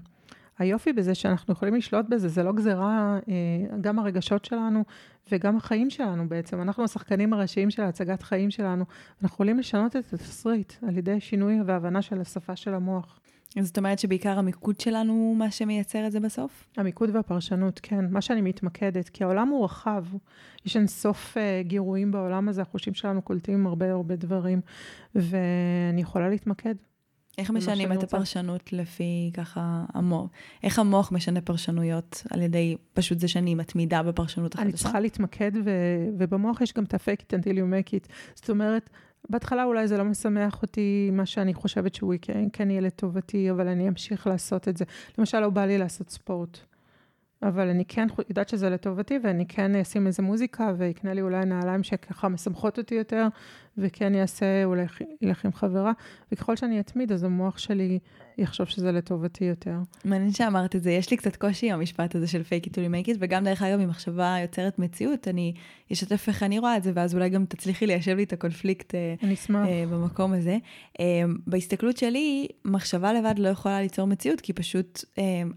היופי 0.59 0.93
בזה 0.93 1.15
שאנחנו 1.15 1.53
יכולים 1.53 1.75
לשלוט 1.75 2.05
בזה, 2.09 2.27
זה 2.27 2.43
לא 2.43 2.51
גזירה, 2.51 3.19
אה, 3.29 3.77
גם 3.81 3.99
הרגשות 3.99 4.45
שלנו 4.45 4.83
וגם 5.31 5.57
החיים 5.57 5.89
שלנו 5.89 6.29
בעצם. 6.29 6.61
אנחנו 6.61 6.83
השחקנים 6.83 7.33
הראשיים 7.33 7.69
של 7.69 7.81
הצגת 7.81 8.23
חיים 8.23 8.51
שלנו. 8.51 8.85
אנחנו 9.13 9.27
יכולים 9.33 9.59
לשנות 9.59 9.95
את 9.95 10.13
התסריט 10.13 10.73
על 10.87 10.97
ידי 10.97 11.19
שינוי 11.19 11.61
והבנה 11.65 12.01
של 12.01 12.21
השפה 12.21 12.55
של 12.55 12.73
המוח. 12.73 13.19
זאת 13.61 13.77
אומרת 13.77 13.99
שבעיקר 13.99 14.39
המיקוד 14.39 14.79
שלנו 14.79 15.13
הוא 15.13 15.37
מה 15.37 15.51
שמייצר 15.51 16.07
את 16.07 16.11
זה 16.11 16.19
בסוף? 16.19 16.67
המיקוד 16.77 17.15
והפרשנות, 17.15 17.79
כן. 17.83 18.05
מה 18.11 18.21
שאני 18.21 18.41
מתמקדת, 18.41 19.09
כי 19.09 19.23
העולם 19.23 19.47
הוא 19.47 19.65
רחב. 19.65 20.05
יש 20.65 20.77
אין 20.77 20.87
סוף 20.87 21.37
uh, 21.37 21.67
גירויים 21.67 22.11
בעולם 22.11 22.49
הזה, 22.49 22.61
החושים 22.61 22.93
שלנו 22.93 23.21
קולטים 23.21 23.67
הרבה 23.67 23.91
הרבה 23.91 24.15
דברים, 24.15 24.61
ואני 25.15 26.01
יכולה 26.01 26.29
להתמקד 26.29 26.75
איך 27.39 27.51
משנים 27.51 27.91
את 27.91 28.03
הפרשנות 28.03 28.73
לפי 28.73 29.31
ככה 29.33 29.85
המוח? 29.93 30.29
איך 30.63 30.79
המוח 30.79 31.11
משנה 31.11 31.41
פרשנויות 31.41 32.23
על 32.29 32.41
ידי 32.41 32.75
פשוט 32.93 33.19
זה 33.19 33.27
שאני 33.27 33.55
מתמידה 33.55 34.03
בפרשנות 34.03 34.55
החדשה? 34.55 34.69
אני 34.69 34.77
צריכה 34.77 34.99
להתמקד, 34.99 35.51
ו- 35.65 36.09
ובמוח 36.17 36.61
יש 36.61 36.73
גם 36.73 36.83
את 36.83 36.93
ה-fake 36.93 37.21
it 37.21 37.39
until 37.39 37.53
you 37.53 37.73
make 37.73 37.89
it. 37.89 38.13
זאת 38.35 38.49
אומרת, 38.49 38.89
בהתחלה 39.29 39.63
אולי 39.63 39.87
זה 39.87 39.97
לא 39.97 40.03
משמח 40.03 40.61
אותי, 40.61 41.09
מה 41.13 41.25
שאני 41.25 41.53
חושבת 41.53 41.95
שהוא 41.95 42.13
כן, 42.21 42.47
כן 42.53 42.69
יהיה 42.69 42.81
לטובתי, 42.81 43.51
אבל 43.51 43.67
אני 43.67 43.87
אמשיך 43.87 44.27
לעשות 44.27 44.67
את 44.67 44.77
זה. 44.77 44.85
למשל, 45.17 45.39
לא 45.39 45.49
בא 45.49 45.65
לי 45.65 45.77
לעשות 45.77 46.09
ספורט. 46.09 46.59
אבל 47.43 47.69
אני 47.69 47.85
כן 47.85 48.07
יודעת 48.29 48.49
שזה 48.49 48.69
לטובתי, 48.69 49.19
ואני 49.23 49.45
כן 49.47 49.75
אשים 49.75 50.07
איזה 50.07 50.23
מוזיקה, 50.23 50.73
ויקנה 50.77 51.13
לי 51.13 51.21
אולי 51.21 51.45
נעליים 51.45 51.83
שככה 51.83 52.29
משמחות 52.29 52.77
אותי 52.77 52.95
יותר, 52.95 53.27
וכן 53.81 54.13
יעשה, 54.15 54.63
אולי 54.63 54.85
ילך 55.21 55.45
עם 55.45 55.53
חברה, 55.53 55.91
וככל 56.31 56.55
שאני 56.55 56.79
אתמיד, 56.79 57.11
אז 57.11 57.23
המוח 57.23 57.57
שלי 57.57 57.99
יחשוב 58.39 58.67
שזה 58.67 58.91
לטובתי 58.91 59.45
יותר. 59.45 59.75
מעניין 60.05 60.31
שאמרת 60.31 60.75
את 60.75 60.83
זה, 60.83 60.91
יש 60.91 61.11
לי 61.11 61.17
קצת 61.17 61.35
קושי 61.35 61.71
עם 61.71 61.79
המשפט 61.79 62.15
הזה 62.15 62.27
של 62.27 62.41
fake 62.41 62.65
it 62.65 62.69
to 62.69 62.75
make 62.75 63.07
it, 63.07 63.17
וגם 63.19 63.43
דרך 63.43 63.61
אגב, 63.61 63.79
ממחשבה 63.79 64.35
יוצרת 64.41 64.79
מציאות, 64.79 65.27
אני 65.27 65.53
אשתף 65.93 66.25
איך 66.27 66.43
אני 66.43 66.59
רואה 66.59 66.77
את 66.77 66.83
זה, 66.83 66.91
ואז 66.95 67.15
אולי 67.15 67.29
גם 67.29 67.45
תצליחי 67.45 67.87
ליישב 67.87 68.15
לי 68.15 68.23
את 68.23 68.33
הקונפליקט 68.33 68.95
אה. 68.95 69.15
אה, 69.65 69.83
במקום 69.91 70.33
הזה. 70.33 70.57
אה, 70.99 71.05
בהסתכלות 71.47 71.97
שלי, 71.97 72.47
מחשבה 72.65 73.13
לבד 73.13 73.39
לא 73.39 73.49
יכולה 73.49 73.81
ליצור 73.81 74.07
מציאות, 74.07 74.41
כי 74.41 74.53
פשוט, 74.53 75.03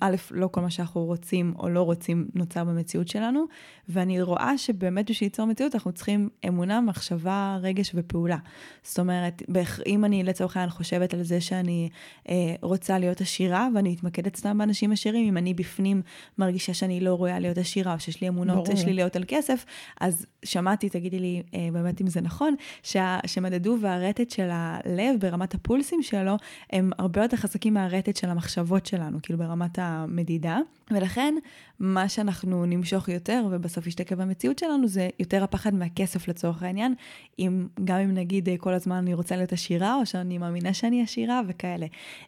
א', 0.00 0.16
לא 0.30 0.48
כל 0.52 0.60
מה 0.60 0.70
שאנחנו 0.70 1.04
רוצים 1.04 1.54
או 1.58 1.68
לא 1.68 1.82
רוצים 1.82 2.28
נוצר 2.34 2.64
במציאות 2.64 3.08
שלנו, 3.08 3.44
ואני 3.88 4.22
רואה 4.22 4.58
שבאמת 4.58 5.10
בשביל 5.10 5.26
ליצור 5.26 5.46
מציאות 5.46 5.74
אנחנו 5.74 5.92
צריכים 5.92 6.28
אמונה, 6.48 6.80
מחשבה, 6.80 7.58
רגש 7.62 7.94
ופעולה. 8.12 8.36
זאת 8.82 8.98
אומרת, 8.98 9.42
אם 9.86 10.04
אני 10.04 10.22
לצורך 10.22 10.56
העניין 10.56 10.70
חושבת 10.70 11.14
על 11.14 11.22
זה 11.22 11.40
שאני 11.40 11.88
אה, 12.28 12.54
רוצה 12.62 12.98
להיות 12.98 13.20
עשירה, 13.20 13.68
ואני 13.74 13.90
מתמקדת 13.92 14.36
סתם 14.36 14.58
באנשים 14.58 14.92
עשירים, 14.92 15.28
אם 15.28 15.36
אני 15.36 15.54
בפנים 15.54 16.02
מרגישה 16.38 16.74
שאני 16.74 17.00
לא 17.00 17.14
רואה 17.14 17.38
להיות 17.38 17.58
עשירה, 17.58 17.94
או 17.94 18.00
שיש 18.00 18.20
לי 18.20 18.28
אמונות 18.28 18.68
שליליות 18.76 19.16
על 19.16 19.24
כסף, 19.28 19.64
אז 20.00 20.26
שמעתי, 20.44 20.88
תגידי 20.88 21.18
לי 21.18 21.42
אה, 21.54 21.68
באמת 21.72 22.00
אם 22.00 22.06
זה 22.06 22.20
נכון, 22.20 22.54
שה, 22.82 23.18
שמדדו 23.26 23.76
והרטט 23.80 24.30
של 24.30 24.48
הלב 24.52 25.20
ברמת 25.20 25.54
הפולסים 25.54 26.02
שלו, 26.02 26.36
הם 26.70 26.90
הרבה 26.98 27.22
יותר 27.22 27.36
חזקים 27.36 27.74
מהרטט 27.74 28.16
של 28.16 28.30
המחשבות 28.30 28.86
שלנו, 28.86 29.18
כאילו 29.22 29.38
ברמת 29.38 29.78
המדידה. 29.78 30.58
ולכן, 30.94 31.34
מה 31.80 32.08
שאנחנו 32.08 32.66
נמשוך 32.66 33.08
יותר, 33.08 33.46
ובסוף 33.50 33.86
ישתקע 33.86 34.14
במציאות 34.14 34.58
שלנו, 34.58 34.88
זה 34.88 35.08
יותר 35.18 35.44
הפחד 35.44 35.74
מהכסף 35.74 36.28
לצורך 36.28 36.62
העניין. 36.62 36.94
אם, 37.38 37.68
גם 37.84 37.98
אם 37.98 38.14
נגיד 38.14 38.48
אה, 38.48 38.56
כל 38.58 38.74
הזמן 38.74 38.96
אני 38.96 39.14
רוצה 39.14 39.36
להיות 39.36 39.52
עשירה, 39.52 39.94
או 39.94 40.06
שאני 40.06 40.38
מאמינה 40.38 40.74
שאני 40.74 41.02
עשירה, 41.02 41.40
וכאלה. 41.46 41.86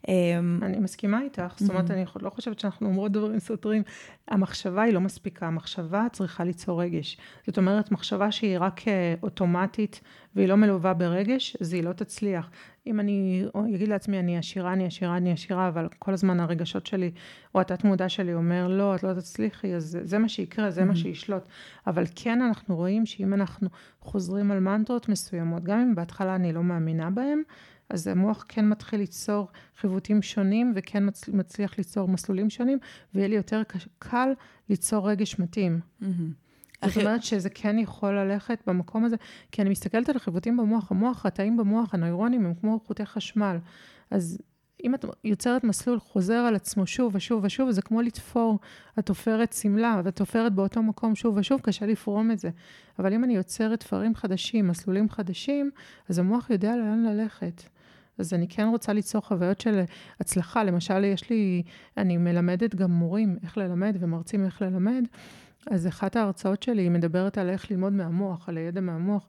אמ, 0.09 0.61
אני 0.62 0.79
מסכימה 0.79 1.22
איתך, 1.22 1.55
זאת 1.57 1.70
אומרת, 1.70 1.90
אני 1.90 2.05
לא 2.20 2.31
חושבת 2.31 2.61
שאנחנו 2.61 2.87
אומרות 2.87 3.12
דברים 3.12 3.38
סותרים. 3.38 3.83
המחשבה 4.29 4.83
היא 4.83 4.94
לא 4.94 5.00
מספיקה, 5.00 5.46
המחשבה 5.46 6.07
צריכה 6.12 6.44
ליצור 6.44 6.83
רגש. 6.83 7.16
זאת 7.46 7.59
אומרת, 7.59 7.92
מחשבה 7.92 8.33
שהיא 8.33 8.59
רק 8.61 8.88
אה, 8.88 9.14
אוטומטית 9.22 10.00
והיא 10.37 10.48
לא 10.48 10.55
מלווה 10.55 10.94
ברגש, 10.94 11.57
אז 11.61 11.72
היא 11.72 11.83
לא 11.83 11.92
תצליח. 11.92 12.50
אם 12.86 13.00
אני 13.00 13.44
אגיד 13.74 13.88
לעצמי, 13.88 14.18
אני 14.18 14.38
עשירה, 14.38 14.72
אני 14.72 14.86
עשירה, 14.86 15.16
אני 15.16 15.32
עשירה, 15.32 15.68
אבל 15.68 15.88
כל 15.98 16.12
הזמן 16.12 16.40
הרגשות 16.40 16.86
שלי, 16.86 17.10
או 17.54 17.60
התת 17.60 17.84
מודע 17.84 18.08
שלי 18.08 18.34
אומר, 18.34 18.68
לא, 18.68 18.94
את 18.94 19.02
לא 19.02 19.14
תצליחי, 19.14 19.74
אז 19.74 19.84
זה, 19.84 20.00
זה 20.06 20.18
מה 20.18 20.28
שיקרה, 20.28 20.70
זה 20.70 20.82
mm-hmm. 20.82 20.84
מה 20.84 20.96
שישלוט. 20.96 21.42
אבל 21.86 22.04
כן 22.14 22.42
אנחנו 22.42 22.76
רואים 22.76 23.06
שאם 23.06 23.34
אנחנו 23.34 23.68
חוזרים 24.00 24.50
על 24.50 24.60
מנטרות 24.60 25.08
מסוימות, 25.08 25.64
גם 25.64 25.78
אם 25.78 25.94
בהתחלה 25.94 26.34
אני 26.34 26.52
לא 26.52 26.62
מאמינה 26.62 27.10
בהן, 27.10 27.42
אז 27.90 28.06
המוח 28.06 28.44
כן 28.48 28.68
מתחיל 28.68 29.00
ליצור 29.00 29.48
חיווטים 29.80 30.22
שונים, 30.22 30.72
וכן 30.76 31.04
מצליח 31.32 31.78
ליצור 31.78 32.08
מסלולים 32.08 32.50
שונים, 32.50 32.78
ויהיה 33.14 33.28
לי 33.28 33.36
יותר 33.36 33.62
קל 33.98 34.32
ליצור 34.68 35.10
רגש 35.10 35.38
מתאים. 35.38 35.80
Mm-hmm. 36.02 36.43
זאת 36.88 36.96
אומרת 36.96 37.22
שזה 37.22 37.50
כן 37.50 37.78
יכול 37.78 38.18
ללכת 38.18 38.62
במקום 38.66 39.04
הזה, 39.04 39.16
כי 39.52 39.62
אני 39.62 39.70
מסתכלת 39.70 40.08
על 40.08 40.16
החיווטים 40.16 40.56
במוח, 40.56 40.90
המוח, 40.90 41.26
התאים 41.26 41.56
במוח, 41.56 41.94
הנוירונים 41.94 42.46
הם 42.46 42.54
כמו 42.54 42.80
חוטי 42.86 43.06
חשמל. 43.06 43.56
אז 44.10 44.38
אם 44.84 44.94
את 44.94 45.04
יוצרת 45.24 45.64
מסלול 45.64 45.98
חוזר 45.98 46.34
על 46.34 46.54
עצמו 46.54 46.86
שוב 46.86 47.14
ושוב 47.14 47.44
ושוב, 47.44 47.70
זה 47.70 47.82
כמו 47.82 48.02
לתפור, 48.02 48.58
את 48.98 49.06
תופרת 49.06 49.52
שמלה, 49.52 50.00
ואת 50.04 50.16
תופרת 50.16 50.54
באותו 50.54 50.82
מקום 50.82 51.14
שוב 51.14 51.36
ושוב, 51.36 51.60
קשה 51.60 51.86
לפרום 51.86 52.30
את 52.30 52.38
זה. 52.38 52.50
אבל 52.98 53.12
אם 53.12 53.24
אני 53.24 53.36
יוצרת 53.36 53.80
תפרים 53.80 54.14
חדשים, 54.14 54.68
מסלולים 54.68 55.10
חדשים, 55.10 55.70
אז 56.08 56.18
המוח 56.18 56.50
יודע 56.50 56.76
לאן 56.76 57.02
ללכת. 57.02 57.62
אז 58.18 58.34
אני 58.34 58.48
כן 58.48 58.66
רוצה 58.66 58.92
ליצור 58.92 59.22
חוויות 59.22 59.60
של 59.60 59.82
הצלחה. 60.20 60.64
למשל, 60.64 61.04
יש 61.04 61.30
לי, 61.30 61.62
אני 61.96 62.16
מלמדת 62.16 62.74
גם 62.74 62.90
מורים 62.90 63.36
איך 63.42 63.58
ללמד 63.58 63.96
ומרצים 64.00 64.44
איך 64.44 64.62
ללמד. 64.62 65.04
אז 65.70 65.87
אחת 65.87 66.16
ההרצאות 66.16 66.62
שלי 66.62 66.83
היא 66.83 66.90
מדברת 66.90 67.38
על 67.38 67.50
איך 67.50 67.70
ללמוד 67.70 67.92
מהמוח, 67.92 68.48
על 68.48 68.57
הידע 68.57 68.81
מהמוח, 68.81 69.27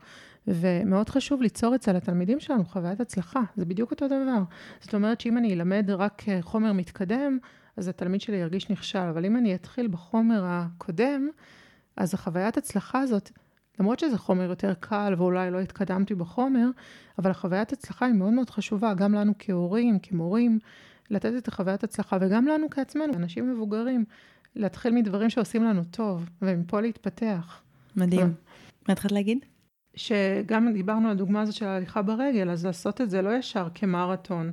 ומאוד 0.48 1.10
חשוב 1.10 1.42
ליצור 1.42 1.76
אצל 1.76 1.96
התלמידים 1.96 2.40
שלנו 2.40 2.66
חוויית 2.66 3.00
הצלחה, 3.00 3.42
זה 3.56 3.66
בדיוק 3.66 3.92
אותו 3.92 4.08
דבר. 4.08 4.44
זאת 4.82 4.96
אומרת 4.96 5.22
שאם 5.22 5.38
אני 5.38 5.54
אלמד 5.54 5.90
רק 5.90 6.24
חומר 6.42 6.74
מתקדם, 6.74 7.38
אז 7.78 7.88
התלמיד 7.88 8.22
שלי 8.22 8.38
ירגיש 8.38 8.70
נכשל, 8.70 9.00
אבל 9.00 9.26
אם 9.26 9.38
אני 9.38 9.56
אתחיל 9.56 9.88
בחומר 9.88 10.44
הקודם, 10.48 11.30
אז 11.98 12.14
החוויית 12.14 12.58
הצלחה 12.58 13.00
הזאת, 13.00 13.32
למרות 13.80 14.00
שזה 14.00 14.18
חומר 14.18 14.44
יותר 14.44 14.74
קל 14.80 15.14
ואולי 15.18 15.52
לא 15.52 15.60
התקדמתי 15.60 16.16
בחומר, 16.16 16.68
אבל 17.20 17.32
החוויית 17.32 17.74
הצלחה 17.74 18.06
היא 18.06 18.16
מאוד 18.16 18.34
מאוד 18.34 18.50
חשובה, 18.50 18.94
גם 18.94 19.14
לנו 19.14 19.34
כהורים, 19.40 20.00
כמורים, 20.00 20.60
לתת 21.10 21.34
את 21.38 21.48
החוויית 21.48 21.84
הצלחה, 21.84 22.18
וגם 22.22 22.48
לנו 22.48 22.70
כעצמנו, 22.70 23.14
אנשים 23.14 23.52
מבוגרים. 23.52 24.06
להתחיל 24.56 24.94
מדברים 24.94 25.30
שעושים 25.30 25.64
לנו 25.64 25.84
טוב, 25.84 26.30
ומפה 26.42 26.82
להתפתח. 26.82 27.62
מדהים. 27.96 28.34
מה 28.88 28.92
התחלת 28.92 29.12
להגיד? 29.12 29.46
שגם 29.96 30.74
דיברנו 30.74 31.06
על 31.06 31.12
הדוגמה 31.12 31.42
הזאת 31.42 31.56
של 31.56 31.66
ההליכה 31.66 32.02
ברגל, 32.02 32.50
אז 32.50 32.66
לעשות 32.66 33.02
את 33.02 33.10
זה 33.10 33.22
לא 33.22 33.38
ישר 33.38 33.68
כמרתון, 33.76 34.52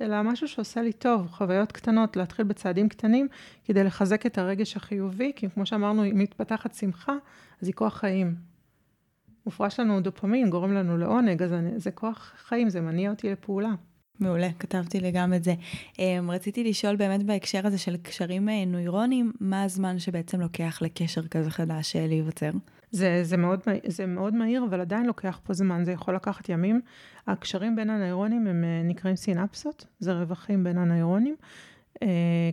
אלא 0.00 0.22
משהו 0.22 0.48
שעושה 0.48 0.82
לי 0.82 0.92
טוב, 0.92 1.26
חוויות 1.26 1.72
קטנות, 1.72 2.16
להתחיל 2.16 2.44
בצעדים 2.44 2.88
קטנים, 2.88 3.28
כדי 3.64 3.84
לחזק 3.84 4.26
את 4.26 4.38
הרגש 4.38 4.76
החיובי, 4.76 5.32
כי 5.36 5.50
כמו 5.50 5.66
שאמרנו, 5.66 6.04
אם 6.04 6.18
מתפתחת 6.18 6.74
שמחה, 6.74 7.12
אז 7.62 7.66
היא 7.66 7.74
כוח 7.74 7.96
חיים. 7.96 8.34
מופרש 9.46 9.80
לנו 9.80 10.00
דופמין, 10.00 10.50
גורם 10.50 10.72
לנו 10.72 10.98
לעונג, 10.98 11.42
אז 11.42 11.54
זה 11.76 11.90
כוח 11.90 12.32
חיים, 12.36 12.70
זה 12.70 12.80
מניע 12.80 13.10
אותי 13.10 13.30
לפעולה. 13.30 13.74
מעולה, 14.20 14.48
כתבתי 14.58 15.00
לי 15.00 15.10
גם 15.10 15.34
את 15.34 15.44
זה. 15.44 15.54
אמ, 15.98 16.30
רציתי 16.30 16.64
לשאול 16.64 16.96
באמת 16.96 17.22
בהקשר 17.22 17.66
הזה 17.66 17.78
של 17.78 17.96
קשרים 17.96 18.48
אה, 18.48 18.64
נוירונים, 18.64 19.32
מה 19.40 19.62
הזמן 19.62 19.98
שבעצם 19.98 20.40
לוקח 20.40 20.78
לקשר 20.82 21.26
כזה 21.26 21.50
חדש 21.50 21.96
אה, 21.96 22.06
להיווצר? 22.06 22.50
זה, 22.90 23.20
זה, 23.24 23.36
מאוד, 23.36 23.60
זה 23.86 24.06
מאוד 24.06 24.34
מהיר, 24.34 24.64
אבל 24.64 24.80
עדיין 24.80 25.06
לוקח 25.06 25.40
פה 25.44 25.54
זמן, 25.54 25.84
זה 25.84 25.92
יכול 25.92 26.14
לקחת 26.14 26.48
ימים. 26.48 26.80
הקשרים 27.26 27.76
בין 27.76 27.90
הנוירונים 27.90 28.46
הם 28.46 28.64
אה, 28.64 28.82
נקראים 28.84 29.16
סינפסות, 29.16 29.86
זה 29.98 30.12
רווחים 30.12 30.64
בין 30.64 30.78
הנוירונים. 30.78 31.34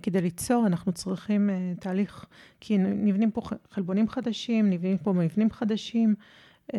כדי 0.04 0.22
ליצור 0.22 0.68
אנחנו 0.68 0.92
צריכים 0.92 1.50
תהליך, 1.80 2.26
כי 2.60 2.78
נבנים 2.78 3.32
פה 3.32 3.42
חלבונים 3.72 4.10
חדשים, 4.10 4.70
נבנים 4.70 4.98
פה 4.98 5.14
מבנים 5.14 5.52
חדשים, 5.52 6.16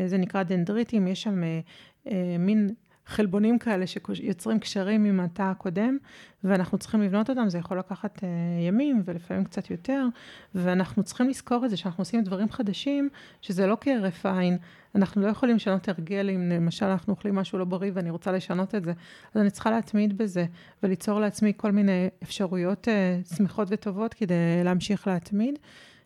זה 0.07 0.19
נקרא 0.19 0.43
דנדריטים, 0.43 1.07
יש 1.07 1.23
שם 1.23 1.43
מין 2.38 2.71
חלבונים 3.07 3.59
כאלה 3.59 3.85
שיוצרים 3.87 4.59
קשרים 4.59 5.05
עם 5.05 5.21
התא 5.21 5.43
הקודם, 5.43 5.97
ואנחנו 6.45 6.79
צריכים 6.79 7.03
לבנות 7.03 7.31
אותם, 7.31 7.49
זה 7.49 7.59
יכול 7.59 7.79
לקחת 7.79 8.19
uh, 8.19 8.23
ימים 8.69 9.03
ולפעמים 9.05 9.45
קצת 9.45 9.71
יותר, 9.71 10.07
ואנחנו 10.55 11.03
צריכים 11.03 11.29
לזכור 11.29 11.65
את 11.65 11.71
זה, 11.71 11.77
שאנחנו 11.77 12.03
עושים 12.03 12.23
דברים 12.25 12.51
חדשים, 12.51 13.09
שזה 13.41 13.67
לא 13.67 13.77
כהרף 13.81 14.27
עין, 14.27 14.59
אנחנו 14.95 15.23
לא 15.23 15.29
יכולים 15.29 15.57
לשנות 15.57 15.89
הרגל 15.89 16.31
אם 16.31 16.49
למשל 16.49 16.87
אנחנו 16.87 17.13
אוכלים 17.13 17.35
משהו 17.35 17.59
לא 17.59 17.65
בריא 17.65 17.91
ואני 17.95 18.11
רוצה 18.11 18.33
לשנות 18.33 18.75
את 18.75 18.85
זה, 18.85 18.93
אז 19.35 19.41
אני 19.41 19.51
צריכה 19.51 19.71
להתמיד 19.71 20.19
בזה, 20.19 20.47
וליצור 20.83 21.21
לעצמי 21.21 21.53
כל 21.57 21.73
מיני 21.73 22.09
אפשרויות 22.23 22.89
uh, 22.89 23.37
שמחות 23.37 23.69
וטובות 23.71 24.15
כדי 24.15 24.65
להמשיך 24.65 25.07
להתמיד, 25.07 25.59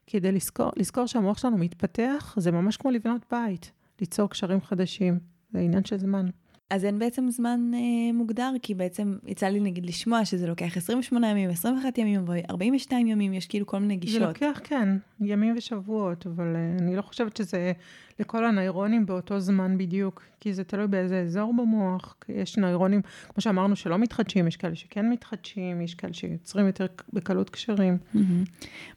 כדי 0.06 0.32
לזכור, 0.32 0.70
לזכור 0.76 1.06
שהמוח 1.06 1.38
שלנו 1.38 1.58
מתפתח, 1.58 2.34
זה 2.38 2.50
ממש 2.50 2.76
כמו 2.76 2.90
לבנות 2.90 3.22
בית, 3.30 3.72
ליצור 4.00 4.30
קשרים 4.30 4.60
חדשים, 4.60 5.18
זה 5.52 5.58
עניין 5.58 5.84
של 5.84 5.98
זמן. 5.98 6.26
אז 6.70 6.84
אין 6.84 6.98
בעצם 6.98 7.30
זמן 7.30 7.70
אה, 7.74 8.12
מוגדר, 8.12 8.52
כי 8.62 8.74
בעצם 8.74 9.16
יצא 9.26 9.46
לי 9.46 9.60
נגיד 9.60 9.86
לשמוע 9.86 10.24
שזה 10.24 10.46
לוקח 10.46 10.76
28 10.76 11.30
ימים, 11.30 11.50
21 11.50 11.98
ימים, 11.98 12.24
42 12.50 13.06
ימים, 13.06 13.34
יש 13.34 13.46
כאילו 13.46 13.66
כל 13.66 13.78
מיני 13.78 13.96
גישות. 13.96 14.20
זה 14.20 14.26
לוקח, 14.26 14.60
כן, 14.64 14.88
ימים 15.20 15.54
ושבועות, 15.56 16.26
אבל 16.26 16.56
אה, 16.56 16.76
אני 16.78 16.96
לא 16.96 17.02
חושבת 17.02 17.36
שזה 17.36 17.72
לכל 18.18 18.44
הנוירונים 18.44 19.06
באותו 19.06 19.40
זמן 19.40 19.78
בדיוק, 19.78 20.22
כי 20.40 20.52
זה 20.54 20.64
תלוי 20.64 20.86
באיזה 20.86 21.20
אזור 21.20 21.54
במוח. 21.54 22.16
יש 22.28 22.56
נוירונים, 22.56 23.00
כמו 23.28 23.42
שאמרנו, 23.42 23.76
שלא 23.76 23.98
מתחדשים, 23.98 24.48
יש 24.48 24.56
כאלה 24.56 24.74
שכן 24.74 25.10
מתחדשים, 25.10 25.80
יש 25.80 25.94
כאלה 25.94 26.12
שיוצרים 26.12 26.66
יותר 26.66 26.86
בקלות 27.12 27.50
קשרים. 27.50 27.98
Mm-hmm. 28.14 28.18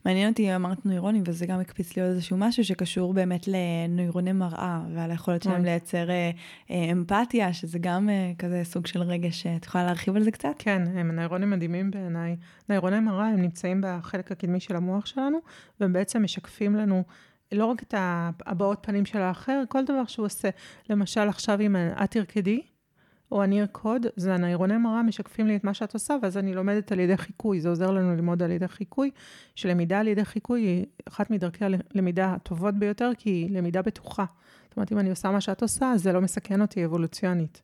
מעניין 0.06 0.30
אותי, 0.30 0.56
אמרת 0.56 0.86
נוירונים, 0.86 1.24
וזה 1.26 1.46
גם 1.46 1.60
הקפיץ 1.60 1.96
לי 1.96 2.02
עוד 2.02 2.12
איזשהו 2.12 2.38
משהו 2.38 2.64
שקשור 2.64 3.14
באמת 3.14 3.46
לנוירוני 3.48 4.32
מראה, 4.32 4.82
ועל 4.94 5.12
היכולת 5.12 5.44
שלהם 5.44 5.66
לייצר 5.66 6.10
אה, 6.10 6.32
אה, 6.72 6.92
אמפתיה, 6.92 7.54
שזה 7.54 7.80
גם 7.80 8.10
אה, 8.10 8.32
כזה 8.40 8.62
סוג 8.64 8.88
של 8.88 9.02
רגש. 9.02 9.48
את 9.48 9.66
יכולה 9.66 9.86
להרחיב 9.86 10.16
על 10.16 10.24
זה 10.24 10.32
קצת? 10.32 10.56
כן, 10.60 10.82
הם 10.96 11.12
נוירונים 11.12 11.50
מדהימים 11.50 11.92
בעיניי. 11.92 12.36
נוירוני 12.70 13.00
מראה, 13.00 13.28
הם 13.28 13.42
נמצאים 13.42 13.82
בחלק 13.84 14.32
הקדמי 14.32 14.60
של 14.60 14.76
המוח 14.76 15.06
שלנו, 15.06 15.38
והם 15.80 15.94
בעצם 15.94 16.24
משקפים 16.24 16.76
לנו 16.76 17.04
לא 17.52 17.66
רק 17.66 17.84
את 17.84 17.94
הבעות 18.46 18.80
פנים 18.82 19.06
של 19.06 19.22
האחר, 19.22 19.64
כל 19.70 19.86
דבר 19.86 20.06
שהוא 20.06 20.26
עושה. 20.26 20.50
למשל, 20.90 21.30
עכשיו 21.30 21.62
אם 21.62 21.76
את 21.76 22.12
תרקדי, 22.12 22.62
או 23.32 23.44
אני 23.44 23.62
ארקוד, 23.62 24.06
זה 24.16 24.34
הנוירוני 24.34 24.78
מראה 24.78 25.04
משקפים 25.04 25.48
לי 25.48 25.56
את 25.56 25.64
מה 25.64 25.74
שאת 25.74 25.94
עושה, 25.94 26.16
ואז 26.22 26.38
אני 26.38 26.54
לומדת 26.54 26.92
על 26.92 27.00
ידי 27.00 27.18
חיקוי. 27.18 27.62
זה 27.62 27.70
עוזר 27.70 27.92
לנו 27.92 28.16
ללמוד 28.16 28.44
על 28.44 28.52
ידי 28.52 28.68
חיקוי, 28.68 29.12
שלמידה 29.56 30.00
על 30.00 30.08
ידי 30.08 30.26
חיקוי 30.26 30.62
היא 30.62 30.86
אחת 31.08 31.32
מדרכי 31.32 31.66
הלמידה 31.66 32.34
הטובות 32.34 32.76
ביותר, 32.76 33.12
כי 33.18 33.30
היא 33.30 33.52
למידה 33.52 33.82
בטוחה. 33.82 34.26
זאת 34.68 34.78
אומרת, 34.78 34.92
אם 34.92 35.00
אני 35.00 35.10
עושה 35.10 35.32
מה 35.32 35.42
שאת 35.42 35.62
עושה, 35.62 35.92
אז 35.92 36.04
זה 36.04 36.14
לא 36.14 36.22
מסכן 36.22 36.62
אותי 36.62 36.86
אבולוציונית. 36.86 37.62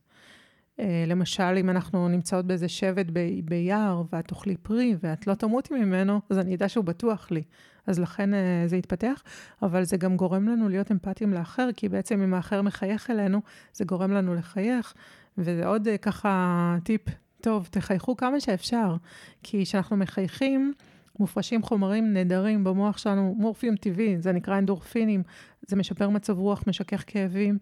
אה, 0.80 1.04
למשל, 1.06 1.56
אם 1.60 1.70
אנחנו 1.70 2.08
נמצאות 2.08 2.46
באיזה 2.46 2.68
שבט 2.68 3.06
ב- 3.12 3.40
ביער, 3.44 4.02
ואת 4.12 4.28
תאכלי 4.28 4.56
פרי, 4.56 4.96
ואת 5.00 5.26
לא 5.26 5.34
תמותי 5.34 5.74
ממנו, 5.74 6.20
אז 6.30 6.38
אני 6.38 6.54
אדע 6.54 6.68
שהוא 6.68 6.84
בטוח 6.84 7.30
לי. 7.30 7.42
אז 7.86 7.98
לכן 7.98 8.34
אה, 8.34 8.62
זה 8.66 8.76
יתפתח, 8.76 9.22
אבל 9.62 9.84
זה 9.84 9.96
גם 9.96 10.16
גורם 10.16 10.48
לנו 10.48 10.68
להיות 10.68 10.92
אמפתיים 10.92 11.32
לאחר, 11.32 11.68
כי 11.76 11.88
בעצם 11.88 12.22
אם 12.22 12.34
האחר 12.34 12.62
מחייך 12.62 13.10
אלינו, 13.10 13.40
זה 13.72 13.84
גורם 13.84 14.12
לנו 14.12 14.34
לחייך, 14.34 14.94
וזה 15.38 15.66
עוד 15.66 15.88
אה, 15.88 15.98
ככה 15.98 16.76
טיפ 16.84 17.02
טוב, 17.40 17.68
תחייכו 17.70 18.16
כמה 18.16 18.40
שאפשר, 18.40 18.96
כי 19.42 19.64
כשאנחנו 19.64 19.96
מחייכים, 19.96 20.72
מופרשים 21.18 21.62
חומרים 21.62 22.12
נהדרים 22.12 22.64
במוח 22.64 22.98
שלנו, 22.98 23.34
מורפיום 23.38 23.76
טבעי, 23.76 24.16
זה 24.18 24.32
נקרא 24.32 24.58
אנדורפינים, 24.58 25.22
זה 25.66 25.76
משפר 25.76 26.08
מצב 26.08 26.38
רוח, 26.38 26.64
משכך 26.66 27.04
כאבים. 27.06 27.58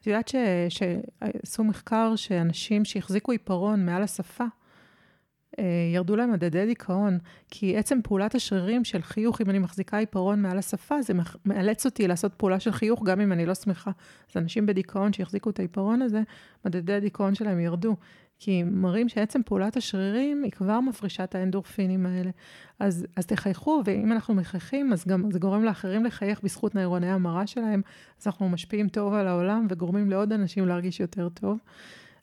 את 0.00 0.06
יודעת 0.06 0.30
שעשו 0.68 1.64
מחקר 1.64 2.16
שאנשים 2.16 2.84
שהחזיקו 2.84 3.32
עיפרון 3.32 3.86
מעל 3.86 4.02
השפה, 4.02 4.44
ירדו 5.94 6.16
להם 6.16 6.32
מדדי 6.32 6.66
דיכאון, 6.66 7.18
כי 7.50 7.76
עצם 7.76 7.98
פעולת 8.04 8.34
השרירים 8.34 8.84
של 8.84 9.02
חיוך, 9.02 9.40
אם 9.40 9.50
אני 9.50 9.58
מחזיקה 9.58 9.98
עיפרון 9.98 10.42
מעל 10.42 10.58
השפה, 10.58 11.02
זה 11.02 11.12
מאלץ 11.44 11.86
אותי 11.86 12.08
לעשות 12.08 12.34
פעולה 12.34 12.60
של 12.60 12.72
חיוך 12.72 13.02
גם 13.04 13.20
אם 13.20 13.32
אני 13.32 13.46
לא 13.46 13.54
שמחה. 13.54 13.90
אז 14.30 14.42
אנשים 14.42 14.66
בדיכאון 14.66 15.12
שהחזיקו 15.12 15.50
את 15.50 15.58
העיפרון 15.58 16.02
הזה, 16.02 16.22
מדדי 16.64 16.92
הדיכאון 16.92 17.34
שלהם 17.34 17.60
ירדו. 17.60 17.96
כי 18.38 18.62
מראים 18.62 19.08
שעצם 19.08 19.40
פעולת 19.44 19.76
השרירים 19.76 20.42
היא 20.42 20.52
כבר 20.52 20.80
מפרישה 20.80 21.24
את 21.24 21.34
האנדורפינים 21.34 22.06
האלה. 22.06 22.30
אז, 22.80 23.06
אז 23.16 23.26
תחייכו, 23.26 23.82
ואם 23.84 24.12
אנחנו 24.12 24.34
מחייכים, 24.34 24.92
אז 24.92 25.06
גם 25.06 25.30
זה 25.30 25.38
גורם 25.38 25.64
לאחרים 25.64 26.04
לחייך 26.04 26.42
בזכות 26.42 26.74
נוירוני 26.74 27.10
המרה 27.10 27.46
שלהם, 27.46 27.82
אז 28.20 28.26
אנחנו 28.26 28.48
משפיעים 28.48 28.88
טוב 28.88 29.14
על 29.14 29.28
העולם 29.28 29.66
וגורמים 29.70 30.10
לעוד 30.10 30.32
אנשים 30.32 30.68
להרגיש 30.68 31.00
יותר 31.00 31.28
טוב. 31.28 31.58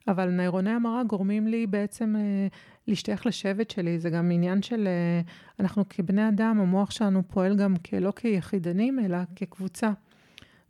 אבל 0.08 0.30
נוירוני 0.30 0.70
המרה 0.70 1.04
גורמים 1.04 1.46
לי 1.46 1.66
בעצם 1.66 2.16
אה, 2.16 2.46
להשתייך 2.88 3.26
לשבט 3.26 3.70
שלי, 3.70 3.98
זה 3.98 4.10
גם 4.10 4.30
עניין 4.30 4.62
של, 4.62 4.86
אה, 4.86 5.20
אנחנו 5.60 5.84
כבני 5.88 6.28
אדם, 6.28 6.60
המוח 6.60 6.90
שלנו 6.90 7.22
פועל 7.28 7.56
גם 7.56 7.74
לא 8.00 8.12
כיחידנים, 8.16 9.00
אלא 9.00 9.18
כקבוצה. 9.36 9.92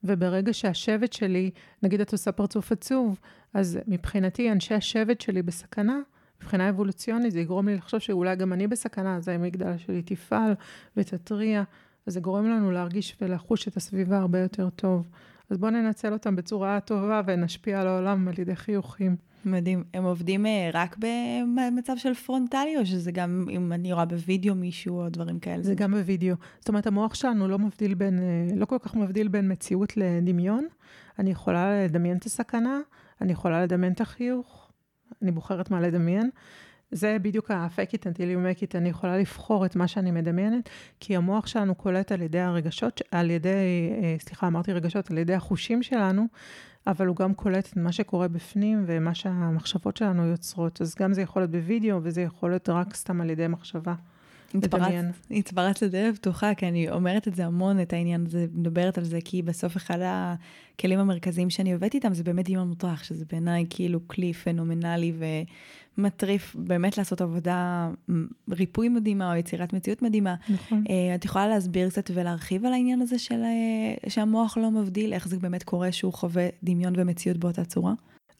וברגע 0.04 0.52
שהשבט 0.52 1.12
שלי, 1.12 1.50
נגיד 1.82 2.00
את 2.00 2.12
עושה 2.12 2.32
פרצוף 2.32 2.72
עצוב, 2.72 3.18
אז 3.54 3.78
מבחינתי 3.86 4.52
אנשי 4.52 4.74
השבט 4.74 5.20
שלי 5.20 5.42
בסכנה, 5.42 6.00
מבחינה 6.42 6.68
אבולוציונית 6.68 7.32
זה 7.32 7.40
יגרום 7.40 7.68
לי 7.68 7.76
לחשוב 7.76 8.00
שאולי 8.00 8.36
גם 8.36 8.52
אני 8.52 8.66
בסכנה, 8.66 9.16
אז 9.16 9.28
האמיגדלה 9.28 9.78
שלי 9.78 10.02
תפעל 10.02 10.54
ותתריע, 10.96 11.62
אז 12.06 12.12
זה 12.12 12.20
גורם 12.20 12.46
לנו 12.46 12.70
להרגיש 12.70 13.16
ולחוש 13.20 13.68
את 13.68 13.76
הסביבה 13.76 14.18
הרבה 14.18 14.38
יותר 14.38 14.70
טוב. 14.70 15.08
אז 15.50 15.58
בואו 15.58 15.70
ננצל 15.70 16.12
אותם 16.12 16.36
בצורה 16.36 16.80
טובה 16.80 17.20
ונשפיע 17.26 17.80
על 17.80 17.86
העולם 17.86 18.28
על 18.28 18.34
ידי 18.38 18.56
חיוכים. 18.56 19.16
מדהים. 19.46 19.84
הם 19.94 20.04
עובדים 20.04 20.46
אה, 20.46 20.70
רק 20.74 20.96
במצב 21.56 21.96
של 21.96 22.14
פרונטלי, 22.14 22.76
או 22.78 22.86
שזה 22.86 23.12
גם 23.12 23.46
אם 23.50 23.72
אני 23.72 23.92
רואה 23.92 24.04
בווידאו 24.04 24.54
מישהו 24.54 25.00
או 25.00 25.08
דברים 25.08 25.38
כאלה? 25.38 25.62
זה 25.62 25.74
גם 25.74 25.90
בווידאו. 25.90 26.34
זאת 26.58 26.68
אומרת, 26.68 26.86
המוח 26.86 27.14
שלנו 27.14 27.48
לא 27.48 27.58
מבדיל 27.58 27.94
בין, 27.94 28.18
אה, 28.18 28.56
לא 28.56 28.64
כל 28.64 28.78
כך 28.82 28.94
מבדיל 28.94 29.28
בין 29.28 29.52
מציאות 29.52 29.96
לדמיון. 29.96 30.66
אני 31.18 31.30
יכולה 31.30 31.84
לדמיין 31.84 32.16
את 32.16 32.24
הסכנה, 32.24 32.80
אני 33.20 33.32
יכולה 33.32 33.62
לדמיין 33.62 33.92
את 33.92 34.00
החיוך, 34.00 34.70
אני 35.22 35.30
בוחרת 35.30 35.70
מה 35.70 35.80
לדמיין. 35.80 36.30
זה 36.92 37.16
בדיוק 37.22 37.50
ה-fake 37.50 37.90
it 37.90 38.00
until 38.00 38.18
you 38.18 38.60
make 38.60 38.62
it, 38.62 38.78
אני 38.78 38.88
יכולה 38.88 39.18
לבחור 39.18 39.66
את 39.66 39.76
מה 39.76 39.88
שאני 39.88 40.10
מדמיינת, 40.10 40.68
כי 41.00 41.16
המוח 41.16 41.46
שלנו 41.46 41.74
קולט 41.74 42.12
על 42.12 42.22
ידי 42.22 42.40
הרגשות, 42.40 43.02
על 43.10 43.30
ידי, 43.30 43.48
אה, 44.02 44.16
סליחה, 44.18 44.46
אמרתי 44.46 44.72
רגשות, 44.72 45.10
על 45.10 45.18
ידי 45.18 45.34
החושים 45.34 45.82
שלנו, 45.82 46.26
אבל 46.86 47.06
הוא 47.06 47.16
גם 47.16 47.34
קולט 47.34 47.68
את 47.68 47.76
מה 47.76 47.92
שקורה 47.92 48.28
בפנים 48.28 48.84
ומה 48.86 49.14
שהמחשבות 49.14 49.96
שלנו 49.96 50.26
יוצרות. 50.26 50.80
אז 50.80 50.94
גם 50.94 51.12
זה 51.12 51.22
יכול 51.22 51.42
להיות 51.42 51.50
בווידאו, 51.50 51.98
וזה 52.02 52.22
יכול 52.22 52.50
להיות 52.50 52.68
רק 52.68 52.94
סתם 52.94 53.20
על 53.20 53.30
ידי 53.30 53.46
מחשבה. 53.48 53.94
התפרץ 55.30 55.82
לדלת 55.82 56.14
פתוחה, 56.14 56.54
כי 56.54 56.68
אני 56.68 56.90
אומרת 56.90 57.28
את 57.28 57.34
זה 57.34 57.46
המון, 57.46 57.80
את 57.80 57.92
העניין 57.92 58.26
הזה, 58.26 58.46
מדברת 58.54 58.98
על 58.98 59.04
זה, 59.04 59.18
כי 59.24 59.42
בסוף 59.42 59.76
אחד 59.76 59.98
הכלים 60.02 60.98
המרכזיים 60.98 61.50
שאני 61.50 61.72
עובדת 61.72 61.94
איתם 61.94 62.14
זה 62.14 62.24
באמת 62.24 62.48
דמיון 62.48 62.68
מוטרח, 62.68 63.04
שזה 63.04 63.24
בעיניי 63.30 63.66
כאילו 63.70 64.08
כלי 64.08 64.32
פנומנלי 64.32 65.12
ומטריף 65.98 66.56
באמת 66.58 66.98
לעשות 66.98 67.20
עבודה, 67.20 67.90
ריפוי 68.50 68.88
מדהימה 68.88 69.32
או 69.32 69.38
יצירת 69.38 69.72
מציאות 69.72 70.02
מדהימה. 70.02 70.34
נכון. 70.48 70.84
Uh, 70.86 70.90
את 71.14 71.24
יכולה 71.24 71.48
להסביר 71.48 71.90
קצת 71.90 72.10
ולהרחיב 72.14 72.66
על 72.66 72.72
העניין 72.72 73.00
הזה 73.00 73.18
של, 73.18 73.42
uh, 74.04 74.10
שהמוח 74.10 74.58
לא 74.58 74.70
מבדיל, 74.70 75.12
איך 75.12 75.28
זה 75.28 75.38
באמת 75.38 75.62
קורה 75.62 75.92
שהוא 75.92 76.12
חווה 76.12 76.48
דמיון 76.62 76.92
ומציאות 76.96 77.36
באותה 77.36 77.64
צורה? 77.64 77.92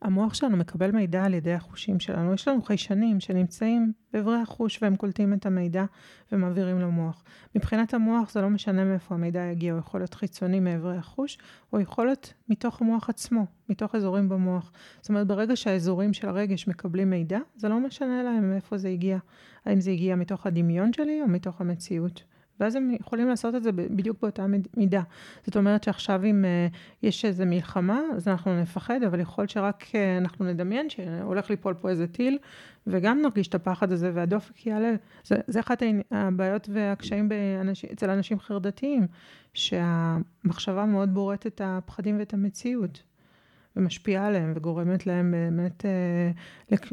המוח 0.02 0.34
שלנו 0.34 0.56
מקבל 0.56 0.90
מידע 0.90 1.24
על 1.24 1.34
ידי 1.34 1.52
החושים 1.52 2.00
שלנו. 2.00 2.34
יש 2.34 2.48
לנו 2.48 2.62
חיישנים 2.62 3.20
שנמצאים 3.20 3.92
באיברי 4.12 4.40
החוש 4.40 4.78
והם 4.82 4.96
קולטים 4.96 5.32
את 5.32 5.46
המידע 5.46 5.84
ומעבירים 6.32 6.80
למוח. 6.80 7.24
מבחינת 7.54 7.94
המוח 7.94 8.30
זה 8.30 8.40
לא 8.40 8.50
משנה 8.50 8.84
מאיפה 8.84 9.14
המידע 9.14 9.40
יגיע, 9.40 9.72
הוא 9.72 9.80
יכול 9.80 10.00
להיות 10.00 10.14
חיצוני 10.14 10.60
מאיברי 10.60 10.96
החוש, 10.96 11.38
או 11.72 11.80
יכול 11.80 12.06
להיות 12.06 12.32
מתוך 12.48 12.80
המוח 12.80 13.08
עצמו, 13.08 13.46
מתוך 13.68 13.94
אזורים 13.94 14.28
במוח. 14.28 14.72
זאת 15.00 15.08
אומרת, 15.08 15.26
ברגע 15.26 15.56
שהאזורים 15.56 16.12
של 16.12 16.28
הרגש 16.28 16.68
מקבלים 16.68 17.10
מידע, 17.10 17.38
זה 17.56 17.68
לא 17.68 17.80
משנה 17.80 18.22
להם 18.22 18.50
מאיפה 18.50 18.78
זה 18.78 18.88
הגיע. 18.88 19.18
האם 19.64 19.80
זה 19.80 19.90
הגיע 19.90 20.16
מתוך 20.16 20.46
הדמיון 20.46 20.92
שלי 20.92 21.22
או 21.22 21.28
מתוך 21.28 21.60
המציאות. 21.60 22.22
ואז 22.60 22.76
הם 22.76 22.90
יכולים 23.00 23.28
לעשות 23.28 23.54
את 23.54 23.62
זה 23.62 23.72
בדיוק 23.72 24.16
באותה 24.22 24.46
מידה. 24.76 25.02
זאת 25.46 25.56
אומרת 25.56 25.84
שעכשיו 25.84 26.24
אם 26.24 26.44
uh, 26.44 26.76
יש 27.02 27.24
איזו 27.24 27.44
מלחמה, 27.46 28.00
אז 28.16 28.28
אנחנו 28.28 28.60
נפחד, 28.60 29.02
אבל 29.02 29.20
יכול 29.20 29.48
שרק 29.48 29.82
uh, 29.82 29.94
אנחנו 30.18 30.44
נדמיין 30.44 30.90
שהולך 30.90 31.50
ליפול 31.50 31.74
פה 31.74 31.90
איזה 31.90 32.06
טיל, 32.06 32.38
וגם 32.86 33.22
נרגיש 33.22 33.48
את 33.48 33.54
הפחד 33.54 33.92
הזה 33.92 34.10
והדופק 34.14 34.66
יעלה. 34.66 34.94
זה, 35.24 35.36
זה 35.46 35.60
אחת 35.60 35.82
הבעיות 36.10 36.68
והקשיים 36.72 37.28
באנש, 37.28 37.84
אצל 37.84 38.10
אנשים 38.10 38.40
חרדתיים, 38.40 39.06
שהמחשבה 39.54 40.84
מאוד 40.84 41.14
בורטת 41.14 41.46
את 41.46 41.60
הפחדים 41.64 42.18
ואת 42.18 42.34
המציאות. 42.34 43.02
ומשפיעה 43.76 44.26
עליהם 44.26 44.52
וגורמת 44.56 45.06
להם 45.06 45.30
באמת 45.30 45.86
אה, 45.86 46.30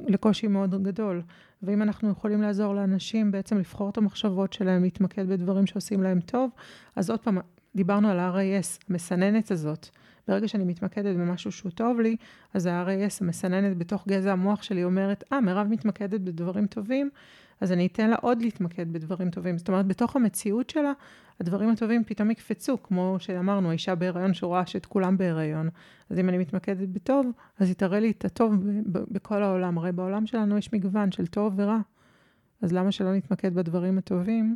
לקושי 0.08 0.48
מאוד 0.48 0.84
גדול. 0.84 1.22
ואם 1.64 1.82
אנחנו 1.82 2.10
יכולים 2.10 2.42
לעזור 2.42 2.76
לאנשים 2.76 3.32
בעצם 3.32 3.58
לבחור 3.58 3.90
את 3.90 3.98
המחשבות 3.98 4.54
שלהם, 4.54 4.84
להתמקד 4.84 5.30
בדברים 5.30 5.66
שעושים 5.66 6.04
להם 6.04 6.20
טוב, 6.20 6.52
אז 6.96 7.10
עוד 7.10 7.20
פעם, 7.20 7.38
דיברנו 7.76 8.10
על 8.10 8.20
ה-RAS, 8.20 8.80
המסננת 8.90 9.52
הזאת. 9.52 9.88
ברגע 10.28 10.48
שאני 10.48 10.64
מתמקדת 10.64 11.16
במשהו 11.16 11.52
שהוא 11.52 11.72
טוב 11.72 12.00
לי, 12.00 12.16
אז 12.54 12.66
ה-RAS, 12.66 13.18
המסננת 13.22 13.78
בתוך 13.78 14.08
גזע 14.08 14.32
המוח 14.32 14.64
שלי, 14.64 14.84
אומרת, 14.84 15.24
אה, 15.34 15.42
מירב 15.42 15.68
מתמקדת 15.70 16.22
בדברים 16.22 16.68
טובים, 16.68 17.10
אז 17.62 17.72
אני 17.72 17.86
אתן 17.88 18.10
לה 18.10 18.16
עוד 18.16 18.42
להתמקד 18.42 18.94
בדברים 18.94 19.30
טובים. 19.30 19.58
זאת 19.58 19.68
אומרת, 19.68 19.86
בתוך 19.86 20.16
המציאות 20.16 20.70
שלה, 20.70 20.92
הדברים 21.40 21.70
הטובים 21.70 22.04
פתאום 22.04 22.32
יקפצו, 22.32 22.84
כמו 22.84 23.16
שאמרנו, 23.20 23.70
האישה 23.70 23.96
בהיריון 23.96 24.34
שרואה 24.34 24.66
שאת 24.66 24.86
כולם 24.86 25.18
בהיריון. 25.18 25.70
אז 26.10 26.20
אם 26.20 26.30
אני 26.30 26.38
מתמקדת 26.38 26.90
בטוב, 26.90 27.32
אז 27.60 27.68
היא 27.68 27.76
תראה 27.76 28.00
לי 28.00 28.12
את 28.12 28.26
הטוב 28.26 28.56
בכל 28.86 29.44
העולם. 29.44 29.78
הרי 29.78 29.92
בעולם 29.92 30.26
שלנו 30.26 30.58
יש 30.58 30.74
מגוון 30.74 31.12
של 31.12 31.28
טוב 31.28 31.54
ורע. 31.58 31.80
אז 32.62 32.74
למה 32.74 32.92
שלא 32.92 33.16
נתמקד 33.16 33.54
בדברים 33.54 33.98
הטובים? 33.98 34.56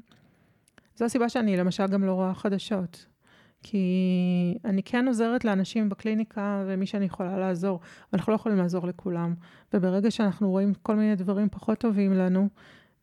זו 0.96 1.06
הסיבה 1.06 1.30
שאני 1.30 1.58
למשל 1.58 1.88
גם 1.88 2.04
לא 2.04 2.14
רואה 2.14 2.34
חדשות. 2.34 3.06
כי 3.64 4.58
אני 4.66 4.84
כן 4.84 5.08
עוזרת 5.08 5.46
לאנשים 5.46 5.90
בקליניקה 5.90 6.64
ומי 6.68 6.86
שאני 6.86 7.06
יכולה 7.06 7.40
לעזור, 7.40 7.80
אבל 7.80 8.10
אנחנו 8.14 8.32
לא 8.32 8.36
יכולים 8.36 8.58
לעזור 8.58 8.88
לכולם. 8.88 9.34
וברגע 9.74 10.12
שאנחנו 10.12 10.50
רואים 10.50 10.74
כל 10.74 10.96
מיני 10.96 11.16
דברים 11.16 11.50
פחות 11.50 11.78
טובים 11.78 12.14
לנו, 12.14 12.50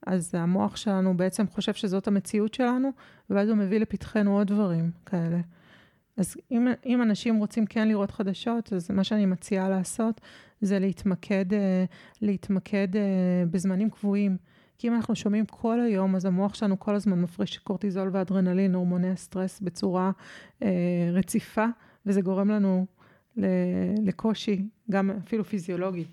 אז 0.06 0.34
המוח 0.34 0.76
שלנו 0.76 1.16
בעצם 1.16 1.46
חושב 1.46 1.74
שזאת 1.74 2.08
המציאות 2.08 2.54
שלנו, 2.54 2.90
ואז 3.30 3.48
הוא 3.48 3.56
מביא 3.56 3.80
לפתחנו 3.80 4.38
עוד 4.38 4.46
דברים 4.46 4.90
כאלה. 5.06 5.40
אז 6.16 6.36
אם, 6.50 6.68
אם 6.86 7.02
אנשים 7.02 7.36
רוצים 7.36 7.66
כן 7.66 7.88
לראות 7.88 8.10
חדשות, 8.10 8.72
אז 8.72 8.90
מה 8.90 9.04
שאני 9.04 9.26
מציעה 9.26 9.68
לעשות 9.68 10.20
זה 10.60 10.78
להתמקד, 10.78 11.54
אה, 11.54 11.84
להתמקד 12.22 12.96
אה, 12.96 13.02
בזמנים 13.50 13.90
קבועים. 13.90 14.36
כי 14.78 14.88
אם 14.88 14.94
אנחנו 14.94 15.16
שומעים 15.16 15.46
כל 15.46 15.80
היום, 15.80 16.16
אז 16.16 16.24
המוח 16.24 16.54
שלנו 16.54 16.78
כל 16.78 16.94
הזמן 16.94 17.20
מפריש 17.20 17.58
קורטיזול 17.58 18.10
ואדרנלין, 18.12 18.74
הורמוני 18.74 19.10
הסטרס, 19.10 19.60
בצורה 19.60 20.10
אה, 20.62 20.68
רציפה, 21.12 21.66
וזה 22.06 22.20
גורם 22.20 22.50
לנו 22.50 22.86
לקושי, 24.02 24.62
גם 24.90 25.10
אפילו 25.10 25.44
פיזיולוגי. 25.44 26.04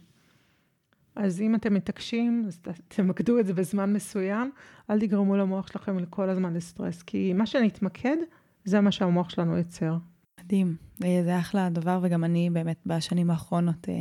אז 1.17 1.41
אם 1.41 1.55
אתם 1.55 1.73
מתעקשים, 1.73 2.43
אז 2.47 2.59
תמקדו 2.87 3.39
את 3.39 3.45
זה 3.45 3.53
בזמן 3.53 3.93
מסוים, 3.93 4.51
אל 4.89 4.99
תגרמו 4.99 5.37
למוח 5.37 5.67
שלכם 5.67 6.05
כל 6.05 6.29
הזמן 6.29 6.53
לסטרס, 6.53 7.01
כי 7.01 7.33
מה 7.33 7.45
שנתמקד, 7.45 8.17
זה 8.65 8.81
מה 8.81 8.91
שהמוח 8.91 9.29
שלנו 9.29 9.57
יוצר. 9.57 9.97
מדהים, 10.43 10.75
אה, 11.03 11.21
זה 11.23 11.39
אחלה 11.39 11.69
דבר, 11.69 11.99
וגם 12.01 12.23
אני 12.23 12.49
באמת 12.49 12.77
בשנים 12.85 13.29
האחרונות 13.29 13.89
אה, 13.89 13.93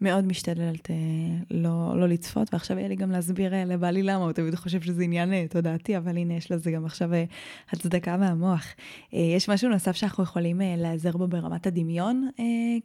מאוד 0.00 0.26
משתדלת 0.26 0.90
אה, 0.90 0.96
לא, 1.50 1.94
לא 1.96 2.08
לצפות, 2.08 2.54
ועכשיו 2.54 2.78
יהיה 2.78 2.88
לי 2.88 2.96
גם 2.96 3.10
להסביר 3.10 3.52
לבעלי 3.66 4.02
למה, 4.02 4.24
הוא 4.24 4.32
תמיד 4.32 4.54
חושב 4.54 4.80
שזה 4.80 5.02
עניין 5.02 5.46
תודעתי, 5.46 5.96
אבל 5.96 6.16
הנה, 6.16 6.34
יש 6.34 6.52
לזה 6.52 6.70
גם 6.70 6.84
עכשיו 6.84 7.10
הצדקה 7.70 8.16
מהמוח. 8.16 8.66
יש 9.12 9.48
משהו 9.48 9.70
נוסף 9.70 9.96
שאנחנו 9.96 10.22
יכולים 10.22 10.60
להיעזר 10.76 11.16
בו 11.16 11.28
ברמת 11.28 11.66
הדמיון, 11.66 12.28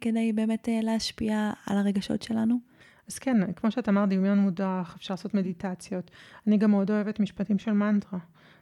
כדי 0.00 0.32
באמת 0.32 0.68
להשפיע 0.82 1.50
על 1.66 1.78
הרגשות 1.78 2.22
שלנו? 2.22 2.69
אז 3.10 3.18
כן, 3.18 3.52
כמו 3.52 3.70
שאת 3.70 3.88
אמרת, 3.88 4.08
דמיון 4.08 4.38
מודח, 4.38 4.94
אפשר 4.96 5.14
לעשות 5.14 5.34
מדיטציות. 5.34 6.10
אני 6.46 6.56
גם 6.56 6.70
מאוד 6.70 6.90
אוהבת 6.90 7.20
משפטים 7.20 7.58
של 7.58 7.72
מנטרה. 7.72 8.18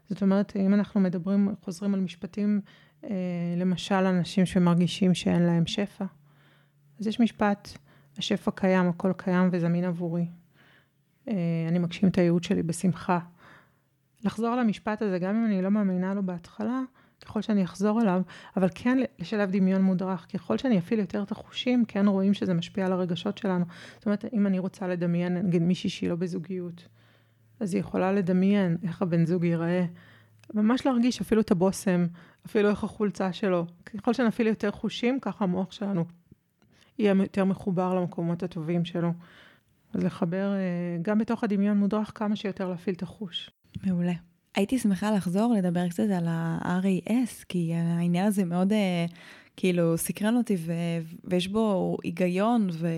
זאת 0.09 0.23
אומרת, 0.23 0.57
אם 0.57 0.75
אנחנו 0.75 1.01
מדברים, 1.01 1.55
חוזרים 1.65 1.95
על 1.95 2.01
משפטים, 2.01 2.61
אה, 3.05 3.11
למשל, 3.57 3.95
אנשים 3.95 4.47
שמרגישים 4.47 5.15
שאין 5.15 5.43
להם 5.43 5.67
שפע, 5.67 6.05
אז 7.01 7.07
יש 7.07 7.21
משפט, 7.21 7.69
השפע 8.19 8.51
קיים, 8.51 8.89
הכל 8.89 9.13
קיים 9.17 9.49
וזמין 9.53 9.85
עבורי. 9.85 10.27
אה, 11.29 11.35
אני 11.69 11.79
מגשים 11.79 12.09
את 12.09 12.19
הייעוד 12.19 12.45
שלי 12.45 12.63
בשמחה. 12.63 13.19
לחזור 14.25 14.49
על 14.49 14.59
המשפט 14.59 15.03
הזה, 15.03 15.19
גם 15.19 15.37
אם 15.37 15.47
אני 15.47 15.63
לא 15.63 15.71
מאמינה 15.71 16.15
לו 16.15 16.23
בהתחלה, 16.27 16.81
ככל 17.25 17.43
שאני 17.43 17.65
אחזור 17.65 18.03
אליו, 18.03 18.23
אבל 18.57 18.69
כן 18.75 18.99
לשלב 19.19 19.51
דמיון 19.51 19.83
מודרך. 19.83 20.27
ככל 20.33 20.59
שאני 20.59 20.79
אפעיל 20.79 21.01
יותר 21.01 21.23
את 21.23 21.31
החושים, 21.31 21.85
כן 21.85 22.09
רואים 22.09 22.35
שזה 22.35 22.55
משפיע 22.55 22.87
על 22.87 22.93
הרגשות 22.93 23.39
שלנו. 23.39 23.65
זאת 23.95 24.07
אומרת, 24.07 24.25
אם 24.33 24.47
אני 24.47 24.59
רוצה 24.59 24.89
לדמיין, 24.89 25.37
נגיד 25.37 25.63
מישהי 25.63 25.91
שהיא 25.91 26.11
לא 26.11 26.17
בזוגיות, 26.17 26.89
אז 27.61 27.75
היא 27.75 27.81
יכולה 27.81 28.13
לדמיין 28.13 28.77
איך 28.83 29.03
הבן 29.03 29.27
זוג 29.27 29.45
ייראה. 29.45 29.85
ממש 30.55 30.87
להרגיש 30.87 31.21
אפילו 31.21 31.41
את 31.41 31.51
הבושם, 31.51 32.07
אפילו 32.47 32.71
איך 32.71 32.85
החולצה 32.85 33.33
שלו. 33.33 33.67
ככל 33.85 34.13
שנפעיל 34.13 34.49
יותר 34.49 34.71
חושים, 34.71 35.21
ככה 35.21 35.45
המוח 35.45 35.73
שלנו 35.73 36.05
יהיה 36.99 37.15
יותר 37.23 37.45
מחובר 37.45 37.95
למקומות 37.95 38.43
הטובים 38.43 38.85
שלו. 38.85 39.13
אז 39.95 40.05
לחבר, 40.05 40.53
אה, 40.55 40.97
גם 41.03 41.19
בתוך 41.19 41.45
הדמיון 41.45 41.79
מודרך, 41.79 42.13
כמה 42.15 42.37
שיותר 42.37 42.69
להפעיל 42.69 42.97
את 42.97 43.03
החוש. 43.03 43.51
מעולה. 43.87 44.28
הייתי 44.59 44.79
שמחה 44.79 45.11
לחזור 45.11 45.55
לדבר 45.59 45.89
קצת 45.89 46.05
על 46.17 46.27
ה-RAS, 46.29 47.45
כי 47.49 47.73
העניין 47.75 48.27
הזה 48.27 48.45
מאוד 48.45 48.73
כאילו 49.57 49.99
סקרן 49.99 50.37
אותי, 50.37 50.57
ו- 50.59 50.73
ויש 51.25 51.49
בו 51.49 51.97
היגיון, 52.03 52.69
ו- 52.73 52.89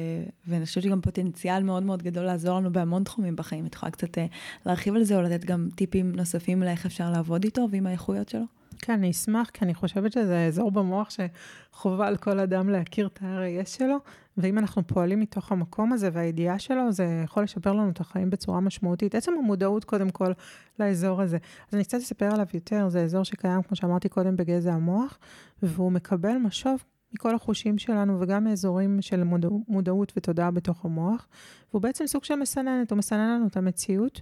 ואני 0.49 0.67
חושבת 0.67 0.85
שגם 0.85 1.01
פוטנציאל 1.01 1.63
מאוד 1.63 1.83
מאוד 1.83 2.03
גדול 2.03 2.25
לעזור 2.25 2.59
לנו 2.59 2.73
בהמון 2.73 3.05
תחומים 3.05 3.37
בחיים. 3.37 3.67
את 3.67 3.75
יכולה 3.75 3.93
קצת 3.93 4.19
להרחיב 4.67 4.95
על 4.95 5.05
זה, 5.05 5.17
או 5.17 5.23
לתת 5.23 5.45
גם 5.45 5.69
טיפים 5.75 6.13
נוספים 6.13 6.63
לאיך 6.63 6.87
אפשר 6.87 7.11
לעבוד 7.11 7.45
איתו 7.45 7.67
ועם 7.71 7.87
האיכויות 7.87 8.29
שלו? 8.29 8.60
כן, 8.83 8.93
אני 8.93 9.11
אשמח, 9.11 9.51
כי 9.51 9.65
אני 9.65 9.75
חושבת 9.75 10.13
שזה 10.13 10.47
אזור 10.47 10.71
במוח 10.71 11.09
שחובה 11.11 12.07
על 12.07 12.17
כל 12.17 12.39
אדם 12.39 12.69
להכיר 12.69 13.07
את 13.07 13.19
ה-RAS 13.23 13.69
שלו, 13.69 13.97
ואם 14.37 14.59
אנחנו 14.59 14.87
פועלים 14.87 15.21
מתוך 15.21 15.53
המקום 15.53 15.93
הזה 15.93 16.11
והידיעה 16.13 16.59
שלו, 16.59 16.93
זה 16.93 17.23
יכול 17.25 17.43
לשפר 17.43 17.73
לנו 17.73 17.91
את 17.91 18.01
החיים 18.01 18.31
בצורה 18.31 18.61
משמעותית. 18.61 19.15
עצם 19.15 19.33
המודעות, 19.39 19.85
קודם 19.85 20.11
כל, 20.11 20.33
לאזור 20.79 21.23
הזה. 21.23 21.39
אז 21.69 21.75
אני 21.75 21.85
קצת 21.85 21.99
אספר 21.99 22.29
עליו 22.33 22.47
יותר, 22.55 22.89
זה 22.89 23.03
אזור 23.03 23.25
שקיים, 23.25 23.63
כמו 23.63 23.77
שאמרתי 23.77 24.09
קודם, 24.09 24.37
בגזע 24.37 24.73
המוח, 24.73 25.19
והוא 25.63 25.93
מקבל 25.93 26.37
משוב 26.37 26.85
מכל 27.15 27.35
החושים 27.35 27.79
שלנו 27.79 28.21
וגם 28.21 28.45
מאזורים 28.45 29.03
של 29.03 29.25
מודע, 29.25 29.49
מודעות 29.69 30.13
ותודעה 30.17 30.51
בתוך 30.51 30.85
המוח. 30.85 31.29
והוא 31.71 31.83
בעצם 31.83 32.07
סוג 32.07 32.25
של 32.25 32.35
מסננת, 32.35 32.91
הוא 32.91 32.99
מסנן 32.99 33.35
לנו 33.37 33.47
את 33.47 33.57
המציאות, 33.57 34.21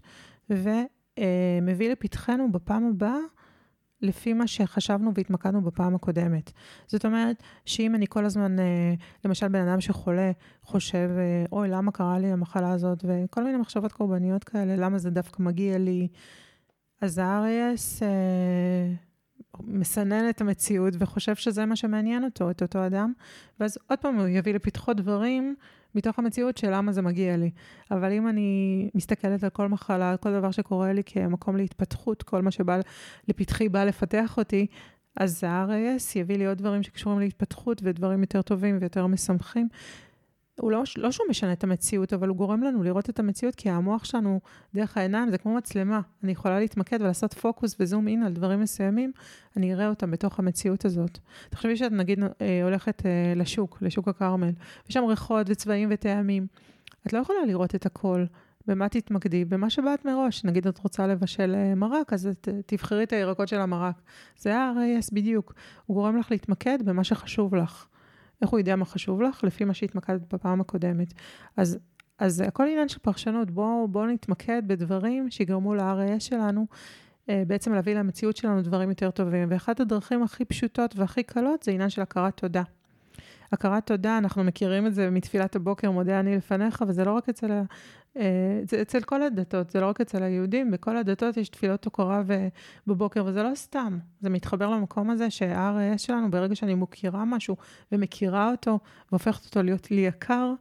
ומביא 0.51 1.91
לפתחנו 1.93 2.53
בפעם 2.53 2.87
הבאה 2.87 3.19
לפי 4.03 4.33
מה 4.33 4.47
שחשבנו 4.47 5.15
והתמקדנו 5.15 5.63
בפעם 5.63 5.95
הקודמת. 5.95 6.53
זאת 6.87 7.05
אומרת, 7.05 7.43
שאם 7.65 7.95
אני 7.95 8.07
כל 8.09 8.25
הזמן, 8.25 8.59
אה, 8.59 8.95
למשל 9.25 9.49
בן 9.49 9.69
אדם 9.69 9.81
שחולה, 9.81 10.31
חושב, 10.63 11.11
אה, 11.19 11.45
אוי, 11.53 11.69
למה 11.69 11.93
קרה 11.93 12.19
לי 12.19 12.33
המחלה 12.33 12.73
הזאת, 12.73 13.05
וכל 13.05 13.45
מיני 13.45 13.59
מחשבות 13.59 13.93
קורבניות 13.93 14.45
כאלה, 14.45 14.77
למה 14.77 14.99
זה 14.99 15.11
דווקא 15.11 15.43
מגיע 15.43 15.79
לי, 15.79 16.09
אז 17.01 17.19
ה-RAS 17.19 18.03
אה, 18.03 18.95
מסנן 19.61 20.29
את 20.31 20.41
המציאות 20.41 20.95
וחושב 20.99 21.35
שזה 21.35 21.67
מה 21.67 21.77
שמעניין 21.77 22.25
אותו, 22.25 22.51
את 22.51 22.63
אותו 22.63 22.87
אדם, 22.87 23.13
ואז 23.61 23.79
עוד 23.87 23.99
פעם 23.99 24.17
הוא 24.17 24.29
יביא 24.29 24.55
לפתחו 24.55 24.95
דברים 24.95 25.55
מתוך 25.95 26.19
המציאות 26.19 26.57
של 26.57 26.71
למה 26.71 26.93
זה 26.93 27.03
מגיע 27.03 27.37
לי. 27.37 27.51
אבל 27.91 28.13
אם 28.13 28.29
אני 28.29 28.91
מסתכלת 28.95 29.45
על 29.45 29.51
כל 29.51 29.69
מחלה, 29.69 30.11
על 30.11 30.17
כל 30.17 30.33
דבר 30.33 30.51
שקורה 30.51 30.93
לי 30.93 31.03
כמקום 31.07 31.57
להתפתחות, 31.57 32.23
כל 32.23 32.43
מה 32.43 32.51
שבא 32.51 32.81
לפתחי 33.29 33.69
בא 33.69 33.85
לפתח 33.85 34.39
אותי, 34.39 34.67
אז 35.17 35.45
ה-RAS 35.45 36.19
יביא 36.19 36.37
לי 36.37 36.47
עוד 36.47 36.59
דברים 36.59 36.83
שקשורים 36.83 37.19
להתפתחות 37.19 37.81
ודברים 37.85 38.21
יותר 38.21 38.43
טובים 38.43 38.79
ויותר 38.81 39.07
משמחים. 39.07 39.69
הוא 40.61 40.73
לא, 40.73 40.83
לא 40.97 41.11
שהוא 41.11 41.27
משנה 41.31 41.53
את 41.53 41.65
המציאות, 41.65 42.13
אבל 42.13 42.29
הוא 42.29 42.37
גורם 42.37 42.63
לנו 42.63 42.83
לראות 42.83 43.11
את 43.11 43.19
המציאות, 43.19 43.55
כי 43.55 43.71
המוח 43.71 44.05
שלנו, 44.05 44.41
דרך 44.75 44.97
העיניים, 44.97 45.31
זה 45.31 45.39
כמו 45.39 45.55
מצלמה. 45.55 46.01
אני 46.25 46.33
יכולה 46.33 46.61
להתמקד 46.61 47.01
ולעשות 47.01 47.35
פוקוס 47.35 47.77
וזום 47.81 48.09
אין 48.09 48.23
על 48.23 48.33
דברים 48.33 48.61
מסוימים, 48.61 49.13
אני 49.57 49.75
אראה 49.75 49.89
אותם 49.89 50.11
בתוך 50.11 50.39
המציאות 50.39 50.85
הזאת. 50.85 51.19
תחשבי 51.51 51.77
שאת 51.77 51.93
נגיד 51.93 52.19
אה, 52.41 52.65
הולכת 52.65 53.07
אה, 53.07 53.33
לשוק, 53.37 53.79
לשוק 53.83 54.09
הכרמל, 54.09 54.51
יש 54.89 54.95
שם 54.95 55.05
ריחות 55.05 55.47
וצבעים 55.51 55.89
וטעמים. 55.93 56.47
את 57.07 57.13
לא 57.13 57.19
יכולה 57.19 57.39
לראות 57.47 57.75
את 57.75 57.87
הכל. 57.87 58.25
במה 58.69 58.89
תתמקדי? 58.89 59.45
במה 59.45 59.71
שבאת 59.71 60.05
מראש. 60.05 60.45
נגיד 60.45 60.67
את 60.67 60.79
רוצה 60.79 61.07
לבשל 61.07 61.55
אה, 61.55 61.75
מרק, 61.75 62.13
אז 62.13 62.27
את, 62.27 62.49
תבחרי 62.67 63.03
את 63.03 63.13
הירקות 63.13 63.49
של 63.49 63.61
המרק. 63.61 63.95
זה 64.39 64.57
ה-RAS 64.57 65.09
בדיוק. 65.13 65.55
הוא 65.87 65.95
גורם 65.95 66.17
לך 66.17 66.31
להתמקד 66.31 66.79
במה 66.85 67.05
שחשוב 67.05 67.55
לך. 67.55 67.87
איך 68.43 68.51
הוא 68.51 68.59
יודע 68.59 68.77
מה 68.77 68.85
חשוב 68.85 69.23
לך? 69.23 69.45
לפי 69.45 69.65
מה 69.65 69.75
שהתמקדת 69.75 70.35
בפעם 70.35 70.61
הקודמת. 70.61 71.13
אז, 71.57 71.79
אז 72.19 72.41
הכל 72.41 72.63
עניין 72.63 72.89
של 72.89 72.99
פרשנות. 72.99 73.51
בואו 73.51 73.89
בוא 73.89 74.07
נתמקד 74.07 74.63
בדברים 74.67 75.31
שיגרמו 75.31 75.75
ל-RAS 75.75 76.21
שלנו, 76.21 76.67
אה, 77.29 77.43
בעצם 77.47 77.73
להביא 77.73 77.95
למציאות 77.95 78.37
שלנו 78.37 78.63
דברים 78.63 78.89
יותר 78.89 79.11
טובים. 79.11 79.49
ואחת 79.51 79.81
הדרכים 79.81 80.23
הכי 80.23 80.45
פשוטות 80.45 80.97
והכי 80.97 81.23
קלות 81.23 81.63
זה 81.63 81.73
עניין 81.73 81.91
של 81.91 82.03
הכרת 82.03 82.37
תודה. 82.37 82.63
הכרת 83.53 83.87
תודה, 83.87 84.19
אנחנו 84.19 84.45
מכירים 84.45 84.87
את 84.87 84.95
זה 84.95 85.11
מתפילת 85.11 85.57
הבוקר, 85.57 85.91
מודה 85.91 86.21
אני 86.21 86.37
לפניך, 86.37 86.85
וזה 86.89 87.05
לא 87.05 87.13
רק 87.13 87.29
אצל, 87.29 87.61
זה 88.63 88.83
אצל 88.83 89.01
כל 89.01 89.23
הדתות, 89.23 89.71
זה 89.71 89.81
לא 89.81 89.87
רק 89.87 90.01
אצל 90.01 90.23
היהודים, 90.23 90.71
בכל 90.71 90.97
הדתות 90.97 91.37
יש 91.37 91.49
תפילות 91.49 91.85
הוקרה 91.85 92.23
בבוקר, 92.87 93.25
וזה 93.27 93.43
לא 93.43 93.55
סתם, 93.55 93.99
זה 94.21 94.31
מתחבר 94.31 94.71
למקום 94.71 95.11
הזה 95.11 95.31
שה-RAS 95.31 95.99
שלנו, 95.99 96.31
ברגע 96.31 96.55
שאני 96.55 96.75
מוכירה 96.75 97.25
משהו 97.25 97.57
ומכירה 97.93 98.51
אותו, 98.51 98.79
והופכת 99.13 99.45
אותו 99.45 99.63
להיות 99.63 99.91
לי 99.91 100.01
יקר, 100.01 100.53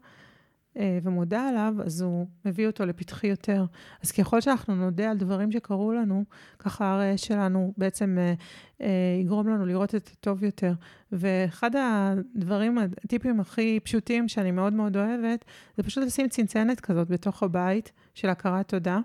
אה, 0.77 0.99
ומודה 1.03 1.47
עליו, 1.47 1.73
אז 1.85 2.01
הוא 2.01 2.27
מביא 2.45 2.67
אותו 2.67 2.85
לפתחי 2.85 3.27
יותר. 3.27 3.65
אז 4.03 4.11
ככל 4.11 4.41
שאנחנו 4.41 4.75
נודה 4.75 5.11
על 5.11 5.17
דברים 5.17 5.51
שקרו 5.51 5.93
לנו, 5.93 6.23
ככה 6.59 6.93
הרי 6.93 7.17
שלנו 7.17 7.73
בעצם 7.77 8.17
אה, 8.19 8.33
אה, 8.81 9.17
יגרום 9.21 9.47
לנו 9.47 9.65
לראות 9.65 9.95
את 9.95 10.09
הטוב 10.13 10.43
יותר. 10.43 10.73
ואחד 11.11 11.71
הדברים, 11.75 12.77
הטיפים 12.77 13.39
הכי 13.39 13.79
פשוטים 13.83 14.27
שאני 14.27 14.51
מאוד 14.51 14.73
מאוד 14.73 14.97
אוהבת, 14.97 15.45
זה 15.77 15.83
פשוט 15.83 16.03
לשים 16.03 16.29
צנצנת 16.29 16.79
כזאת 16.79 17.09
בתוך 17.09 17.43
הבית 17.43 17.91
של 18.13 18.29
הכרת 18.29 18.67
תודה. 18.67 18.99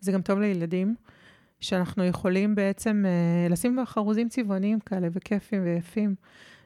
זה 0.00 0.12
גם 0.12 0.22
טוב 0.22 0.38
לילדים. 0.38 0.94
שאנחנו 1.60 2.04
יכולים 2.04 2.54
בעצם 2.54 3.04
לשים 3.50 3.76
בה 3.76 3.86
חרוזים 3.86 4.28
צבעוניים 4.28 4.80
כאלה 4.80 5.08
וכיפים 5.12 5.64
ויפים. 5.64 6.14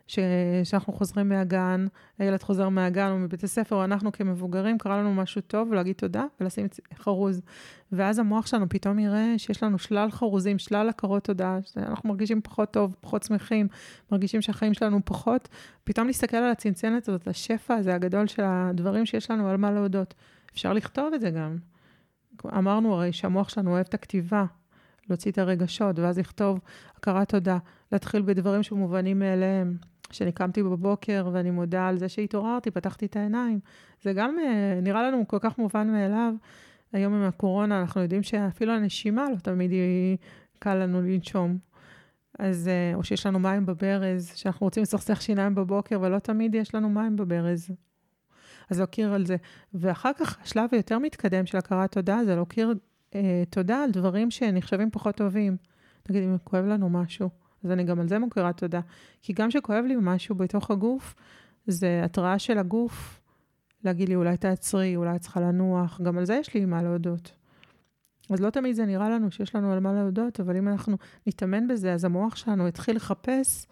שאנחנו 0.07 0.93
חוזרים 0.93 1.29
מהגן, 1.29 1.87
הילד 2.19 2.43
חוזר 2.43 2.69
מהגן 2.69 3.11
או 3.11 3.19
מבית 3.19 3.45
הספר, 3.45 3.77
או 3.77 3.85
אנחנו 3.85 4.13
כמבוגרים, 4.13 4.79
קרה 4.79 4.99
לנו 4.99 5.15
משהו 5.15 5.41
טוב, 5.41 5.69
ולהגיד 5.71 5.97
תודה 5.97 6.25
ולשים 6.41 6.67
חרוז. 6.95 7.43
ואז 7.93 8.19
המוח 8.19 8.47
שלנו 8.47 8.69
פתאום 8.69 8.99
יראה 8.99 9.35
שיש 9.37 9.63
לנו 9.63 9.79
שלל 9.79 10.11
חרוזים, 10.11 10.59
שלל 10.59 10.89
הכרות 10.89 11.25
תודה, 11.25 11.59
אנחנו 11.77 12.09
מרגישים 12.09 12.41
פחות 12.43 12.71
טוב, 12.71 12.97
פחות 13.01 13.23
שמחים, 13.23 13.69
מרגישים 14.13 14.43
שהחיים 14.43 14.75
שלנו 14.75 15.01
פחות. 15.05 15.49
פתאום 15.85 16.07
להסתכל 16.07 16.37
על 16.37 16.51
הצנצנת 16.51 17.09
הזאת, 17.09 17.29
השפע 17.29 17.75
הזה 17.75 17.95
הגדול 17.95 18.27
של 18.27 18.43
הדברים 18.45 19.07
שיש 19.07 19.31
לנו 19.31 19.49
על 19.49 19.57
מה 19.57 19.71
להודות. 19.71 20.15
אפשר 20.53 20.73
לכתוב 20.73 21.15
את 21.15 21.21
זה 21.21 21.31
גם. 21.31 21.57
אמרנו 22.47 22.95
הרי 22.95 23.13
שהמוח 23.13 23.49
שלנו 23.49 23.71
אוהב 23.71 23.87
את 23.89 23.95
הכתיבה, 23.95 24.45
להוציא 25.09 25.31
את 25.31 25.39
הרגשות, 25.39 25.99
ואז 25.99 26.19
לכתוב 26.19 26.61
הכרת 26.97 27.29
תודה, 27.29 27.59
להתחיל 27.93 28.23
בדברים 28.23 28.63
שמובנים 28.63 29.19
מאליהם. 29.19 29.77
שאני 30.13 30.33
קמתי 30.33 30.63
בבוקר 30.63 31.29
ואני 31.33 31.51
מודה 31.51 31.89
על 31.89 31.99
זה 31.99 32.09
שהתעוררתי, 32.09 32.71
פתחתי 32.71 33.07
את 33.07 33.17
העיניים. 33.17 33.61
זה 34.03 34.13
גם 34.13 34.37
אה, 34.39 34.81
נראה 34.83 35.03
לנו 35.03 35.29
כל 35.29 35.39
כך 35.41 35.59
מובן 35.59 35.91
מאליו. 35.91 36.35
היום 36.93 37.15
עם 37.15 37.23
הקורונה 37.23 37.81
אנחנו 37.81 38.01
יודעים 38.01 38.23
שאפילו 38.23 38.73
הנשימה 38.73 39.31
לא 39.31 39.37
תמיד 39.37 39.71
היא 39.71 40.17
קל 40.59 40.75
לנו 40.75 41.03
לנשום. 41.03 41.59
אז, 42.39 42.69
אה, 42.69 42.95
או 42.95 43.05
שיש 43.05 43.27
לנו 43.27 43.39
מים 43.39 43.67
בברז, 43.67 44.33
שאנחנו 44.35 44.67
רוצים 44.67 44.83
לסכסך 44.83 45.23
שיניים 45.23 45.55
בבוקר 45.55 46.01
ולא 46.01 46.19
תמיד 46.19 46.55
יש 46.55 46.75
לנו 46.75 46.89
מים 46.89 47.17
בברז. 47.17 47.71
אז 48.71 48.79
להוקיר 48.79 49.15
על 49.15 49.27
זה. 49.27 49.37
ואחר 49.75 50.11
כך, 50.13 50.39
השלב 50.43 50.69
היותר 50.73 50.99
מתקדם 50.99 51.47
של 51.47 51.59
הכרת 51.59 51.93
תודה 51.93 52.21
זה 52.25 52.35
להוקיר 52.35 52.75
אה, 53.15 53.43
תודה 53.51 53.85
על 53.85 53.91
דברים 53.91 54.31
שנחשבים 54.31 54.91
פחות 54.91 55.17
טובים. 55.17 55.57
נגיד, 56.11 56.23
אם 56.23 56.37
כואב 56.45 56.65
לנו 56.65 56.91
משהו. 56.91 57.42
אז 57.65 57.71
אני 57.71 57.85
גם 57.85 58.01
על 58.01 58.09
זה 58.09 58.19
מוכירה 58.19 58.53
תודה. 58.53 58.81
כי 59.23 59.33
גם 59.33 59.49
כשכואב 59.49 59.85
לי 59.85 59.97
משהו 60.01 60.35
בתוך 60.35 60.71
הגוף, 60.71 61.15
זה 61.67 62.01
התראה 62.05 62.39
של 62.39 62.59
הגוף 62.59 63.21
להגיד 63.85 64.09
לי, 64.09 64.15
אולי 64.15 64.37
תעצרי, 64.37 64.97
אולי 64.97 65.17
את 65.17 65.21
צריכה 65.21 65.41
לנוח, 65.41 66.01
גם 66.01 66.19
על 66.19 66.25
זה 66.25 66.35
יש 66.35 66.55
לי 66.55 66.65
מה 66.65 66.83
להודות. 66.83 67.33
אז 68.31 68.41
לא 68.41 68.51
תמיד 68.51 68.75
זה 68.75 68.87
נראה 68.87 69.11
לנו 69.11 69.31
שיש 69.31 69.55
לנו 69.55 69.73
על 69.73 69.81
מה 69.81 69.93
להודות, 69.93 70.41
אבל 70.41 70.57
אם 70.57 70.69
אנחנו 70.69 70.97
נתאמן 71.27 71.69
בזה, 71.69 71.93
אז 71.93 72.05
המוח 72.05 72.37
שלנו 72.37 72.69
יתחיל 72.69 72.97
לחפש 72.97 73.67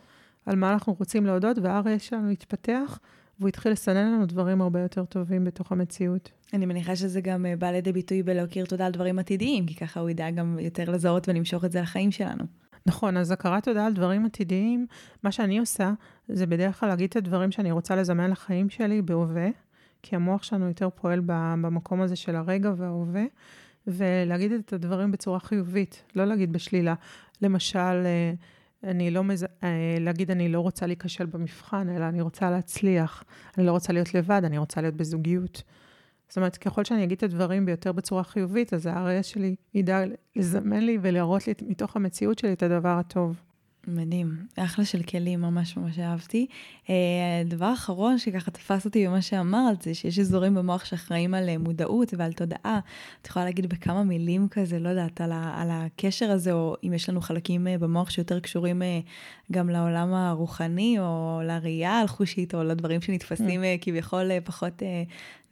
על 0.47 0.57
מה 0.57 0.73
אנחנו 0.73 0.97
רוצים 0.99 1.27
להודות, 1.27 1.59
וה-RS 1.59 1.99
שלנו 1.99 2.31
יתפתח, 2.31 2.99
והוא 3.39 3.49
התחיל 3.49 3.73
לסנן 3.73 4.13
לנו 4.13 4.27
דברים 4.27 4.61
הרבה 4.61 4.81
יותר 4.81 5.05
טובים 5.05 5.45
בתוך 5.45 5.73
המציאות. 5.73 6.31
אני 6.53 6.67
מניחה 6.67 6.97
שזה 6.97 7.21
גם 7.21 7.47
אה, 7.47 7.57
בא 7.57 7.71
לידי 7.71 7.93
ביטוי 7.93 8.23
בלהכיר 8.23 8.67
תודה 8.67 8.87
על 8.87 8.93
דברים 8.93 9.19
עתידיים, 9.19 9.67
כי 9.67 9.75
ככה 9.75 10.01
הוא 10.01 10.11
ידע 10.11 10.31
גם 10.31 10.59
יותר 10.61 10.91
לזהות 10.91 11.29
ולמשוך 11.29 11.65
את 11.65 11.73
זה 11.73 11.81
לחיים 11.81 12.11
שלנו. 12.11 12.45
נכון, 12.87 13.17
אז 13.17 13.31
הכרת 13.31 13.65
תודה 13.65 13.87
על 13.87 13.93
דברים 13.93 14.27
עתידיים, 14.27 14.87
מה 15.23 15.33
שאני 15.33 15.59
עושה, 15.59 15.93
זה 16.29 16.47
בדרך 16.47 16.81
כלל 16.81 16.89
להגיד 16.89 17.11
את 17.11 17.17
הדברים 17.17 17.53
שאני 17.53 17.73
רוצה 17.73 17.97
לזמן 17.97 18.31
לחיים 18.31 18.71
שלי 18.71 19.03
בהווה, 19.03 19.49
כי 20.03 20.17
המוח 20.17 20.43
שלנו 20.43 20.69
יותר 20.69 20.89
פועל 20.91 21.21
במקום 21.25 22.01
הזה 22.01 22.17
של 22.17 22.37
הרגע 22.37 22.73
וההווה, 22.77 23.25
ולהגיד 23.87 24.53
את 24.53 24.73
הדברים 24.73 25.11
בצורה 25.11 25.41
חיובית, 25.41 26.03
לא 26.17 26.25
להגיד 26.25 26.53
בשלילה. 26.53 26.95
למשל, 27.43 27.79
אה, 27.79 28.33
אני 28.85 29.11
לא 29.11 29.25
מז... 29.25 29.45
אה, 29.45 29.97
להגיד 30.01 30.31
אני 30.31 30.49
לא 30.49 30.61
רוצה 30.61 30.87
להיכשל 30.87 31.27
במבחן, 31.27 31.89
אלא 31.89 32.05
אני 32.05 32.21
רוצה 32.21 32.51
להצליח. 32.51 33.25
אני 33.59 33.67
לא 33.67 33.73
רוצה 33.73 33.93
להיות 33.93 34.15
לבד, 34.15 34.43
אני 34.45 34.59
רוצה 34.59 34.81
להיות 34.81 34.95
בזוגיות. 34.95 35.63
זאת 36.31 36.37
אומרת, 36.37 36.57
ככל 36.57 36.85
שאני 36.85 37.05
אגיד 37.05 37.17
את 37.17 37.23
הדברים 37.23 37.67
ביותר 37.67 37.93
בצורה 37.93 38.25
חיובית, 38.25 38.75
אז 38.75 38.87
ה-RS 38.87 39.23
שלי 39.23 39.57
ידע 39.75 40.01
לזמן 40.37 40.81
לי 40.81 40.99
ולהראות 41.03 41.47
לי 41.47 41.55
מתוך 41.63 41.97
המציאות 41.97 42.39
שלי 42.39 42.53
את 42.53 42.63
הדבר 42.63 42.89
הטוב. 42.99 43.50
מדהים, 43.87 44.47
אחלה 44.57 44.85
של 44.85 45.03
כלים, 45.03 45.41
ממש 45.41 45.77
ממש 45.77 45.99
אהבתי. 45.99 46.47
Uh, 46.85 46.91
דבר 47.45 47.73
אחרון 47.73 48.19
שככה 48.19 48.51
תפס 48.51 48.85
אותי 48.85 49.07
במה 49.07 49.23
שאמרת, 49.23 49.83
זה 49.83 49.95
שיש 49.95 50.19
אזורים 50.19 50.55
במוח 50.55 50.85
שאחראים 50.85 51.35
על 51.35 51.49
uh, 51.49 51.59
מודעות 51.59 52.15
ועל 52.17 52.33
תודעה. 52.33 52.81
את 53.23 53.27
יכולה 53.27 53.45
להגיד 53.45 53.67
בכמה 53.67 54.05
מילים 54.05 54.49
כזה, 54.49 54.79
לא 54.79 54.89
יודעת, 54.89 55.21
על, 55.21 55.33
ה, 55.33 55.63
על 55.63 55.69
הקשר 55.71 56.31
הזה, 56.31 56.53
או 56.53 56.77
אם 56.85 56.93
יש 56.93 57.09
לנו 57.09 57.21
חלקים 57.21 57.67
uh, 57.67 57.81
במוח 57.81 58.11
שיותר 58.11 58.41
קשורים 58.41 58.83
גם 59.53 59.71
לעולם 59.71 60.15
הרוחני, 60.15 60.99
או 60.99 61.41
לראייה 61.45 62.03
החושית, 62.03 62.55
או 62.55 62.63
לדברים 62.63 63.01
שנתפסים 63.01 63.63
uh, 63.63 63.65
כביכול 63.81 64.31
פחות, 64.45 64.83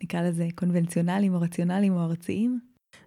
נקרא 0.03 0.23
לזה, 0.23 0.49
קונבנציונליים, 0.55 1.35
או 1.35 1.41
רציונליים, 1.41 1.93
או 1.93 2.05
ארציים? 2.05 2.61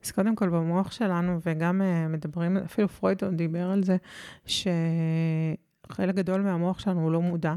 אז 0.04 0.12
קודם 0.12 0.36
כל 0.36 0.50
במוח 0.50 0.92
שלנו, 0.92 1.40
וגם 1.46 1.82
uh, 1.82 2.10
מדברים, 2.10 2.58
אפילו 2.58 2.90
פרויד 2.90 3.24
דיבר 3.24 3.70
על 3.72 3.84
זה, 3.84 3.98
שחלק 4.46 6.16
גדול 6.16 6.42
מהמוח 6.42 6.80
שלנו 6.80 7.02
הוא 7.02 7.12
לא 7.12 7.22
מודע. 7.22 7.54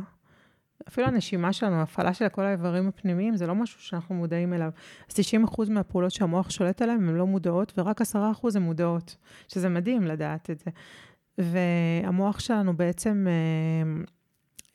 אפילו 0.89 1.07
הנשימה 1.07 1.53
שלנו, 1.53 1.77
ההפעלה 1.77 2.15
של 2.15 2.29
כל 2.29 2.43
האיברים 2.43 2.89
הפנימיים, 2.89 3.37
זה 3.37 3.47
לא 3.47 3.55
משהו 3.55 3.81
שאנחנו 3.81 4.15
מודעים 4.15 4.53
אליו. 4.53 4.71
אז 5.11 5.15
90% 5.45 5.71
מהפעולות 5.71 6.13
שהמוח 6.13 6.51
שולט 6.51 6.83
עליהן 6.83 7.09
הן 7.09 7.15
לא 7.15 7.27
מודעות, 7.27 7.73
ורק 7.79 8.01
10% 8.03 8.05
הן 8.55 8.63
מודעות, 8.63 9.17
שזה 9.49 9.69
מדהים 9.69 10.03
לדעת 10.03 10.51
את 10.51 10.59
זה. 10.59 10.71
והמוח 11.39 12.41
שלנו 12.41 12.77
בעצם... 12.77 13.27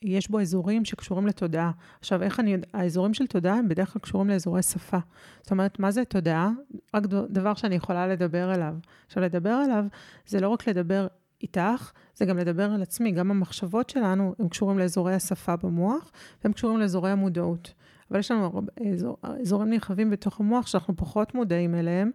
יש 0.01 0.29
בו 0.29 0.39
אזורים 0.39 0.85
שקשורים 0.85 1.27
לתודעה. 1.27 1.71
עכשיו, 1.99 2.23
איך 2.23 2.39
אני 2.39 2.57
האזורים 2.73 3.13
של 3.13 3.27
תודעה 3.27 3.55
הם 3.55 3.67
בדרך 3.67 3.93
כלל 3.93 4.01
קשורים 4.01 4.29
לאזורי 4.29 4.63
שפה. 4.63 4.97
זאת 5.41 5.51
אומרת, 5.51 5.79
מה 5.79 5.91
זה 5.91 6.05
תודעה? 6.05 6.51
רק 6.93 7.03
דבר 7.29 7.53
שאני 7.53 7.75
יכולה 7.75 8.07
לדבר 8.07 8.53
אליו. 8.53 8.75
עכשיו, 9.07 9.23
לדבר 9.23 9.61
אליו 9.65 9.85
זה 10.27 10.39
לא 10.39 10.49
רק 10.49 10.69
לדבר 10.69 11.07
איתך, 11.41 11.91
זה 12.15 12.25
גם 12.25 12.37
לדבר 12.37 12.71
על 12.71 12.81
עצמי. 12.81 13.11
גם 13.11 13.31
המחשבות 13.31 13.89
שלנו, 13.89 14.35
הם 14.39 14.49
קשורים 14.49 14.79
לאזורי 14.79 15.13
השפה 15.13 15.55
במוח, 15.55 16.11
והם 16.43 16.53
קשורים 16.53 16.79
לאזורי 16.79 17.11
המודעות. 17.11 17.73
אבל 18.11 18.19
יש 18.19 18.31
לנו 18.31 18.61
אזור, 18.93 19.17
אזורים 19.41 19.69
נרחבים 19.69 20.09
בתוך 20.09 20.39
המוח 20.39 20.67
שאנחנו 20.67 20.95
פחות 20.95 21.35
מודעים 21.35 21.75
אליהם. 21.75 22.11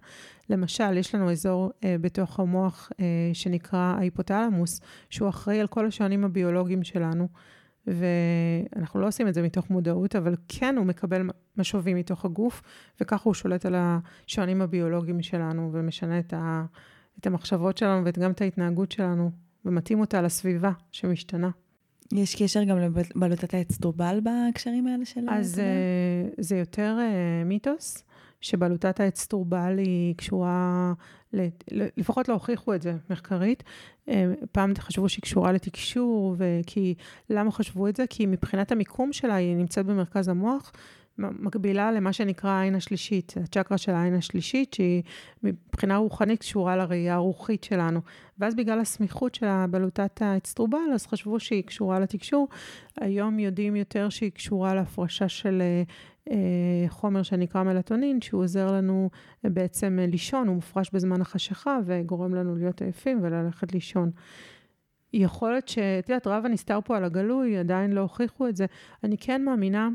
למשל, 0.51 0.97
יש 0.97 1.15
לנו 1.15 1.31
אזור 1.31 1.71
אה, 1.85 1.97
בתוך 2.01 2.41
המוח 2.41 2.91
אה, 3.01 3.05
שנקרא 3.33 3.95
ההיפותלמוס, 3.99 4.81
שהוא 5.11 5.29
אחראי 5.29 5.61
על 5.61 5.67
כל 5.67 5.87
השעונים 5.87 6.25
הביולוגיים 6.25 6.85
שלנו. 6.85 7.29
ואנחנו 7.87 9.01
לא 9.01 9.07
עושים 9.07 9.29
את 9.29 9.35
זה 9.35 9.43
מתוך 9.43 9.71
מודעות, 9.71 10.17
אבל 10.17 10.35
כן 10.49 10.75
הוא 10.79 10.87
מקבל 10.87 11.31
משובים 11.57 11.97
מתוך 11.97 12.25
הגוף, 12.25 12.63
וככה 13.01 13.25
הוא 13.25 13.35
שולט 13.35 13.67
על 13.67 13.75
השעונים 13.79 14.63
הביולוגיים 14.63 15.23
שלנו, 15.23 15.71
ומשנה 15.73 16.19
את, 16.19 16.33
ה, 16.33 16.65
את 17.21 17.27
המחשבות 17.27 17.79
שלנו 17.79 18.03
וגם 18.05 18.31
את 18.31 18.41
ההתנהגות 18.41 18.93
שלנו, 18.93 19.31
ומתאים 19.65 20.01
אותה 20.01 20.23
לסביבה 20.23 20.73
שמשתנה. 20.93 21.51
יש 22.13 22.43
קשר 22.43 22.65
גם 22.65 22.79
לבלוטת 22.79 23.55
האצטרובל 23.55 24.21
בהקשרים 24.23 24.87
האלה 24.87 25.05
של... 25.05 25.21
אז 25.31 25.55
uh, 25.59 26.35
זה 26.43 26.57
יותר 26.57 26.97
uh, 26.99 27.49
מיתוס, 27.49 28.05
שבלוטת 28.45 29.01
האצטרובל 29.01 29.79
היא 29.79 30.15
קשורה 30.15 30.93
לפחות 31.73 32.29
לא 32.29 32.35
הוכיחו 32.35 32.75
את 32.75 32.83
זה 32.83 32.97
מחקרית. 33.11 33.63
פעם 34.53 34.73
חשבו 34.79 35.09
שהיא 35.09 35.23
קשורה 35.23 35.53
לתקשור, 35.53 36.37
וכי, 36.39 36.95
למה 37.31 37.53
חשבו 37.53 37.89
את 37.89 37.97
זה? 37.97 38.05
כי 38.11 38.27
מבחינת 38.27 38.73
המיקום 38.73 39.13
שלה 39.13 39.35
היא 39.35 39.57
נמצאת 39.57 39.87
במרכז 39.87 40.29
המוח, 40.29 40.73
מקבילה 41.19 41.93
למה 41.93 42.13
שנקרא 42.13 42.51
העין 42.51 42.75
השלישית, 42.75 43.35
הצ'קרה 43.43 43.79
של 43.79 43.93
העין 43.93 44.15
השלישית, 44.15 44.75
שהיא 44.75 45.03
מבחינה 45.43 45.97
רוחנית 45.97 46.41
קשורה 46.41 46.77
לראייה 46.77 47.15
הרוחית 47.15 47.65
שלנו. 47.65 48.01
ואז 48.39 48.55
בגלל 48.55 48.81
הסמיכות 48.81 49.35
של 49.35 49.47
בלוטת 49.71 50.23
האצטרובל, 50.23 50.93
אז 50.95 51.07
חשבו 51.07 51.41
שהיא 51.41 51.65
קשורה 51.65 52.01
לתקשור. 52.01 52.49
היום 53.01 53.39
יודעים 53.39 53.77
יותר 53.77 54.09
שהיא 54.09 54.31
קשורה 54.31 54.75
להפרשה 54.75 55.29
של 55.29 55.63
אה, 55.63 55.83
חומר 56.89 57.23
שנקרא 57.23 57.63
מלטונין, 57.63 58.21
שהוא 58.21 58.43
עוזר 58.43 58.73
לנו 58.73 59.11
אה, 59.45 59.51
בעצם 59.51 59.99
אה, 60.01 60.07
לישון, 60.07 60.49
הוא 60.49 60.55
מופרש 60.55 60.91
בזמן 60.93 61.21
החשיכה 61.21 61.79
וגורם 61.85 62.35
לנו 62.35 62.57
להיות 62.57 62.83
עייפים 62.83 63.19
וללכת 63.23 63.73
לישון. 63.73 64.11
יכול 65.13 65.51
להיות 65.51 65.69
שאת 65.69 66.09
יודעת, 66.09 66.27
רב 66.27 66.47
הנסתר 66.47 66.79
פה 66.85 66.97
על 66.97 67.05
הגלוי, 67.05 67.59
עדיין 67.59 67.93
לא 67.93 68.01
הוכיחו 68.01 68.49
את 68.49 68.57
זה. 68.57 68.67
אני 69.05 69.19
כן 69.19 69.45
מאמינה, 69.45 69.89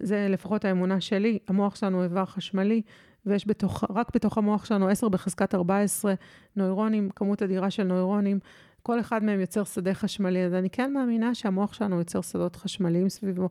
זה 0.00 0.26
לפחות 0.30 0.64
האמונה 0.64 1.00
שלי, 1.00 1.38
המוח 1.48 1.76
שלנו 1.76 2.02
איבר 2.02 2.24
חשמלי, 2.24 2.82
ויש 3.26 3.48
בתוך, 3.48 3.84
רק 3.90 4.14
בתוך 4.14 4.38
המוח 4.38 4.64
שלנו 4.64 4.88
10 4.88 5.08
בחזקת 5.08 5.54
14 5.54 6.14
נוירונים, 6.56 7.10
כמות 7.16 7.42
אדירה 7.42 7.70
של 7.70 7.82
נוירונים, 7.82 8.38
כל 8.82 9.00
אחד 9.00 9.24
מהם 9.24 9.40
יוצר 9.40 9.64
שדה 9.64 9.94
חשמלי, 9.94 10.44
אז 10.44 10.54
אני 10.54 10.70
כן 10.70 10.92
מאמינה 10.92 11.34
שהמוח 11.34 11.72
שלנו 11.72 11.98
יוצר 11.98 12.20
שדות 12.20 12.56
חשמליים 12.56 13.08
סביבו, 13.08 13.48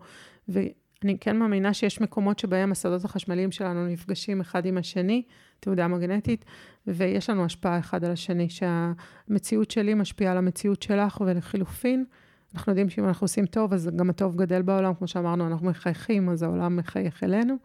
אני 1.03 1.17
כן 1.19 1.37
מאמינה 1.37 1.73
שיש 1.73 2.01
מקומות 2.01 2.39
שבהם 2.39 2.71
השדות 2.71 3.05
החשמליים 3.05 3.51
שלנו 3.51 3.87
נפגשים 3.87 4.41
אחד 4.41 4.65
עם 4.65 4.77
השני, 4.77 5.23
תעודה 5.59 5.87
מגנטית, 5.87 6.45
ויש 6.87 7.29
לנו 7.29 7.45
השפעה 7.45 7.79
אחד 7.79 8.03
על 8.03 8.11
השני, 8.11 8.47
שהמציאות 8.49 9.71
שלי 9.71 9.93
משפיעה 9.93 10.31
על 10.31 10.37
המציאות 10.37 10.81
שלך, 10.81 11.21
ולחילופין, 11.25 12.05
אנחנו 12.55 12.71
יודעים 12.71 12.89
שאם 12.89 13.05
אנחנו 13.05 13.23
עושים 13.25 13.45
טוב, 13.45 13.73
אז 13.73 13.89
גם 13.95 14.09
הטוב 14.09 14.35
גדל 14.35 14.61
בעולם, 14.61 14.93
כמו 14.93 15.07
שאמרנו, 15.07 15.47
אנחנו 15.47 15.67
מחייכים, 15.67 16.29
אז 16.29 16.43
העולם 16.43 16.75
מחייך 16.75 17.23
אלינו. 17.23 17.55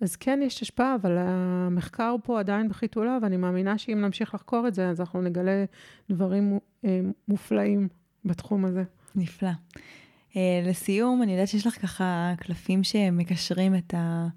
אז 0.00 0.16
כן, 0.16 0.40
יש 0.42 0.62
השפעה, 0.62 0.94
אבל 0.94 1.18
המחקר 1.18 2.14
פה 2.24 2.40
עדיין 2.40 2.68
בחיתוליו, 2.68 3.18
ואני 3.22 3.36
מאמינה 3.36 3.78
שאם 3.78 4.00
נמשיך 4.00 4.34
לחקור 4.34 4.68
את 4.68 4.74
זה, 4.74 4.88
אז 4.88 5.00
אנחנו 5.00 5.22
נגלה 5.22 5.64
דברים 6.10 6.58
אה, 6.84 7.00
מופלאים 7.28 7.88
בתחום 8.24 8.64
הזה. 8.64 8.82
נפלא. 9.14 9.50
Uh, 10.32 10.36
לסיום, 10.68 11.22
אני 11.22 11.32
יודעת 11.32 11.48
שיש 11.48 11.66
לך 11.66 11.82
ככה 11.82 12.32
קלפים 12.38 12.84
שמקשרים 12.84 13.74
את 13.74 13.94
ה... 13.94 14.28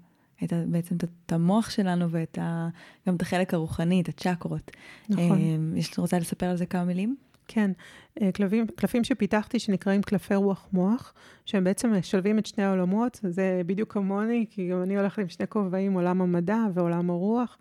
את 0.44 0.52
ה, 0.52 0.56
בעצם 0.66 0.96
את 0.96 1.32
המוח 1.32 1.70
שלנו 1.70 2.10
ואת 2.10 2.38
ה, 2.38 2.68
גם 3.08 3.16
את 3.16 3.22
החלק 3.22 3.54
הרוחני, 3.54 4.00
את 4.00 4.08
הצ'קרות. 4.08 4.70
נכון. 5.08 5.38
Uh, 5.38 5.78
יש, 5.78 5.98
רוצה 5.98 6.18
לספר 6.18 6.46
על 6.46 6.56
זה 6.56 6.66
כמה 6.66 6.84
מילים? 6.84 7.16
כן, 7.48 7.70
uh, 8.18 8.22
קלפים, 8.32 8.66
קלפים 8.66 9.04
שפיתחתי 9.04 9.58
שנקראים 9.58 10.02
קלפי 10.02 10.34
רוח 10.34 10.66
מוח, 10.72 11.14
שהם 11.44 11.64
בעצם 11.64 11.92
משלבים 11.92 12.38
את 12.38 12.46
שני 12.46 12.64
העולמות, 12.64 13.20
זה 13.22 13.62
בדיוק 13.66 13.92
כמוני, 13.92 14.46
כי 14.50 14.68
גם 14.68 14.82
אני 14.82 14.96
הולכת 14.96 15.18
עם 15.18 15.28
שני 15.28 15.46
כובעים, 15.48 15.92
עולם 15.92 16.22
המדע 16.22 16.58
ועולם 16.74 17.10
הרוח. 17.10 17.58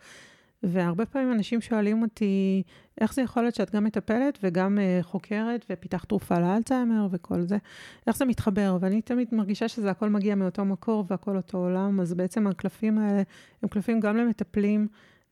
והרבה 0.68 1.05
פעמים 1.05 1.32
אנשים 1.32 1.61
שואלים 1.61 2.01
אותי, 2.01 2.63
איך 3.01 3.13
זה 3.13 3.22
יכול 3.22 3.43
להיות 3.43 3.55
שאת 3.55 3.76
גם 3.76 3.84
מטפלת 3.84 4.39
וגם 4.43 4.78
uh, 4.78 5.03
חוקרת 5.03 5.66
ופיתחת 5.70 6.09
תרופה 6.09 6.39
לאלצהיימר 6.39 7.07
וכל 7.11 7.41
זה? 7.41 7.57
איך 8.07 8.18
זה 8.18 8.26
מתחבר? 8.26 8.78
ואני 8.82 9.01
תמיד 9.01 9.28
מרגישה 9.32 9.68
שזה 9.68 9.91
הכל 9.91 10.09
מגיע 10.09 10.36
מאותו 10.36 10.66
מקור 10.66 11.05
והכל 11.07 11.38
אותו 11.38 11.57
עולם, 11.57 11.99
אז 11.99 12.13
בעצם 12.13 12.47
הקלפים 12.47 12.97
האלה 12.97 13.22
הם 13.63 13.70
קלפים 13.70 13.99
גם 13.99 14.18
למטפלים, 14.18 14.88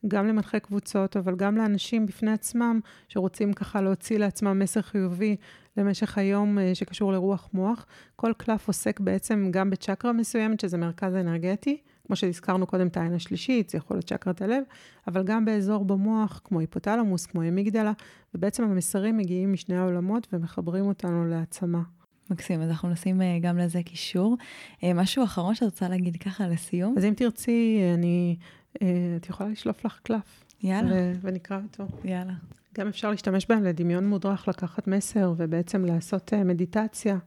גם 0.08 0.28
למנחי 0.28 0.60
קבוצות, 0.60 1.18
אבל 1.18 1.36
גם 1.36 1.58
לאנשים 1.58 2.06
בפני 2.06 2.32
עצמם, 2.32 2.80
שרוצים 3.08 3.54
ככה 3.54 3.82
להוציא 3.82 4.18
לעצמם 4.18 4.60
מסר 4.60 4.82
חיובי 4.82 5.36
למשך 5.78 6.18
היום 6.18 6.58
uh, 6.58 6.62
שקשור 6.74 7.12
לרוח 7.12 7.50
מוח. 7.54 7.86
כל 8.16 8.32
קלף 8.38 8.68
עוסק 8.68 9.00
בעצם 9.00 9.48
גם 9.52 9.70
בצ'קרה 9.70 10.14
מסוימת, 10.14 10.60
שזה 10.60 10.78
מרכז 10.78 11.16
אנרגטי. 11.16 11.78
כמו 12.08 12.16
שהזכרנו 12.16 12.68
קודם 12.68 12.88
את 12.88 12.98
העין 12.98 13.14
השלישית, 13.14 13.70
זה 13.70 13.78
יכול 13.78 13.98
להיות 13.98 14.06
צ'קרת 14.06 14.42
הלב, 14.42 14.64
אבל 15.08 15.24
גם 15.24 15.46
באזור 15.46 15.86
במוח, 15.86 16.42
כמו 16.44 16.60
היפותלמוס, 16.60 17.26
כמו 17.26 17.42
אמיגדלה, 17.42 17.92
ובעצם 18.36 18.64
המסרים 18.64 19.18
מגיעים 19.18 19.54
משני 19.54 19.78
העולמות 19.78 20.28
ומחברים 20.34 20.86
אותנו 20.86 21.26
להעצמה. 21.26 21.82
מקסים, 22.30 22.62
אז 22.62 22.70
אנחנו 22.70 22.90
נשים 22.90 23.22
אה, 23.22 23.38
גם 23.42 23.58
לזה 23.58 23.84
קישור. 23.84 24.38
אה, 24.84 24.94
משהו 24.94 25.24
אחרון 25.24 25.56
שאת 25.56 25.64
רוצה 25.64 25.90
להגיד 25.90 26.18
ככה 26.18 26.48
לסיום? 26.48 26.96
אז 26.98 27.06
אם 27.06 27.14
תרצי, 27.18 27.82
אני, 27.94 28.36
אה, 28.82 28.88
את 29.18 29.30
יכולה 29.30 29.50
לשלוף 29.50 29.86
לך 29.86 30.00
קלף. 30.04 30.44
יאללה. 30.64 30.96
ו- 30.96 31.14
ונקרא 31.22 31.60
אותו. 31.64 31.98
יאללה. 32.04 32.34
גם 32.78 32.88
אפשר 32.88 33.12
להשתמש 33.12 33.46
בהם 33.50 33.64
לדמיון 33.64 34.08
מודרך, 34.08 34.48
לקחת 34.48 34.88
מסר 34.88 35.34
ובעצם 35.38 35.86
לעשות 35.86 36.34
מדיטציה 36.34 37.18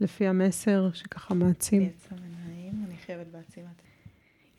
לפי 0.00 0.26
המסר 0.26 0.92
שככה 0.92 1.34
מעצים. 1.34 1.82
אני 2.86 2.96
חייבת 3.06 3.26
בעצימת 3.32 3.82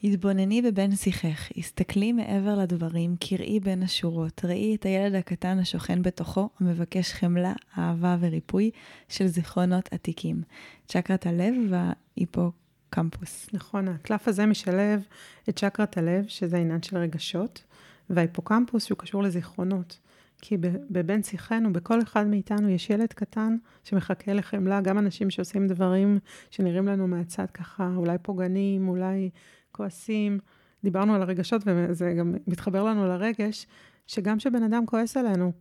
התבונני 0.04 0.62
בבין 0.62 0.96
שיחך, 0.96 1.50
הסתכלי 1.58 2.12
מעבר 2.12 2.56
לדברים, 2.56 3.16
קראי 3.20 3.60
בין 3.60 3.84
השורות, 3.84 4.46
ראי 4.46 4.76
את 4.76 4.86
הילד 4.86 5.16
הקטן 5.16 5.60
השוכן 5.60 6.02
בתוכו, 6.02 6.50
המבקש 6.60 7.14
חמלה, 7.14 7.54
אהבה 7.78 8.18
וריפוי 8.20 8.72
של 9.10 9.28
זיכרונות 9.28 9.90
עתיקים. 9.94 10.42
צ'קרת 10.88 11.26
הלב 11.26 11.54
וההיפוקמפוס. 11.70 13.50
נכון, 13.54 13.88
הקלף 13.88 14.28
הזה 14.28 14.46
משלב 14.46 15.04
את 15.50 15.60
צ'קרת 15.60 15.98
הלב, 15.98 16.26
שזה 16.28 16.58
עניין 16.58 16.82
של 16.82 16.98
רגשות, 16.98 17.64
וההיפוקמפוס 18.10 18.86
שהוא 18.86 18.98
קשור 18.98 19.24
לזיכרונות. 19.24 20.00
כי 20.42 20.58
בבין 20.90 21.24
שיחנו, 21.24 21.74
בכל 21.74 22.02
אחד 22.02 22.28
מאיתנו 22.28 22.70
יש 22.70 22.90
ילד 22.90 23.14
קטן 23.14 23.58
שמחכה 23.84 24.34
לחמלה, 24.34 24.82
גם 24.82 24.98
אנשים 25.00 25.30
שעושים 25.30 25.68
דברים 25.68 26.20
שנראים 26.50 26.88
לנו 26.88 27.08
מהצד 27.08 27.46
ככה, 27.54 27.90
אולי 27.96 28.18
פוגענים, 28.22 28.88
אולי 28.88 29.30
כועסים, 29.78 30.40
דיברנו 30.84 31.16
על 31.16 31.22
הרגשות, 31.22 31.62
וזה 31.66 32.14
גם 32.14 32.34
מתחבר 32.48 32.84
לנו 32.84 33.06
לרגש, 33.08 33.68
שגם 34.08 34.38
כשבן 34.38 34.64
אדם 34.64 34.86
כועס 34.86 35.18
עלינו, 35.18 35.52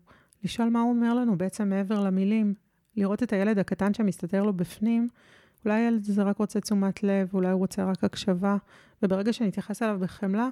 לשאול 0.44 0.68
מה 0.68 0.80
הוא 0.80 0.90
אומר 0.90 1.14
לנו 1.14 1.38
בעצם 1.38 1.68
מעבר 1.68 2.04
למילים, 2.04 2.54
לראות 2.96 3.22
את 3.22 3.32
הילד 3.32 3.58
הקטן 3.58 3.94
שמסתתר 3.94 4.42
לו 4.42 4.52
בפנים, 4.52 5.08
אולי 5.64 5.80
הילד 5.80 6.00
הזה 6.08 6.22
רק 6.22 6.38
רוצה 6.38 6.60
תשומת 6.60 7.02
לב, 7.02 7.30
אולי 7.34 7.50
הוא 7.50 7.58
רוצה 7.58 7.84
רק 7.84 8.04
הקשבה, 8.04 8.56
וברגע 9.02 9.32
שנתייחס 9.32 9.82
אליו 9.82 9.98
בחמלה, 10.00 10.48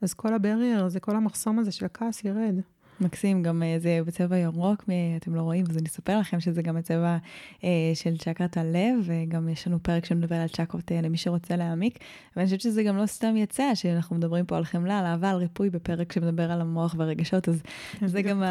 אז 0.00 0.14
כל 0.14 0.34
הברייר 0.34 0.84
הזה, 0.84 1.00
כל 1.00 1.16
המחסום 1.16 1.58
הזה 1.58 1.72
של 1.72 1.84
הכעס 1.84 2.24
ירד. 2.24 2.54
מקסים, 3.00 3.42
גם 3.42 3.62
אה, 3.62 3.76
זה 3.78 4.00
בצבע 4.06 4.38
ירוק, 4.38 4.84
אתם 5.16 5.34
לא 5.34 5.42
רואים, 5.42 5.64
אז 5.70 5.78
אני 5.78 5.86
אספר 5.86 6.18
לכם 6.18 6.40
שזה 6.40 6.62
גם 6.62 6.76
הצבע 6.76 7.16
אה, 7.64 7.68
של 7.94 8.16
צ'קרת 8.16 8.56
הלב, 8.56 8.94
וגם 9.02 9.48
יש 9.48 9.66
לנו 9.66 9.82
פרק 9.82 10.04
שמדבר 10.04 10.36
על 10.36 10.48
צ'קרות 10.48 10.92
אה, 10.92 11.00
למי 11.00 11.16
שרוצה 11.16 11.56
להעמיק, 11.56 11.98
ואני 12.36 12.46
חושבת 12.46 12.60
שזה 12.60 12.82
גם 12.82 12.96
לא 12.96 13.06
סתם 13.06 13.36
יצא, 13.36 13.74
שאנחנו 13.74 14.16
מדברים 14.16 14.46
פה 14.46 14.56
על 14.56 14.64
חמלה, 14.64 14.98
על 14.98 15.06
אהבה, 15.06 15.30
על 15.30 15.36
ריפוי 15.36 15.70
בפרק 15.70 16.12
שמדבר 16.12 16.52
על 16.52 16.60
המוח 16.60 16.94
והרגשות, 16.98 17.48
אז 17.48 17.62
זה 18.06 18.22
גם 18.22 18.42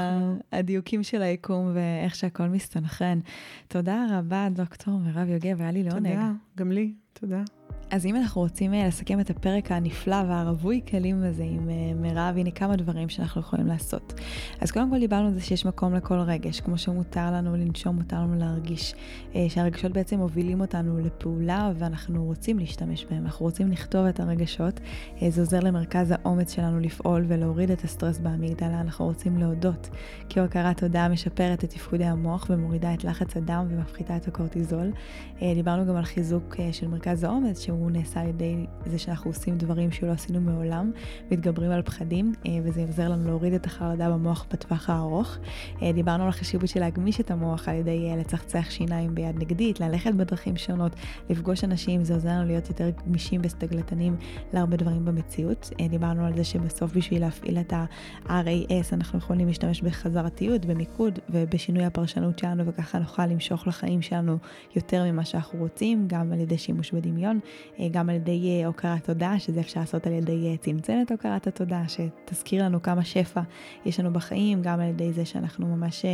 הדיוקים 0.51 1.03
של 1.03 1.21
היקום 1.21 1.71
ואיך 1.73 2.15
שהכל 2.15 2.47
מסתנכרן. 2.47 3.19
תודה 3.67 4.05
רבה, 4.11 4.47
דוקטור 4.51 4.99
מירב 4.99 5.29
יוגב, 5.29 5.61
היה 5.61 5.71
לי 5.71 5.83
לעונג. 5.83 6.09
תודה, 6.09 6.31
גם 6.57 6.71
לי, 6.71 6.93
תודה. 7.13 7.64
אז 7.91 8.05
אם 8.05 8.15
אנחנו 8.15 8.41
רוצים 8.41 8.73
אה, 8.73 8.87
לסכם 8.87 9.19
את 9.19 9.29
הפרק 9.29 9.71
הנפלא 9.71 10.15
והרווי 10.27 10.81
כלים 10.89 11.23
הזה 11.23 11.43
עם 11.43 11.69
אה, 11.69 11.93
מירב, 11.95 12.37
הנה 12.37 12.51
כמה 12.51 12.75
דברים 12.75 13.09
שאנחנו 13.09 13.41
יכולים 13.41 13.67
לעשות. 13.67 14.13
אז 14.61 14.71
קודם 14.71 14.89
כל 14.89 14.99
דיברנו 14.99 15.27
על 15.27 15.33
זה 15.33 15.41
שיש 15.41 15.65
מקום 15.65 15.93
לכל 15.93 16.19
רגש, 16.19 16.59
כמו 16.59 16.77
שמותר 16.77 17.31
לנו 17.33 17.55
לנשום, 17.55 17.95
מותר 17.95 18.15
לנו 18.15 18.35
להרגיש, 18.35 18.93
אה, 19.35 19.45
שהרגשות 19.49 19.91
בעצם 19.91 20.17
מובילים 20.17 20.61
אותנו 20.61 20.99
לפעולה 20.99 21.71
ואנחנו 21.77 22.25
רוצים 22.25 22.59
להשתמש 22.59 23.05
בהם, 23.05 23.25
אנחנו 23.25 23.45
רוצים 23.45 23.71
לכתוב 23.71 24.05
את 24.05 24.19
הרגשות, 24.19 24.79
זה 25.29 25.41
עוזר 25.41 25.59
למרכז 25.59 26.11
האומץ 26.11 26.53
שלנו 26.53 26.79
לפעול 26.79 27.25
ולהוריד 27.27 27.71
את 27.71 27.83
הסטרס 27.83 28.17
באמיגדלה, 28.17 28.81
אנחנו 28.81 29.05
רוצים 29.05 29.37
להודות, 29.37 29.89
כי 30.29 30.39
הוקרת 30.39 30.79
תודה 30.79 31.07
משפרת 31.07 31.63
את 31.63 31.69
תפקודי 31.69 32.05
המוח 32.05 32.47
ומורידה 32.49 32.93
את 32.93 33.03
לחץ 33.03 33.37
הדם 33.37 33.65
ומפחיתה 33.69 34.17
את 34.17 34.27
הקורטיזול. 34.27 34.91
דיברנו 35.39 35.85
גם 35.85 35.95
על 35.95 36.05
חיזוק 36.05 36.55
של 36.71 36.87
מרכז 36.87 37.23
האומץ, 37.23 37.59
שהוא 37.75 37.91
נעשה 37.91 38.21
על 38.21 38.27
ידי 38.27 38.65
זה 38.85 38.99
שאנחנו 38.99 39.29
עושים 39.29 39.57
דברים 39.57 39.91
שלא 39.91 40.11
עשינו 40.11 40.41
מעולם, 40.41 40.91
מתגברים 41.31 41.71
על 41.71 41.81
פחדים, 41.81 42.33
אה, 42.45 42.51
וזה 42.63 42.81
עוזר 42.81 43.09
לנו 43.09 43.27
להוריד 43.27 43.53
את 43.53 43.65
החרדה 43.65 44.09
במוח 44.09 44.45
בטווח 44.53 44.89
הארוך. 44.89 45.37
אה, 45.81 45.91
דיברנו 45.91 46.23
על 46.23 46.29
החשיבות 46.29 46.69
של 46.69 46.79
להגמיש 46.79 47.19
את 47.19 47.31
המוח 47.31 47.69
על 47.69 47.75
ידי 47.75 48.09
אה, 48.09 48.15
לצחצח 48.15 48.69
שיניים 48.69 49.15
ביד 49.15 49.35
נגדית, 49.39 49.79
ללכת 49.79 50.13
בדרכים 50.13 50.57
שונות, 50.57 50.91
לפגוש 51.29 51.63
אנשים, 51.63 52.03
זה 52.03 52.13
עוזר 52.13 52.29
לנו 52.29 52.45
להיות 52.45 52.69
יותר 52.69 52.89
גמישים 53.07 53.41
וסטגלטנים 53.43 54.15
להרבה 54.53 54.77
דברים 54.77 55.05
במציאות. 55.05 55.69
דיברנו 55.89 56.25
על 56.25 56.35
זה 56.35 56.43
שבסוף 56.43 56.93
בשביל 56.97 57.21
להפעיל 57.21 57.57
את 57.57 57.73
ה-RAS 57.73 58.93
אנחנו 58.93 59.19
יכולים 59.19 59.47
להשתמש 59.47 59.81
בחזרתיות, 59.81 60.65
במיקוד 60.65 61.19
ובשינוי 61.29 61.85
הפרשנות 61.85 62.39
שלנו, 62.39 62.65
וככה 62.65 62.99
נוכל 62.99 63.25
למשוך 63.25 63.67
לחיים 63.67 64.01
שלנו 64.01 64.37
יותר 64.75 65.03
ממה 65.03 65.25
שאנחנו 65.25 65.59
רוצים, 65.59 66.07
גם 66.07 66.31
על 66.33 66.39
ידי 66.39 66.57
שימוש 66.57 66.91
בדמיון. 66.91 67.39
אה, 67.79 67.87
גם 67.91 68.09
על 68.09 68.15
ידי 68.15 68.61
אה, 68.61 68.67
הוקרת 68.67 69.05
תודה, 69.05 69.39
שזה 69.39 69.59
אפשר 69.59 69.79
לעשות 69.79 70.07
על 70.07 70.13
ידי 70.13 70.47
אה, 70.51 70.57
צנצנת 70.57 71.11
הוקרת 71.11 71.47
התודה, 71.47 71.81
שתזכיר 71.87 72.63
לנו 72.63 72.81
כמה 72.81 73.03
שפע 73.03 73.41
יש 73.85 73.99
לנו 73.99 74.13
בחיים, 74.13 74.61
גם 74.61 74.79
על 74.79 74.89
ידי 74.89 75.13
זה 75.13 75.25
שאנחנו 75.25 75.67
ממש 75.67 76.05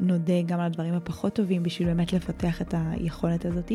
נודה 0.00 0.42
גם 0.46 0.60
על 0.60 0.66
הדברים 0.66 0.94
הפחות 0.94 1.34
טובים, 1.34 1.62
בשביל 1.62 1.88
באמת 1.88 2.12
לפתח 2.12 2.62
את 2.62 2.74
היכולת 2.76 3.44
הזאת. 3.44 3.72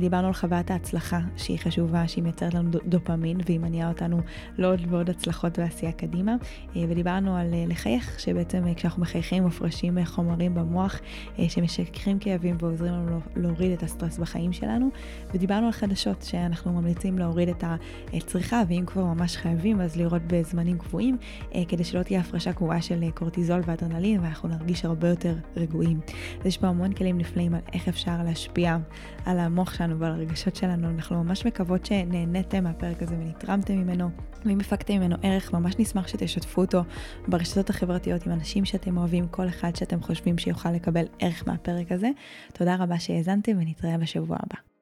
דיברנו 0.00 0.26
על 0.26 0.32
חוויית 0.32 0.70
ההצלחה, 0.70 1.20
שהיא 1.36 1.58
חשובה, 1.58 2.08
שהיא 2.08 2.24
מייצרת 2.24 2.54
לנו 2.54 2.70
דופמין, 2.86 3.40
והיא 3.46 3.60
מניעה 3.60 3.88
אותנו 3.88 4.20
לעוד 4.58 4.80
ועוד 4.88 5.10
הצלחות 5.10 5.58
ועשייה 5.58 5.92
קדימה. 5.92 6.36
ודיברנו 6.76 7.36
על 7.36 7.54
לחייך, 7.68 8.20
שבעצם 8.20 8.74
כשאנחנו 8.76 9.02
מחייכים 9.02 9.42
מופרשים 9.42 10.04
חומרים 10.04 10.54
במוח 10.54 11.00
שמשככים 11.48 12.18
כאבים 12.18 12.56
ועוזרים 12.60 12.92
לנו 12.92 13.20
להוריד 13.36 13.72
את 13.72 13.82
הסטרס 13.82 14.18
בחיים 14.18 14.52
שלנו. 14.52 14.88
ודיברנו 15.34 15.66
על 15.66 15.72
חדשות, 15.72 16.22
שאנחנו 16.26 16.72
ממליצים 16.72 17.18
להוריד 17.18 17.48
את 17.48 17.64
הצריכה, 18.12 18.62
ואם 18.68 18.84
כבר 18.86 19.04
ממש 19.04 19.36
חייבים, 19.36 19.80
אז 19.80 19.96
לראות 19.96 20.22
בזמנים 20.26 20.78
קבועים, 20.78 21.16
אה, 21.54 21.62
כדי 21.68 21.84
שלא 21.84 22.02
תהיה 22.02 22.20
הפרשה 22.20 22.52
קבועה 22.52 22.82
של 22.82 23.02
אה, 23.02 23.10
קורטיזול 23.10 23.60
ואדרנלין, 23.66 24.20
ואנחנו 24.20 24.48
נרגיש 24.48 24.84
הרבה 24.84 25.08
יותר 25.08 25.34
רגועים. 25.56 26.00
אז 26.40 26.46
יש 26.46 26.58
פה 26.58 26.66
המון 26.66 26.92
כלים 26.92 27.18
נפלאים 27.18 27.54
על 27.54 27.60
איך 27.72 27.88
אפשר 27.88 28.22
להשפיע 28.24 28.76
על 29.24 29.38
המוח 29.38 29.74
שלנו 29.74 29.98
ועל 29.98 30.12
הרגשות 30.12 30.56
שלנו. 30.56 30.90
אנחנו 30.90 31.24
ממש 31.24 31.46
מקוות 31.46 31.86
שנהניתם 31.86 32.64
מהפרק 32.64 33.02
הזה 33.02 33.14
ונתרמתם 33.14 33.74
ממנו. 33.74 34.10
ואם 34.44 34.60
הפקתם 34.60 34.94
ממנו 34.94 35.16
ערך, 35.22 35.52
ממש 35.52 35.74
נשמח 35.78 36.08
שתשתפו 36.08 36.60
אותו 36.60 36.82
ברשתות 37.28 37.70
החברתיות 37.70 38.26
עם 38.26 38.32
אנשים 38.32 38.64
שאתם 38.64 38.96
אוהבים, 38.96 39.28
כל 39.28 39.48
אחד 39.48 39.76
שאתם 39.76 40.02
חושבים 40.02 40.38
שיוכל 40.38 40.70
לקבל 40.70 41.04
ערך 41.18 41.48
מהפרק 41.48 41.92
הזה. 41.92 42.10
תודה 42.52 42.76
רבה 42.76 42.98
שהאזנתם 42.98 43.52
ונתראה 43.58 43.98
בשבוע 43.98 44.36
הבא. 44.40 44.75